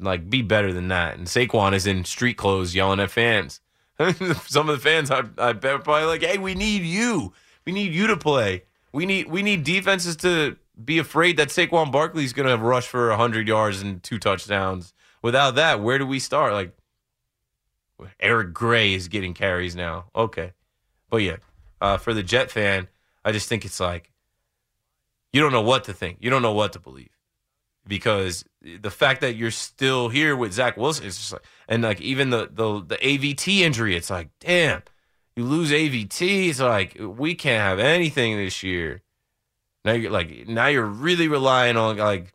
Like, 0.00 0.30
be 0.30 0.42
better 0.42 0.72
than 0.72 0.88
that. 0.88 1.18
And 1.18 1.26
Saquon 1.26 1.74
is 1.74 1.86
in 1.86 2.04
street 2.04 2.36
clothes 2.36 2.74
yelling 2.74 3.00
at 3.00 3.10
fans. 3.10 3.60
Some 4.46 4.68
of 4.68 4.76
the 4.76 4.82
fans, 4.82 5.10
I, 5.10 5.24
I 5.36 5.52
bet, 5.52 5.84
probably 5.84 6.06
like, 6.06 6.22
"Hey, 6.22 6.38
we 6.38 6.54
need 6.54 6.82
you. 6.82 7.34
We 7.66 7.72
need 7.72 7.92
you 7.92 8.06
to 8.06 8.16
play. 8.16 8.64
We 8.92 9.04
need 9.04 9.28
we 9.28 9.42
need 9.42 9.62
defenses 9.62 10.16
to 10.16 10.56
be 10.82 10.98
afraid 10.98 11.36
that 11.36 11.48
Saquon 11.48 11.92
Barkley's 11.92 12.32
going 12.32 12.48
to 12.48 12.56
rush 12.56 12.86
for 12.86 13.12
hundred 13.12 13.46
yards 13.46 13.82
and 13.82 14.02
two 14.02 14.18
touchdowns. 14.18 14.94
Without 15.22 15.54
that, 15.56 15.82
where 15.82 15.98
do 15.98 16.06
we 16.06 16.18
start? 16.18 16.54
Like, 16.54 16.74
Eric 18.18 18.54
Gray 18.54 18.94
is 18.94 19.08
getting 19.08 19.34
carries 19.34 19.76
now. 19.76 20.06
Okay, 20.16 20.54
but 21.10 21.18
yeah, 21.18 21.36
uh, 21.82 21.98
for 21.98 22.14
the 22.14 22.22
Jet 22.22 22.50
fan, 22.50 22.88
I 23.22 23.32
just 23.32 23.50
think 23.50 23.66
it's 23.66 23.80
like 23.80 24.10
you 25.32 25.42
don't 25.42 25.52
know 25.52 25.60
what 25.60 25.84
to 25.84 25.92
think. 25.92 26.18
You 26.20 26.30
don't 26.30 26.42
know 26.42 26.54
what 26.54 26.72
to 26.72 26.78
believe 26.78 27.19
because 27.90 28.44
the 28.62 28.90
fact 28.90 29.20
that 29.20 29.34
you're 29.34 29.50
still 29.50 30.08
here 30.08 30.36
with 30.36 30.52
Zach 30.52 30.76
Wilson 30.76 31.04
is 31.04 31.18
just 31.18 31.32
like, 31.32 31.42
and 31.68 31.82
like 31.82 32.00
even 32.00 32.30
the 32.30 32.48
the 32.50 32.80
the 32.86 32.96
AVT 32.96 33.58
injury, 33.58 33.96
it's 33.96 34.08
like, 34.08 34.30
damn, 34.38 34.82
you 35.34 35.44
lose 35.44 35.72
AVT, 35.72 36.48
it's 36.48 36.60
like 36.60 36.96
we 37.00 37.34
can't 37.34 37.60
have 37.60 37.80
anything 37.80 38.36
this 38.36 38.62
year. 38.62 39.02
Now 39.84 39.92
you're 39.92 40.12
like 40.12 40.46
now 40.48 40.68
you're 40.68 40.86
really 40.86 41.26
relying 41.26 41.76
on 41.76 41.98
like 41.98 42.32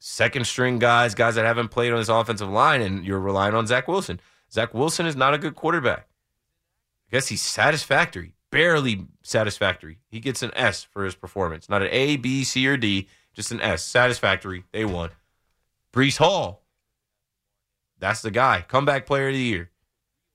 second 0.00 0.44
string 0.46 0.80
guys, 0.80 1.14
guys 1.14 1.36
that 1.36 1.46
haven't 1.46 1.68
played 1.68 1.92
on 1.92 1.98
this 1.98 2.08
offensive 2.08 2.50
line, 2.50 2.82
and 2.82 3.06
you're 3.06 3.20
relying 3.20 3.54
on 3.54 3.68
Zach 3.68 3.86
Wilson. 3.86 4.20
Zach 4.52 4.74
Wilson 4.74 5.06
is 5.06 5.14
not 5.14 5.34
a 5.34 5.38
good 5.38 5.54
quarterback. 5.54 6.08
I 7.08 7.12
guess 7.12 7.28
he's 7.28 7.42
satisfactory, 7.42 8.34
barely 8.50 9.06
satisfactory. 9.22 9.98
He 10.08 10.18
gets 10.18 10.42
an 10.42 10.50
S 10.56 10.82
for 10.82 11.04
his 11.04 11.14
performance, 11.14 11.68
not 11.68 11.82
an 11.82 11.88
A, 11.92 12.16
B, 12.16 12.42
C, 12.42 12.66
or 12.66 12.76
D. 12.76 13.06
Just 13.36 13.52
an 13.52 13.60
S. 13.60 13.84
Satisfactory. 13.84 14.64
They 14.72 14.86
won. 14.86 15.10
Breece 15.92 16.16
Hall. 16.16 16.64
That's 17.98 18.22
the 18.22 18.30
guy. 18.30 18.64
Comeback 18.66 19.06
player 19.06 19.28
of 19.28 19.34
the 19.34 19.40
year. 19.40 19.70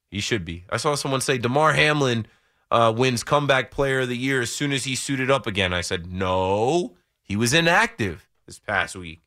He 0.10 0.20
should 0.20 0.46
be. 0.46 0.66
I 0.70 0.78
saw 0.78 0.96
someone 0.96 1.22
say 1.22 1.38
Damar 1.38 1.74
Hamlin 1.74 2.28
uh, 2.70 2.94
wins 2.96 3.24
comeback 3.24 3.72
player 3.72 4.02
of 4.02 4.10
the 4.10 4.18
year 4.18 4.42
as 4.42 4.54
soon 4.54 4.72
as 4.72 4.84
he 4.84 4.96
suited 4.96 5.32
up 5.32 5.48
again. 5.48 5.74
I 5.74 5.82
said, 5.82 6.12
no, 6.12 6.96
he 7.22 7.36
was 7.36 7.54
inactive 7.54 8.28
this 8.46 8.60
past 8.60 8.96
week. 8.96 9.22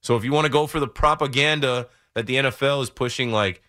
So 0.00 0.16
if 0.16 0.24
you 0.24 0.32
want 0.32 0.46
to 0.46 0.52
go 0.52 0.66
for 0.66 0.80
the 0.80 0.88
propaganda 0.88 1.88
that 2.14 2.26
the 2.26 2.36
NFL 2.36 2.82
is 2.82 2.90
pushing, 2.90 3.32
like, 3.32 3.62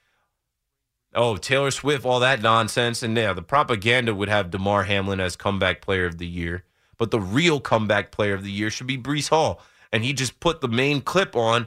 oh, 1.13 1.38
Taylor 1.38 1.72
Swift, 1.72 2.05
all 2.05 2.20
that 2.20 2.41
nonsense, 2.41 3.03
and 3.03 3.17
yeah, 3.17 3.34
the 3.34 3.41
propaganda 3.41 4.13
would 4.15 4.30
have 4.30 4.51
Damar 4.51 4.84
Hamlin 4.84 5.20
as 5.20 5.36
comeback 5.36 5.82
player 5.82 6.05
of 6.05 6.17
the 6.17 6.28
year. 6.28 6.63
But 7.00 7.10
the 7.10 7.20
real 7.20 7.60
comeback 7.60 8.12
player 8.12 8.36
of 8.36 8.43
the 8.43 8.52
year 8.52 8.70
should 8.70 8.86
be 8.86 8.97
Breece 8.97 9.30
Hall. 9.30 9.62
And 9.91 10.04
he 10.04 10.14
just 10.14 10.39
put 10.39 10.62
the 10.62 10.68
main 10.68 11.02
clip 11.02 11.36
on 11.36 11.66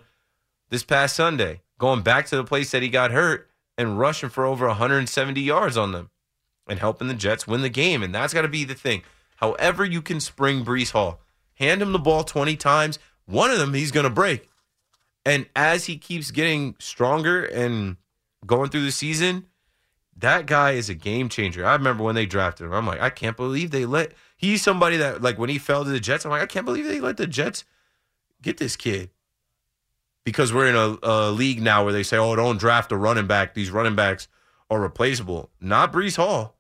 this 0.69 0.85
past 0.85 1.17
Sunday, 1.17 1.63
going 1.79 2.03
back 2.03 2.27
to 2.27 2.37
the 2.37 2.45
place 2.45 2.71
that 2.71 2.83
he 2.83 2.89
got 2.89 3.11
hurt 3.11 3.51
and 3.77 3.99
rushing 3.99 4.29
for 4.29 4.45
over 4.45 4.69
170 4.69 5.41
yards 5.41 5.77
on 5.77 5.91
them 5.91 6.11
and 6.69 6.79
helping 6.79 7.09
the 7.09 7.15
Jets 7.15 7.49
win 7.49 7.63
the 7.63 7.69
game. 7.69 8.05
And 8.05 8.15
that's 8.15 8.33
got 8.33 8.43
to 8.43 8.49
be 8.49 8.65
the 8.65 8.75
thing. 8.75 9.03
However, 9.37 9.85
you 9.85 10.01
can 10.01 10.21
spring 10.21 10.65
Breece 10.65 10.93
Hall, 10.93 11.21
hand 11.55 11.83
him 11.83 11.93
the 11.93 11.99
ball 11.99 12.23
20 12.23 12.55
times, 12.57 13.01
one 13.27 13.51
of 13.51 13.59
them 13.59 13.75
he's 13.75 13.91
going 13.91 14.05
to 14.05 14.11
break. 14.11 14.49
And 15.25 15.47
as 15.57 15.87
he 15.87 15.97
keeps 15.97 16.31
getting 16.31 16.77
stronger 16.79 17.45
and 17.45 17.97
going 18.47 18.71
through 18.71 18.85
the 18.85 18.93
season, 18.93 19.47
that 20.17 20.47
guy 20.47 20.73
is 20.73 20.89
a 20.89 20.95
game 20.95 21.29
changer. 21.29 21.65
I 21.65 21.75
remember 21.75 22.05
when 22.05 22.15
they 22.15 22.27
drafted 22.27 22.67
him. 22.67 22.73
I'm 22.73 22.87
like, 22.87 23.01
I 23.01 23.11
can't 23.11 23.37
believe 23.37 23.71
they 23.71 23.87
let 23.87 24.13
he's 24.43 24.61
somebody 24.61 24.99
that 24.99 25.23
like 25.23 25.39
when 25.39 25.49
he 25.49 25.57
fell 25.57 25.85
to 25.85 25.91
the 25.91 26.01
Jets, 26.01 26.27
I'm 26.27 26.31
like, 26.31 26.43
I 26.43 26.47
can't 26.47 26.67
believe 26.67 26.85
they 26.85 27.01
let 27.01 27.17
the 27.17 27.27
Jets 27.27 27.65
get 28.43 28.59
this 28.59 28.77
kid. 28.77 29.09
Because 30.25 30.53
we're 30.53 30.69
in 30.69 30.77
a, 30.77 30.99
a 31.03 31.31
league 31.31 31.63
now 31.63 31.83
where 31.83 31.93
they 31.93 32.05
say, 32.05 32.17
oh, 32.17 32.37
don't 32.37 32.59
draft 32.59 32.93
a 32.93 32.97
running 32.97 33.27
back. 33.27 33.55
These 33.55 33.71
running 33.71 33.97
backs 33.97 34.29
are 34.71 34.81
replaceable. 34.81 35.51
Not 35.61 35.93
Breece 35.93 36.17
Hall. 36.17 36.57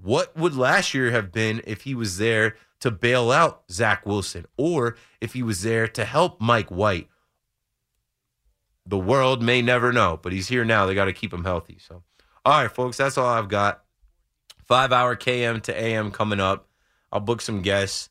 What 0.00 0.36
would 0.36 0.54
last 0.54 0.94
year 0.94 1.10
have 1.10 1.32
been 1.32 1.62
if 1.66 1.82
he 1.82 1.94
was 1.94 2.18
there 2.18 2.54
to 2.80 2.90
bail 2.90 3.30
out 3.30 3.64
Zach 3.70 4.06
Wilson 4.06 4.46
or 4.56 4.96
if 5.20 5.32
he 5.32 5.42
was 5.42 5.62
there 5.62 5.88
to 5.88 6.04
help 6.04 6.40
Mike 6.40 6.70
White? 6.70 7.08
The 8.86 8.98
world 8.98 9.42
may 9.42 9.62
never 9.62 9.92
know, 9.92 10.18
but 10.22 10.32
he's 10.32 10.48
here 10.48 10.64
now. 10.64 10.86
They 10.86 10.94
got 10.94 11.06
to 11.06 11.12
keep 11.12 11.34
him 11.34 11.44
healthy. 11.44 11.78
So, 11.80 12.02
all 12.44 12.62
right, 12.62 12.70
folks, 12.70 12.96
that's 12.96 13.18
all 13.18 13.26
I've 13.26 13.48
got. 13.48 13.82
Five 14.64 14.92
hour 14.92 15.16
KM 15.16 15.62
to 15.64 15.78
AM 15.78 16.10
coming 16.10 16.40
up. 16.40 16.65
I'll 17.16 17.20
book 17.20 17.40
some 17.40 17.62
guests. 17.62 18.10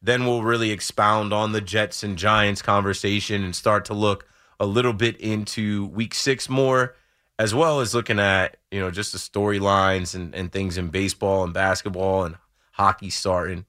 Then 0.00 0.24
we'll 0.24 0.42
really 0.42 0.70
expound 0.70 1.34
on 1.34 1.52
the 1.52 1.60
Jets 1.60 2.02
and 2.02 2.16
Giants 2.16 2.62
conversation 2.62 3.44
and 3.44 3.54
start 3.54 3.84
to 3.84 3.92
look 3.92 4.26
a 4.58 4.64
little 4.64 4.94
bit 4.94 5.18
into 5.18 5.88
week 5.88 6.14
six 6.14 6.48
more, 6.48 6.94
as 7.38 7.54
well 7.54 7.80
as 7.80 7.94
looking 7.94 8.18
at, 8.18 8.56
you 8.70 8.80
know, 8.80 8.90
just 8.90 9.12
the 9.12 9.18
storylines 9.18 10.14
and, 10.14 10.34
and 10.34 10.50
things 10.50 10.78
in 10.78 10.88
baseball 10.88 11.44
and 11.44 11.52
basketball 11.52 12.24
and 12.24 12.36
hockey 12.72 13.10
starting. 13.10 13.66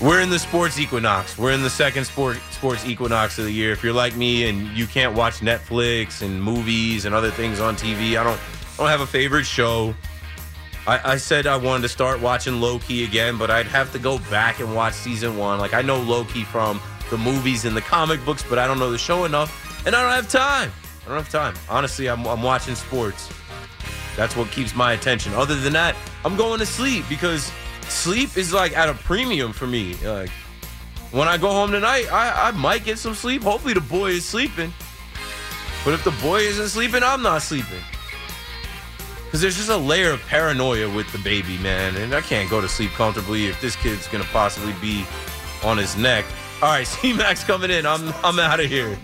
We're 0.00 0.20
in 0.20 0.30
the 0.30 0.38
sports 0.38 0.78
equinox. 0.78 1.36
We're 1.36 1.50
in 1.50 1.62
the 1.62 1.70
second 1.70 2.04
sport, 2.04 2.38
sports 2.52 2.84
equinox 2.84 3.36
of 3.40 3.46
the 3.46 3.52
year. 3.52 3.72
If 3.72 3.82
you're 3.82 3.92
like 3.92 4.14
me 4.14 4.48
and 4.48 4.68
you 4.76 4.86
can't 4.86 5.16
watch 5.16 5.40
Netflix 5.40 6.22
and 6.22 6.40
movies 6.40 7.04
and 7.04 7.16
other 7.16 7.32
things 7.32 7.58
on 7.58 7.74
TV, 7.74 8.16
I 8.16 8.22
don't, 8.22 8.38
I 8.38 8.76
don't 8.76 8.88
have 8.88 9.00
a 9.00 9.08
favorite 9.08 9.44
show. 9.44 9.92
I, 10.86 11.12
I 11.12 11.16
said 11.16 11.46
I 11.46 11.56
wanted 11.56 11.82
to 11.82 11.88
start 11.88 12.20
watching 12.20 12.60
Loki 12.60 13.04
again, 13.04 13.38
but 13.38 13.50
I'd 13.50 13.66
have 13.66 13.92
to 13.92 13.98
go 13.98 14.18
back 14.30 14.58
and 14.58 14.74
watch 14.74 14.94
season 14.94 15.36
one. 15.36 15.58
Like 15.58 15.74
I 15.74 15.82
know 15.82 16.00
Loki 16.00 16.42
from 16.42 16.80
the 17.10 17.18
movies 17.18 17.64
and 17.64 17.76
the 17.76 17.80
comic 17.80 18.24
books, 18.24 18.44
but 18.48 18.58
I 18.58 18.66
don't 18.66 18.78
know 18.78 18.90
the 18.90 18.98
show 18.98 19.24
enough, 19.24 19.86
and 19.86 19.94
I 19.94 20.02
don't 20.02 20.12
have 20.12 20.28
time. 20.28 20.72
I 21.04 21.08
don't 21.08 21.16
have 21.18 21.30
time. 21.30 21.54
Honestly, 21.68 22.08
I'm, 22.08 22.26
I'm 22.26 22.42
watching 22.42 22.74
sports. 22.74 23.30
That's 24.16 24.36
what 24.36 24.50
keeps 24.50 24.74
my 24.74 24.92
attention. 24.92 25.32
Other 25.34 25.54
than 25.54 25.72
that, 25.72 25.96
I'm 26.24 26.36
going 26.36 26.58
to 26.58 26.66
sleep 26.66 27.04
because 27.08 27.50
sleep 27.88 28.36
is 28.36 28.52
like 28.52 28.76
at 28.76 28.88
a 28.88 28.94
premium 28.94 29.52
for 29.52 29.66
me. 29.66 29.94
Like 30.04 30.30
when 31.12 31.28
I 31.28 31.38
go 31.38 31.50
home 31.50 31.70
tonight, 31.70 32.12
I, 32.12 32.48
I 32.48 32.50
might 32.52 32.84
get 32.84 32.98
some 32.98 33.14
sleep. 33.14 33.42
Hopefully 33.42 33.74
the 33.74 33.80
boy 33.80 34.10
is 34.10 34.24
sleeping. 34.24 34.72
But 35.84 35.94
if 35.94 36.04
the 36.04 36.12
boy 36.22 36.40
isn't 36.40 36.68
sleeping, 36.68 37.02
I'm 37.02 37.22
not 37.22 37.42
sleeping 37.42 37.80
because 39.32 39.40
there's 39.40 39.56
just 39.56 39.70
a 39.70 39.76
layer 39.78 40.10
of 40.10 40.20
paranoia 40.26 40.94
with 40.94 41.10
the 41.10 41.16
baby, 41.16 41.56
man. 41.56 41.96
And 41.96 42.14
I 42.14 42.20
can't 42.20 42.50
go 42.50 42.60
to 42.60 42.68
sleep 42.68 42.90
comfortably 42.90 43.46
if 43.46 43.58
this 43.62 43.74
kid's 43.76 44.06
gonna 44.06 44.24
possibly 44.24 44.74
be 44.74 45.06
on 45.64 45.78
his 45.78 45.96
neck. 45.96 46.26
All 46.60 46.68
right, 46.68 46.86
C 46.86 47.14
Max 47.14 47.42
coming 47.42 47.70
in. 47.70 47.86
I'm 47.86 48.12
I'm 48.22 48.38
out 48.38 48.60
of 48.60 48.66
here. 48.66 48.98